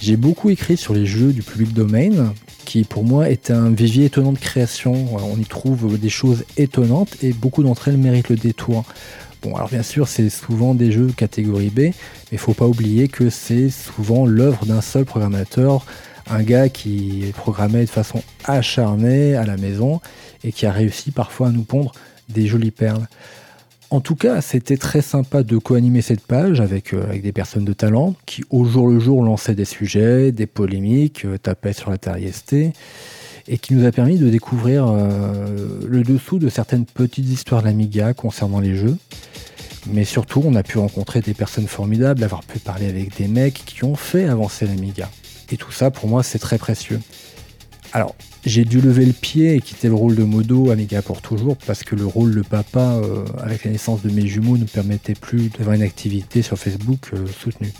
J'ai 0.00 0.16
beaucoup 0.16 0.50
écrit 0.50 0.76
sur 0.76 0.92
les 0.92 1.06
jeux 1.06 1.32
du 1.32 1.42
public 1.42 1.72
domain, 1.72 2.32
qui 2.66 2.84
pour 2.84 3.04
moi 3.04 3.30
est 3.30 3.50
un 3.50 3.70
vivier 3.70 4.06
étonnant 4.06 4.32
de 4.32 4.38
création. 4.38 4.92
On 5.14 5.38
y 5.38 5.44
trouve 5.44 5.98
des 5.98 6.10
choses 6.10 6.44
étonnantes 6.58 7.16
et 7.22 7.32
beaucoup 7.32 7.62
d'entre 7.62 7.88
elles 7.88 7.96
méritent 7.96 8.28
le 8.28 8.36
détour. 8.36 8.84
Bon, 9.42 9.54
alors 9.54 9.68
bien 9.68 9.82
sûr, 9.82 10.08
c'est 10.08 10.28
souvent 10.28 10.74
des 10.74 10.90
jeux 10.92 11.06
catégorie 11.16 11.70
B, 11.70 11.78
mais 11.78 11.94
il 12.32 12.38
faut 12.38 12.54
pas 12.54 12.66
oublier 12.66 13.08
que 13.08 13.30
c'est 13.30 13.70
souvent 13.70 14.26
l'œuvre 14.26 14.66
d'un 14.66 14.80
seul 14.80 15.04
programmateur, 15.04 15.86
un 16.28 16.42
gars 16.42 16.68
qui 16.68 17.32
programmait 17.36 17.84
de 17.84 17.90
façon 17.90 18.22
acharnée 18.44 19.36
à 19.36 19.46
la 19.46 19.56
maison 19.56 20.00
et 20.42 20.52
qui 20.52 20.66
a 20.66 20.72
réussi 20.72 21.12
parfois 21.12 21.48
à 21.48 21.50
nous 21.52 21.62
pondre 21.62 21.92
des 22.28 22.46
jolies 22.46 22.72
perles. 22.72 23.06
En 23.90 24.00
tout 24.00 24.16
cas, 24.16 24.40
c'était 24.40 24.76
très 24.76 25.00
sympa 25.00 25.44
de 25.44 25.58
co-animer 25.58 26.02
cette 26.02 26.20
page 26.20 26.60
avec, 26.60 26.92
euh, 26.92 27.04
avec, 27.04 27.22
des 27.22 27.30
personnes 27.30 27.64
de 27.64 27.72
talent 27.72 28.14
qui, 28.26 28.42
au 28.50 28.64
jour 28.64 28.88
le 28.88 28.98
jour, 28.98 29.22
lançaient 29.22 29.54
des 29.54 29.64
sujets, 29.64 30.32
des 30.32 30.46
polémiques, 30.46 31.24
euh, 31.24 31.38
tapaient 31.38 31.72
sur 31.72 31.90
la 31.90 31.94
Atari 31.94 32.32
ST 32.32 32.72
et 33.48 33.58
qui 33.58 33.74
nous 33.74 33.86
a 33.86 33.92
permis 33.92 34.18
de 34.18 34.28
découvrir 34.28 34.88
euh, 34.88 35.86
le 35.86 36.02
dessous 36.02 36.40
de 36.40 36.48
certaines 36.48 36.84
petites 36.84 37.28
histoires 37.28 37.62
de 37.62 37.68
l'Amiga 37.68 38.12
concernant 38.12 38.58
les 38.58 38.74
jeux. 38.74 38.96
Mais 39.92 40.04
surtout, 40.04 40.42
on 40.44 40.56
a 40.56 40.64
pu 40.64 40.78
rencontrer 40.78 41.20
des 41.20 41.34
personnes 41.34 41.68
formidables, 41.68 42.24
avoir 42.24 42.42
pu 42.42 42.58
parler 42.58 42.88
avec 42.88 43.16
des 43.16 43.28
mecs 43.28 43.62
qui 43.64 43.84
ont 43.84 43.94
fait 43.94 44.24
avancer 44.24 44.66
l'Amiga. 44.66 45.08
Et 45.52 45.56
tout 45.56 45.70
ça, 45.70 45.92
pour 45.92 46.08
moi, 46.08 46.24
c'est 46.24 46.40
très 46.40 46.58
précieux. 46.58 47.00
Alors, 47.96 48.14
j'ai 48.44 48.66
dû 48.66 48.82
lever 48.82 49.06
le 49.06 49.14
pied 49.14 49.54
et 49.54 49.60
quitter 49.62 49.88
le 49.88 49.94
rôle 49.94 50.16
de 50.16 50.22
modo 50.22 50.70
Amiga 50.70 51.00
pour 51.00 51.22
toujours 51.22 51.56
parce 51.56 51.82
que 51.82 51.96
le 51.96 52.04
rôle 52.04 52.34
de 52.34 52.42
papa, 52.42 53.00
euh, 53.02 53.24
avec 53.42 53.64
la 53.64 53.70
naissance 53.70 54.02
de 54.02 54.10
mes 54.10 54.26
jumeaux, 54.26 54.58
ne 54.58 54.66
permettait 54.66 55.14
plus 55.14 55.48
d'avoir 55.48 55.76
une 55.76 55.82
activité 55.82 56.42
sur 56.42 56.58
Facebook 56.58 57.08
euh, 57.14 57.26
soutenue. 57.26 57.72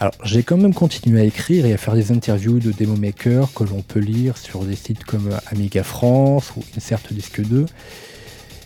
Alors, 0.00 0.12
j'ai 0.22 0.42
quand 0.42 0.58
même 0.58 0.74
continué 0.74 1.22
à 1.22 1.24
écrire 1.24 1.64
et 1.64 1.72
à 1.72 1.78
faire 1.78 1.94
des 1.94 2.12
interviews 2.12 2.58
de 2.58 2.72
démo 2.72 2.94
makers 2.94 3.54
que 3.54 3.64
l'on 3.64 3.80
peut 3.80 4.00
lire 4.00 4.36
sur 4.36 4.66
des 4.66 4.76
sites 4.76 5.04
comme 5.04 5.30
Amiga 5.46 5.82
France 5.82 6.52
ou 6.54 6.62
Insert 6.76 7.00
Disque 7.10 7.40
2. 7.40 7.64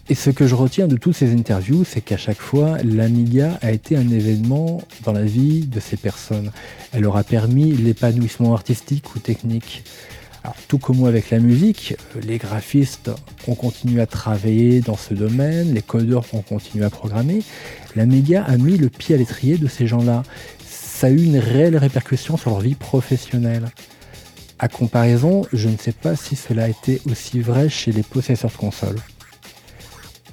Et 0.09 0.17
ce 0.17 0.31
que 0.31 0.49
je 0.49 0.57
retiens 0.57 0.89
de 0.89 0.97
toutes 0.97 1.15
ces 1.15 1.33
interviews, 1.33 1.85
c'est 1.85 2.01
qu'à 2.01 2.17
chaque 2.17 2.41
fois, 2.41 2.79
l'Amiga 2.83 3.57
a 3.63 3.71
été 3.71 3.95
un 3.95 4.11
événement 4.11 4.83
dans 5.05 5.13
la 5.13 5.23
vie 5.23 5.61
de 5.61 5.79
ces 5.79 5.97
personnes. 5.97 6.51
Elle 6.91 7.03
leur 7.03 7.17
a 7.17 7.23
permis 7.23 7.71
l'épanouissement 7.71 8.53
artistique 8.53 9.15
ou 9.15 9.21
technique. 9.21 9.85
Alors, 10.43 10.57
tout 10.69 10.79
comme 10.79 10.97
moi 10.97 11.09
avec 11.09 11.31
la 11.31 11.39
musique, 11.39 11.97
les 12.27 12.39
graphistes 12.39 13.11
ont 13.47 13.55
continué 13.55 14.01
à 14.01 14.07
travailler 14.07 14.81
dans 14.81 14.97
ce 14.97 15.15
domaine, 15.15 15.75
les 15.75 15.83
codeurs 15.83 16.25
ont 16.33 16.43
continué 16.43 16.85
à 16.85 16.91
programmer. 16.91 17.43
L'Amiga 17.97 18.45
a 18.45 18.57
mis 18.57 18.79
le 18.79 18.89
pied 18.89 19.15
à 19.15 19.19
l'étrier 19.19 19.59
de 19.59 19.69
ces 19.69 19.87
gens-là 19.87 20.23
ça 21.01 21.07
a 21.07 21.11
eu 21.11 21.23
une 21.23 21.39
réelle 21.39 21.79
répercussion 21.79 22.37
sur 22.37 22.51
leur 22.51 22.61
vie 22.61 22.75
professionnelle. 22.75 23.71
À 24.59 24.69
comparaison, 24.69 25.47
je 25.51 25.71
ne 25.71 25.79
sais 25.79 25.93
pas 25.93 26.15
si 26.15 26.37
cela 26.37 26.65
a 26.65 26.69
été 26.69 27.01
aussi 27.11 27.41
vrai 27.41 27.71
chez 27.71 27.91
les 27.91 28.03
possesseurs 28.03 28.51
de 28.51 28.57
consoles. 28.59 29.01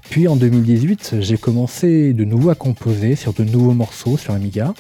Puis 0.10 0.28
en 0.28 0.36
2018, 0.36 1.22
j'ai 1.22 1.38
commencé 1.38 2.12
de 2.12 2.26
nouveau 2.26 2.50
à 2.50 2.56
composer 2.56 3.16
sur 3.16 3.32
de 3.32 3.46
nouveaux 3.46 3.72
morceaux 3.72 4.18
sur 4.18 4.34
Amiga, 4.34 4.74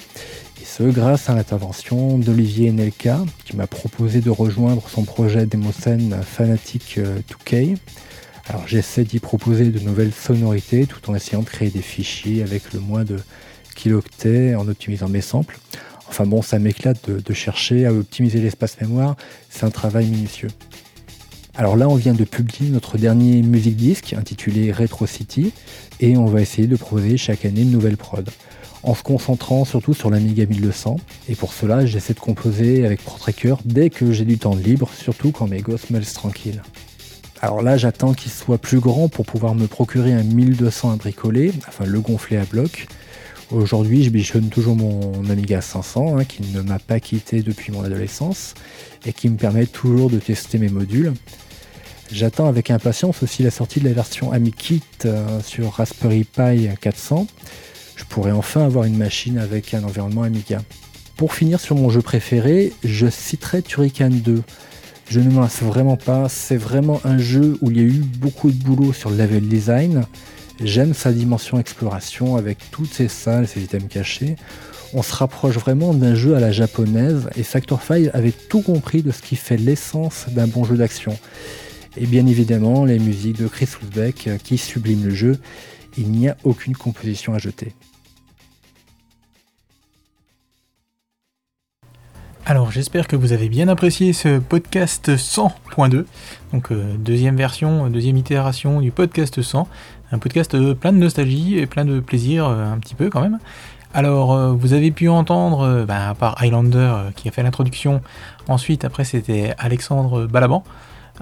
ce 0.78 0.84
grâce 0.84 1.28
à 1.28 1.34
l'intervention 1.34 2.20
d'Olivier 2.20 2.72
Nelka, 2.72 3.26
qui 3.46 3.56
m'a 3.56 3.66
proposé 3.66 4.22
de 4.22 4.30
rejoindre 4.30 4.88
son 4.88 5.06
projet 5.06 5.48
Demoscène 5.48 6.16
Fanatic 6.22 7.00
2K. 7.00 7.78
Alors 8.48 8.68
j'essaie 8.68 9.04
d'y 9.04 9.18
proposer 9.20 9.72
de 9.72 9.80
nouvelles 9.80 10.14
sonorités 10.14 10.86
tout 10.86 11.10
en 11.10 11.16
essayant 11.16 11.42
de 11.42 11.48
créer 11.48 11.72
des 11.72 11.82
fichiers 11.82 12.44
avec 12.44 12.74
le 12.74 12.80
moins 12.80 13.06
de 13.06 13.18
kilooctets 13.76 14.54
en 14.54 14.68
optimisant 14.68 15.10
mes 15.10 15.22
samples. 15.22 15.58
Enfin 16.10 16.28
bon, 16.28 16.44
ça 16.44 16.60
m'éclate 16.60 17.10
de, 17.10 17.34
chercher 17.34 17.88
à 17.88 17.92
optimiser 17.92 18.40
l'espace 18.40 18.80
mémoire, 18.80 19.16
c'est 19.50 19.64
un 19.64 19.72
travail 19.72 20.06
minutieux. 20.06 20.50
Alors 21.60 21.76
là, 21.76 21.89
on 21.89 21.95
vient 21.95 22.14
de 22.14 22.24
publier 22.24 22.70
notre 22.70 22.99
dernier 22.99 23.41
music 23.41 23.76
disc 23.76 24.14
intitulé 24.14 24.72
Retro 24.72 25.08
City 25.08 25.51
et 25.99 26.16
on 26.16 26.28
va 26.28 26.39
essayer 26.39 26.68
de 26.68 26.76
proposer 26.76 27.18
chaque 27.18 27.45
année 27.45 27.62
une 27.62 27.72
nouvelle 27.72 27.97
prod 27.97 28.30
en 28.84 28.93
se 28.93 29.01
concentrant 29.01 29.66
surtout 29.66 29.95
sur 29.95 30.12
l'Amiga 30.12 30.45
1200 30.45 30.97
et 31.30 31.34
pour 31.34 31.53
cela, 31.53 31.88
j'essaie 31.88 32.14
de 32.14 32.20
composer 32.20 32.86
avec 32.86 33.03
ProTracker 33.03 33.55
dès 33.66 33.89
que 33.89 34.12
j'ai 34.12 34.24
du 34.24 34.38
temps 34.38 34.53
libre, 34.53 34.88
surtout 34.95 35.32
quand 35.32 35.47
mes 35.47 35.62
gosses 35.62 35.89
me 35.89 35.97
laissent 35.97 36.14
tranquille. 36.14 36.62
Alors 37.41 37.64
là, 37.64 37.76
j'attends 37.76 38.14
qu'il 38.14 38.32
soit 38.32 38.60
plus 38.60 38.80
grand 38.80 39.10
pour 39.10 39.26
pouvoir 39.26 39.55
me 39.55 39.66
procurer 39.66 40.14
un 40.14 40.22
1200 40.22 40.91
à 40.91 40.95
bricoler, 40.95 41.53
enfin 41.68 41.86
le 41.86 41.99
gonfler 41.99 42.38
à 42.38 42.45
bloc, 42.45 42.88
Aujourd'hui, 43.49 44.03
je 44.03 44.10
bichonne 44.10 44.49
toujours 44.49 44.76
mon 44.76 45.30
Amiga 45.30 45.62
500 45.62 46.18
hein, 46.18 46.26
qui 46.26 46.41
ne 46.53 46.62
m'a 46.62 46.80
pas 46.80 46.99
quitté 46.99 47.41
depuis 47.41 47.72
mon 47.72 47.82
adolescence 47.82 48.55
et 49.05 49.14
qui 49.14 49.30
me 49.30 49.38
permet 49.38 49.66
toujours 49.66 50.10
de 50.10 50.20
tester 50.20 50.58
mes 50.58 50.68
modules. 50.68 51.14
J'attends 52.12 52.47
avec 52.47 52.72
impatience 52.72 53.24
aussi 53.24 53.43
la 53.43 53.51
sortie 53.51 53.80
de 53.80 53.86
la 53.88 53.93
version 53.93 54.32
AmiKit 54.32 54.82
euh, 55.05 55.41
sur 55.41 55.74
Raspberry 55.74 56.24
Pi 56.24 56.70
400. 56.80 57.28
Je 57.95 58.03
pourrais 58.05 58.32
enfin 58.32 58.64
avoir 58.66 58.86
une 58.86 58.97
machine 58.97 59.38
avec 59.38 59.74
un 59.74 59.84
environnement 59.84 60.24
Amiga. 60.24 60.62
Pour 61.18 61.34
finir 61.34 61.60
sur 61.60 61.76
mon 61.76 61.89
jeu 61.89 62.01
préféré, 62.01 62.74
je 62.84 63.08
citerai 63.08 63.62
Turrican 63.62 64.10
2. 64.10 64.43
Je 65.10 65.20
ne 65.20 65.32
m'en 65.32 65.47
vraiment 65.62 65.97
pas, 65.97 66.30
c'est 66.30 66.58
vraiment 66.58 67.01
un 67.03 67.18
jeu 67.18 67.58
où 67.62 67.72
il 67.72 67.78
y 67.78 67.80
a 67.80 67.84
eu 67.84 68.03
beaucoup 68.20 68.51
de 68.51 68.62
boulot 68.62 68.93
sur 68.93 69.10
le 69.10 69.18
level 69.18 69.47
design, 69.47 70.05
J'aime 70.64 70.95
sa 70.95 71.12
dimension 71.12 71.60
exploration 71.60 72.36
avec 72.36 72.58
toutes 72.72 72.91
ces 72.91 73.08
salles, 73.08 73.47
ces 73.47 73.62
items 73.62 73.88
cachés. 73.89 74.38
On 74.93 75.03
se 75.03 75.14
rapproche 75.14 75.55
vraiment 75.55 75.93
d'un 75.93 76.16
jeu 76.16 76.36
à 76.36 76.39
la 76.39 76.51
japonaise 76.51 77.30
et 77.36 77.43
Factor 77.43 77.82
5 77.82 78.10
avait 78.14 78.32
tout 78.32 78.62
compris 78.62 79.03
de 79.03 79.12
ce 79.12 79.22
qui 79.22 79.36
fait 79.36 79.58
l'essence 79.58 80.26
d'un 80.30 80.47
bon 80.47 80.64
jeu 80.64 80.76
d'action. 80.76 81.18
Et 81.98 82.06
bien 82.06 82.26
évidemment, 82.28 82.86
les 82.86 83.00
musiques 83.00 83.38
de 83.38 83.48
Chris 83.48 83.70
Woodbeck 83.82 84.30
qui 84.43 84.58
subliment 84.58 85.04
le 85.04 85.14
jeu. 85.14 85.39
Il 85.98 86.12
n'y 86.12 86.30
a 86.30 86.38
aucune 86.43 86.76
composition 86.76 87.34
à 87.34 87.39
jeter. 87.39 87.74
Alors 92.45 92.72
j'espère 92.72 93.08
que 93.08 93.18
vous 93.18 93.34
avez 93.34 93.50
bien 93.50 93.68
apprécié 93.68 94.14
ce 94.14 94.39
podcast 94.39 95.10
100.2, 95.10 96.06
donc 96.54 96.72
euh, 96.72 96.95
deuxième 96.98 97.36
version, 97.36 97.89
deuxième 97.89 98.16
itération 98.16 98.80
du 98.80 98.91
podcast 98.91 99.41
100. 99.41 99.68
Un 100.12 100.20
podcast 100.20 100.56
euh, 100.56 100.74
plein 100.74 100.93
de 100.93 100.98
nostalgie 100.98 101.58
et 101.58 101.66
plein 101.66 101.84
de 101.84 102.00
plaisir, 102.00 102.48
euh, 102.48 102.72
un 102.72 102.78
petit 102.80 102.95
peu 102.95 103.10
quand 103.10 103.22
même. 103.22 103.39
Alors, 103.93 104.34
euh, 104.34 104.52
vous 104.54 104.74
avez 104.74 104.91
pu 104.91 105.10
entendre, 105.10 105.86
bah, 105.86 106.10
à 106.10 106.16
part 106.16 106.41
Highlander 106.41 107.10
qui 107.16 107.28
a 107.28 107.32
fait 107.32 107.43
l'introduction, 107.43 108.02
ensuite, 108.48 108.86
après, 108.86 109.04
c'était 109.04 109.54
Alexandre 109.58 110.26
Balaban. 110.28 110.64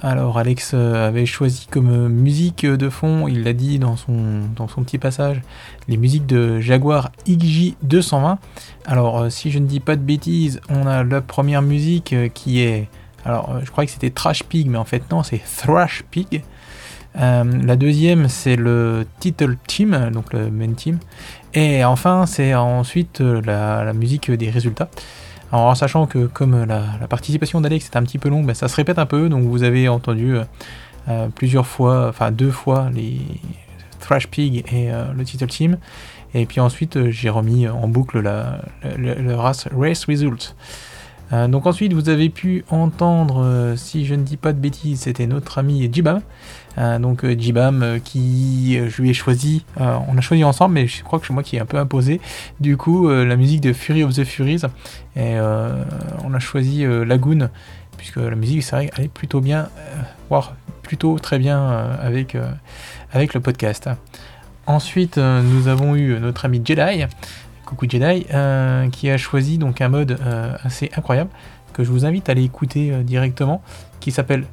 Alors, 0.02 0.38
Alex 0.38 0.74
avait 0.74 1.26
choisi 1.26 1.68
comme 1.70 2.10
musique 2.10 2.66
de 2.66 2.90
fond, 2.90 3.28
il 3.28 3.44
l'a 3.44 3.54
dit 3.54 3.80
dans 3.80 3.96
son, 3.96 4.42
dans 4.56 4.68
son 4.68 4.84
petit 4.84 4.98
passage, 4.98 5.42
les 5.88 5.98
musiques 5.98 6.26
de 6.26 6.60
Jaguar 6.60 7.12
XJ220. 7.28 8.38
Alors, 8.86 9.32
si 9.32 9.52
je 9.52 9.60
ne 9.60 9.66
dis 9.66 9.80
pas 9.80 9.96
de 9.96 10.02
bêtises, 10.02 10.60
on 10.70 10.86
a 10.86 11.04
la 11.04 11.22
première 11.22 11.62
musique 11.62 12.16
qui 12.34 12.62
est. 12.62 12.90
Alors, 13.24 13.60
je 13.64 13.72
croyais 13.72 13.88
que 13.88 13.94
c'était 13.94 14.12
Trash 14.12 14.44
Pig, 14.44 14.68
mais 14.68 14.78
en 14.78 14.86
fait, 14.86 15.10
non, 15.12 15.24
c'est 15.24 15.42
Thrash 15.58 16.04
Pig. 16.12 16.44
Euh, 17.18 17.44
la 17.64 17.76
deuxième, 17.76 18.28
c'est 18.28 18.56
le 18.56 19.06
title 19.20 19.58
team, 19.68 20.10
donc 20.12 20.34
le 20.34 20.50
main 20.52 20.74
team. 20.74 21.00
Et 21.54 21.84
enfin, 21.86 22.26
c'est 22.26 22.54
ensuite 22.54 23.22
euh, 23.22 23.42
la, 23.46 23.94
musique 23.94 24.32
des 24.32 24.50
résultats. 24.50 24.90
Alors, 25.52 25.68
en 25.68 25.76
sachant 25.76 26.06
que 26.08 26.26
comme 26.28 26.66
la, 26.66 26.82
participation 27.08 27.62
d'Alex 27.62 27.86
est 27.86 27.98
un 27.98 28.04
petit 28.04 28.18
peu 28.18 28.30
longue, 28.30 28.46
ben, 28.46 28.54
ça 28.54 28.68
se 28.68 28.76
répète 28.76 29.00
un 29.00 29.06
peu. 29.06 29.30
Donc, 29.30 29.44
vous 29.44 29.64
avez 29.64 29.88
entendu 29.88 30.36
euh, 31.08 31.28
plusieurs 31.36 31.68
fois, 31.68 32.08
enfin 32.10 32.32
deux 32.32 32.52
fois, 32.52 32.90
les, 32.94 33.20
Thrash 34.00 34.28
Pig 34.28 34.64
et 34.72 34.90
le 34.92 35.24
title 35.24 35.48
team. 35.48 35.78
Et 36.36 36.46
puis 36.46 36.60
ensuite, 36.60 37.10
j'ai 37.10 37.30
remis 37.30 37.68
en 37.68 37.88
boucle 37.88 38.20
le 38.20 39.36
race 39.36 39.68
Race 39.76 40.06
Result. 40.06 40.56
Donc 41.32 41.66
ensuite, 41.66 41.94
vous 41.94 42.10
avez 42.10 42.30
pu 42.30 42.64
entendre, 42.70 43.74
si 43.76 44.06
je 44.06 44.14
ne 44.14 44.24
dis 44.24 44.38
pas 44.38 44.54
de 44.54 44.60
bêtises, 44.60 45.02
c'était 45.02 45.28
notre 45.28 45.58
ami 45.58 45.90
Jibam. 45.92 46.22
donc 47.00 47.26
Jibam 47.26 48.00
qui 48.04 48.80
je 48.88 49.02
lui 49.02 49.10
ai 49.10 49.14
choisi, 49.14 49.66
on 49.78 50.18
a 50.18 50.22
choisi 50.22 50.44
ensemble, 50.44 50.76
mais 50.76 50.88
je 50.88 51.04
crois 51.04 51.20
que 51.20 51.26
c'est 51.26 51.34
moi 51.34 51.42
qui 51.42 51.56
ai 51.56 51.60
un 51.60 51.66
peu 51.66 51.78
imposé. 51.78 52.22
Du 52.60 52.78
coup, 52.78 53.10
la 53.10 53.36
musique 53.36 53.62
de 53.62 53.74
Fury 53.74 54.04
of 54.04 54.14
the 54.14 54.24
Furies. 54.24 54.62
Et 55.16 55.36
on 56.24 56.34
a 56.34 56.40
choisi 56.40 56.86
Lagoon 56.86 57.50
puisque 57.96 58.18
la 58.18 58.36
musique, 58.36 58.64
c'est 58.64 58.76
vrai, 58.76 58.92
elle 58.98 59.06
est 59.06 59.14
plutôt 59.14 59.42
bien, 59.42 59.70
euh, 59.78 60.02
voire 60.30 60.56
plutôt 60.84 61.18
très 61.20 61.40
bien 61.40 61.60
euh, 61.60 61.96
avec, 62.02 62.36
euh, 62.36 62.52
avec 63.12 63.34
le 63.34 63.40
podcast. 63.40 63.90
Ensuite, 64.68 65.18
nous 65.18 65.68
avons 65.68 65.96
eu 65.96 66.20
notre 66.20 66.46
ami 66.46 66.60
Jedi, 66.66 67.06
coucou 67.66 67.88
Jedi, 67.90 68.26
qui 68.92 69.10
a 69.10 69.18
choisi 69.18 69.58
donc 69.58 69.82
un 69.82 69.90
mode 69.90 70.18
assez 70.64 70.92
incroyable 70.96 71.30
que 71.74 71.84
je 71.84 71.92
vous 71.92 72.06
invite 72.06 72.30
à 72.30 72.32
aller 72.32 72.44
écouter 72.44 73.04
directement, 73.04 73.62
qui 74.00 74.12
s'appelle 74.12 74.46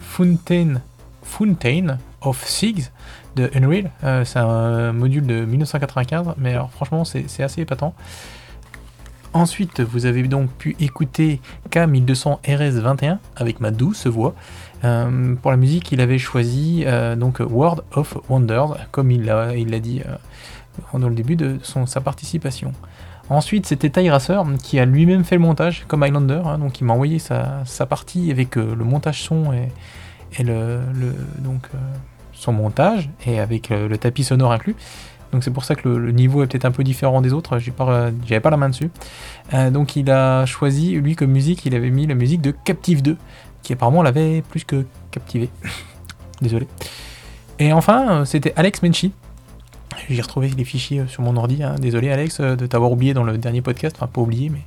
Fountain, 0.00 0.80
Fountain 1.22 1.98
of 2.22 2.42
Sigs 2.44 2.90
de 3.36 3.50
Unreal. 3.54 3.90
c'est 4.24 4.38
un 4.38 4.92
module 4.92 5.26
de 5.26 5.44
1995, 5.44 6.34
mais 6.38 6.56
franchement, 6.72 7.04
c'est 7.04 7.42
assez 7.42 7.60
épatant. 7.60 7.94
Ensuite, 9.36 9.82
vous 9.82 10.06
avez 10.06 10.22
donc 10.22 10.50
pu 10.50 10.76
écouter 10.80 11.42
K1200 11.70 12.40
RS21 12.42 13.18
avec 13.36 13.60
ma 13.60 13.70
douce 13.70 14.06
voix. 14.06 14.34
Euh, 14.82 15.34
pour 15.34 15.50
la 15.50 15.58
musique, 15.58 15.92
il 15.92 16.00
avait 16.00 16.16
choisi 16.16 16.84
euh, 16.86 17.16
donc 17.16 17.40
World 17.40 17.82
of 17.92 18.16
Wonders, 18.30 18.78
comme 18.92 19.10
il 19.10 19.26
l'a 19.26 19.78
dit 19.78 20.00
euh, 20.94 20.98
dans 20.98 21.08
le 21.08 21.14
début 21.14 21.36
de 21.36 21.58
sa 21.62 22.00
participation. 22.00 22.72
Ensuite, 23.28 23.66
c'était 23.66 23.90
Ty 23.90 24.08
Racer 24.08 24.44
qui 24.62 24.78
a 24.78 24.84
lui-même 24.84 25.24
fait 25.24 25.34
le 25.34 25.40
montage, 25.40 25.84
comme 25.88 26.02
Highlander. 26.02 26.42
Hein, 26.44 26.58
donc, 26.58 26.80
il 26.80 26.84
m'a 26.84 26.92
envoyé 26.92 27.18
sa, 27.18 27.64
partie 27.88 28.30
avec 28.30 28.54
le 28.54 28.76
montage 28.76 29.22
son 29.22 29.52
et, 29.52 30.44
donc, 30.44 31.68
son 32.32 32.52
montage, 32.52 33.10
et 33.26 33.40
avec 33.40 33.70
le 33.70 33.98
tapis 33.98 34.22
sonore 34.22 34.52
inclus. 34.52 34.76
Donc 35.32 35.44
c'est 35.44 35.50
pour 35.50 35.64
ça 35.64 35.74
que 35.74 35.88
le, 35.88 36.12
niveau 36.12 36.42
est 36.42 36.46
peut-être 36.46 36.64
un 36.64 36.70
peu 36.70 36.84
différent 36.84 37.20
des 37.20 37.32
autres, 37.32 37.58
j'avais 37.58 38.40
pas 38.40 38.50
la 38.50 38.56
main 38.56 38.68
dessus. 38.68 38.90
Euh, 39.54 39.70
donc 39.70 39.96
il 39.96 40.10
a 40.10 40.46
choisi, 40.46 40.94
lui 40.94 41.16
comme 41.16 41.30
musique, 41.30 41.66
il 41.66 41.74
avait 41.74 41.90
mis 41.90 42.06
la 42.06 42.14
musique 42.14 42.40
de 42.40 42.52
Captive 42.52 43.02
2, 43.02 43.16
qui 43.62 43.72
apparemment 43.72 44.02
l'avait 44.02 44.42
plus 44.42 44.64
que 44.64 44.86
captivé. 45.10 45.50
Désolé. 46.40 46.66
Et 47.58 47.72
enfin, 47.72 48.10
euh, 48.10 48.24
c'était 48.24 48.52
Alex 48.56 48.82
Menchi. 48.82 49.12
J'ai 50.08 50.22
retrouvé 50.22 50.50
les 50.56 50.64
fichiers 50.64 51.00
euh, 51.00 51.06
sur 51.06 51.22
mon 51.22 51.36
ordi. 51.36 51.62
Hein. 51.62 51.76
Désolé 51.78 52.10
Alex 52.10 52.40
de 52.40 52.66
t'avoir 52.66 52.92
oublié 52.92 53.14
dans 53.14 53.24
le 53.24 53.38
dernier 53.38 53.62
podcast. 53.62 53.96
Enfin 53.98 54.06
pas 54.06 54.20
oublié, 54.20 54.50
mais 54.50 54.62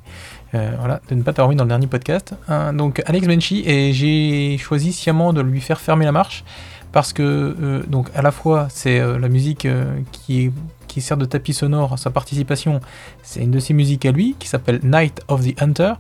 voilà, 0.51 0.99
de 1.07 1.15
ne 1.15 1.21
pas 1.21 1.31
t'avoir 1.31 1.49
mis 1.49 1.55
dans 1.55 1.63
le 1.63 1.69
dernier 1.69 1.87
podcast. 1.87 2.33
donc 2.73 3.03
Alex 3.05 3.27
Menchi, 3.27 3.63
et 3.67 3.93
j'ai 3.93 4.57
choisi 4.57 4.93
sciemment 4.93 5.31
de 5.31 5.41
lui 5.41 5.61
faire 5.61 5.79
fermer 5.79 6.05
la 6.05 6.11
marche 6.11 6.43
parce 6.91 7.13
que 7.13 7.23
euh, 7.23 7.83
donc 7.87 8.09
à 8.15 8.21
la 8.21 8.31
fois 8.31 8.67
c'est 8.69 8.99
euh, 8.99 9.19
la 9.19 9.29
musique 9.29 9.65
euh, 9.65 9.99
qui, 10.11 10.51
qui 10.87 11.01
sert 11.01 11.17
de 11.17 11.25
tapis 11.25 11.53
sonore, 11.53 11.99
sa 11.99 12.09
participation, 12.09 12.79
c'est 13.21 13.41
une 13.41 13.51
de 13.51 13.59
ses 13.59 13.73
musiques 13.73 14.05
à 14.05 14.11
lui 14.11 14.35
qui 14.39 14.47
s'appelle 14.47 14.79
Night 14.83 15.21
of 15.27 15.45
the 15.45 15.61
Hunter, 15.61 15.93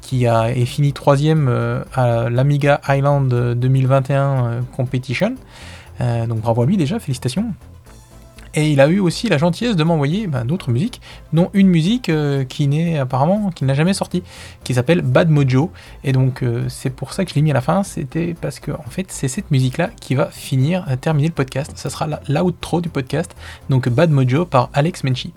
qui 0.00 0.26
a 0.26 0.50
est 0.50 0.66
fini 0.66 0.92
troisième 0.92 1.48
à 1.94 2.28
l'Amiga 2.28 2.80
Island 2.88 3.54
2021 3.54 4.60
Competition. 4.76 5.34
donc 5.98 6.40
bravo 6.40 6.62
à 6.62 6.66
lui 6.66 6.76
déjà, 6.76 6.98
félicitations. 6.98 7.54
Et 8.56 8.70
il 8.70 8.80
a 8.80 8.86
eu 8.86 9.00
aussi 9.00 9.28
la 9.28 9.36
gentillesse 9.36 9.74
de 9.74 9.82
m'envoyer 9.82 10.28
ben, 10.28 10.44
d'autres 10.44 10.70
musiques, 10.70 11.00
dont 11.32 11.50
une 11.54 11.68
musique 11.68 12.08
euh, 12.08 12.44
qui 12.44 12.68
n'est 12.68 12.98
apparemment, 12.98 13.50
qui 13.50 13.64
n'a 13.64 13.74
jamais 13.74 13.94
sorti, 13.94 14.22
qui 14.62 14.74
s'appelle 14.74 15.02
Bad 15.02 15.28
Mojo. 15.28 15.72
Et 16.04 16.12
donc 16.12 16.42
euh, 16.42 16.64
c'est 16.68 16.90
pour 16.90 17.12
ça 17.12 17.24
que 17.24 17.30
je 17.30 17.34
l'ai 17.34 17.42
mis 17.42 17.50
à 17.50 17.54
la 17.54 17.60
fin, 17.60 17.82
c'était 17.82 18.34
parce 18.40 18.60
que 18.60 18.70
en 18.70 18.90
fait 18.90 19.06
c'est 19.10 19.28
cette 19.28 19.50
musique-là 19.50 19.90
qui 20.00 20.14
va 20.14 20.26
finir, 20.26 20.84
euh, 20.88 20.96
terminer 20.96 21.28
le 21.28 21.34
podcast. 21.34 21.72
Ça 21.74 21.90
sera 21.90 22.06
l'outro 22.28 22.80
du 22.80 22.88
podcast, 22.88 23.34
donc 23.70 23.88
Bad 23.88 24.10
Mojo 24.10 24.44
par 24.44 24.70
Alex 24.72 25.02
Menchi. 25.02 25.32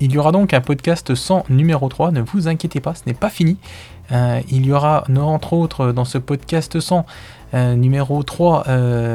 Il 0.00 0.10
y 0.12 0.18
aura 0.18 0.32
donc 0.32 0.54
un 0.54 0.62
podcast 0.62 1.14
sans 1.14 1.44
numéro 1.50 1.88
3, 1.88 2.12
ne 2.12 2.22
vous 2.22 2.48
inquiétez 2.48 2.80
pas, 2.80 2.94
ce 2.94 3.02
n'est 3.06 3.14
pas 3.14 3.30
fini. 3.30 3.56
il 4.10 4.66
y 4.66 4.72
aura 4.72 5.04
entre 5.16 5.52
autres 5.52 5.92
dans 5.92 6.04
ce 6.04 6.18
podcast 6.18 6.80
sans 6.80 7.06
numéro 7.52 8.24
3 8.24 8.64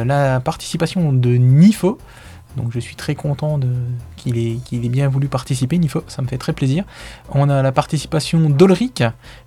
la 0.06 0.40
participation 0.40 1.12
de 1.12 1.32
Nifo. 1.32 1.98
Donc 2.58 2.72
je 2.72 2.80
suis 2.80 2.96
très 2.96 3.16
content 3.16 3.60
qu'il 4.18 4.38
ait, 4.38 4.90
bien 4.90 5.08
voulu 5.08 5.28
participer, 5.28 5.80
ça 6.08 6.22
me 6.22 6.28
fait 6.28 6.38
très 6.38 6.54
plaisir. 6.54 6.84
On 7.30 7.50
a 7.50 7.62
la 7.62 7.72
participation 7.72 8.50
d'Olric, 8.50 9.04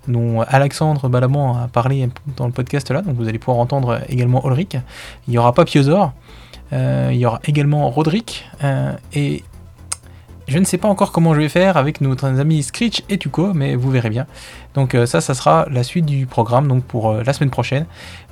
dont 0.07 0.41
Alexandre 0.41 1.09
Balamant 1.09 1.57
a 1.57 1.67
parlé 1.67 2.09
dans 2.37 2.47
le 2.47 2.51
podcast 2.51 2.89
là, 2.89 3.01
donc 3.01 3.15
vous 3.15 3.27
allez 3.27 3.39
pouvoir 3.39 3.59
entendre 3.59 4.01
également 4.09 4.43
Olric. 4.45 4.77
Il 5.27 5.33
y 5.33 5.37
aura 5.37 5.53
Papiosor, 5.53 6.13
euh, 6.73 7.09
il 7.11 7.19
y 7.19 7.25
aura 7.25 7.39
également 7.43 7.89
Roderick, 7.89 8.45
euh, 8.63 8.93
et 9.13 9.43
je 10.47 10.59
ne 10.59 10.65
sais 10.65 10.77
pas 10.77 10.87
encore 10.87 11.11
comment 11.11 11.33
je 11.33 11.39
vais 11.39 11.49
faire 11.49 11.77
avec 11.77 12.01
nos 12.01 12.15
amis 12.25 12.63
Screech 12.63 13.03
et 13.09 13.17
Tuco, 13.17 13.53
mais 13.53 13.75
vous 13.75 13.89
verrez 13.89 14.09
bien. 14.09 14.27
Donc 14.73 14.95
euh, 14.95 15.05
ça, 15.05 15.21
ça 15.21 15.33
sera 15.33 15.67
la 15.69 15.83
suite 15.83 16.05
du 16.05 16.25
programme 16.25 16.67
donc 16.67 16.83
pour 16.83 17.09
euh, 17.09 17.23
la 17.23 17.33
semaine 17.33 17.49
prochaine. 17.49 17.85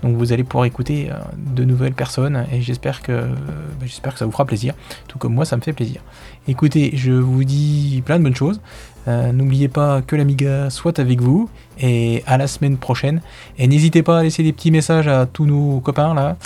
Donc 0.03 0.15
vous 0.15 0.31
allez 0.31 0.43
pouvoir 0.43 0.65
écouter 0.65 1.09
euh, 1.11 1.15
de 1.37 1.63
nouvelles 1.63 1.93
personnes 1.93 2.45
et 2.51 2.61
j'espère 2.61 3.01
que, 3.01 3.11
bah, 3.21 3.85
j'espère 3.85 4.13
que 4.13 4.19
ça 4.19 4.25
vous 4.25 4.31
fera 4.31 4.45
plaisir, 4.45 4.73
tout 5.07 5.17
comme 5.17 5.33
moi 5.33 5.45
ça 5.45 5.57
me 5.57 5.61
fait 5.61 5.73
plaisir. 5.73 6.01
Écoutez, 6.47 6.91
je 6.95 7.11
vous 7.11 7.43
dis 7.43 8.01
plein 8.05 8.17
de 8.17 8.23
bonnes 8.23 8.35
choses. 8.35 8.59
N'oubliez 9.07 9.69
pas 9.69 10.03
que 10.03 10.15
l'Amiga 10.15 10.69
soit 10.69 10.99
avec 10.99 11.19
vous 11.19 11.49
et 11.79 12.21
à 12.27 12.37
la 12.37 12.45
semaine 12.45 12.77
prochaine. 12.77 13.21
Et 13.57 13.67
n'hésitez 13.67 14.03
pas 14.03 14.19
à 14.19 14.23
laisser 14.23 14.43
des 14.43 14.53
petits 14.53 14.69
messages 14.69 15.07
à 15.07 15.25
tous 15.25 15.47
nos 15.47 15.79
copains 15.79 16.13
là 16.13 16.37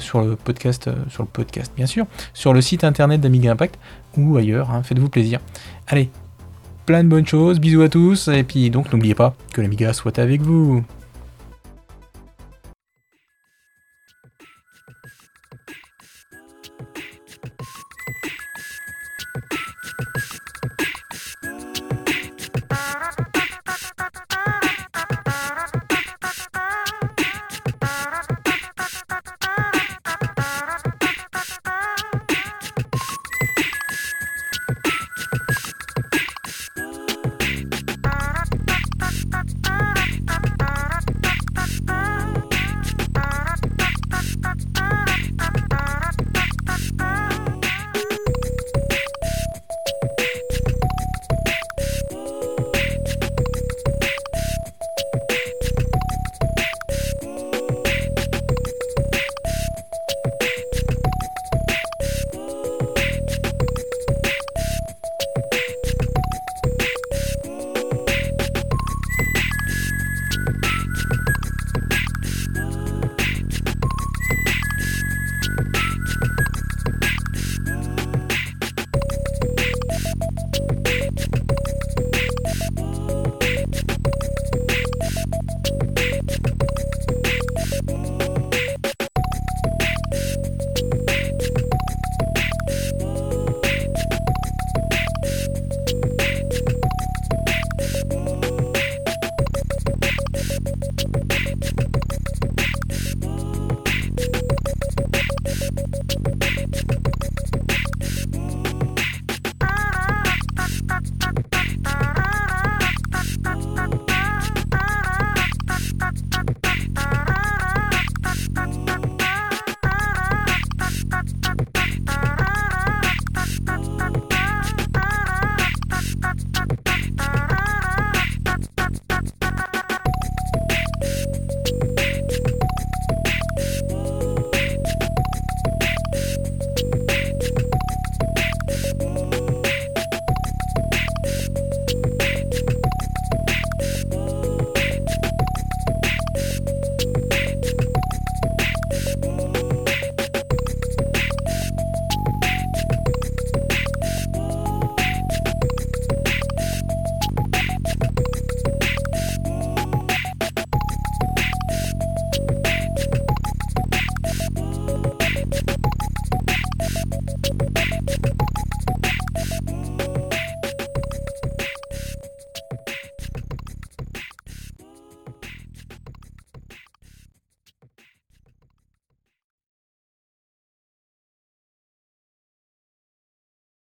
sur 0.00 0.20
le 0.20 0.34
podcast, 0.34 0.90
sur 1.10 1.22
le 1.22 1.28
podcast 1.28 1.72
bien 1.76 1.86
sûr, 1.86 2.06
sur 2.34 2.54
le 2.54 2.60
site 2.60 2.82
internet 2.82 3.20
d'Amiga 3.20 3.52
Impact 3.52 3.78
ou 4.16 4.36
ailleurs. 4.36 4.70
Hein, 4.70 4.82
faites-vous 4.82 5.08
plaisir. 5.08 5.40
Allez, 5.86 6.10
plein 6.86 7.04
de 7.04 7.08
bonnes 7.08 7.26
choses, 7.26 7.60
bisous 7.60 7.82
à 7.82 7.88
tous, 7.88 8.28
et 8.28 8.42
puis 8.42 8.70
donc 8.70 8.92
n'oubliez 8.92 9.14
pas 9.14 9.34
que 9.52 9.60
l'Amiga 9.60 9.92
soit 9.92 10.18
avec 10.18 10.40
vous. 10.42 10.84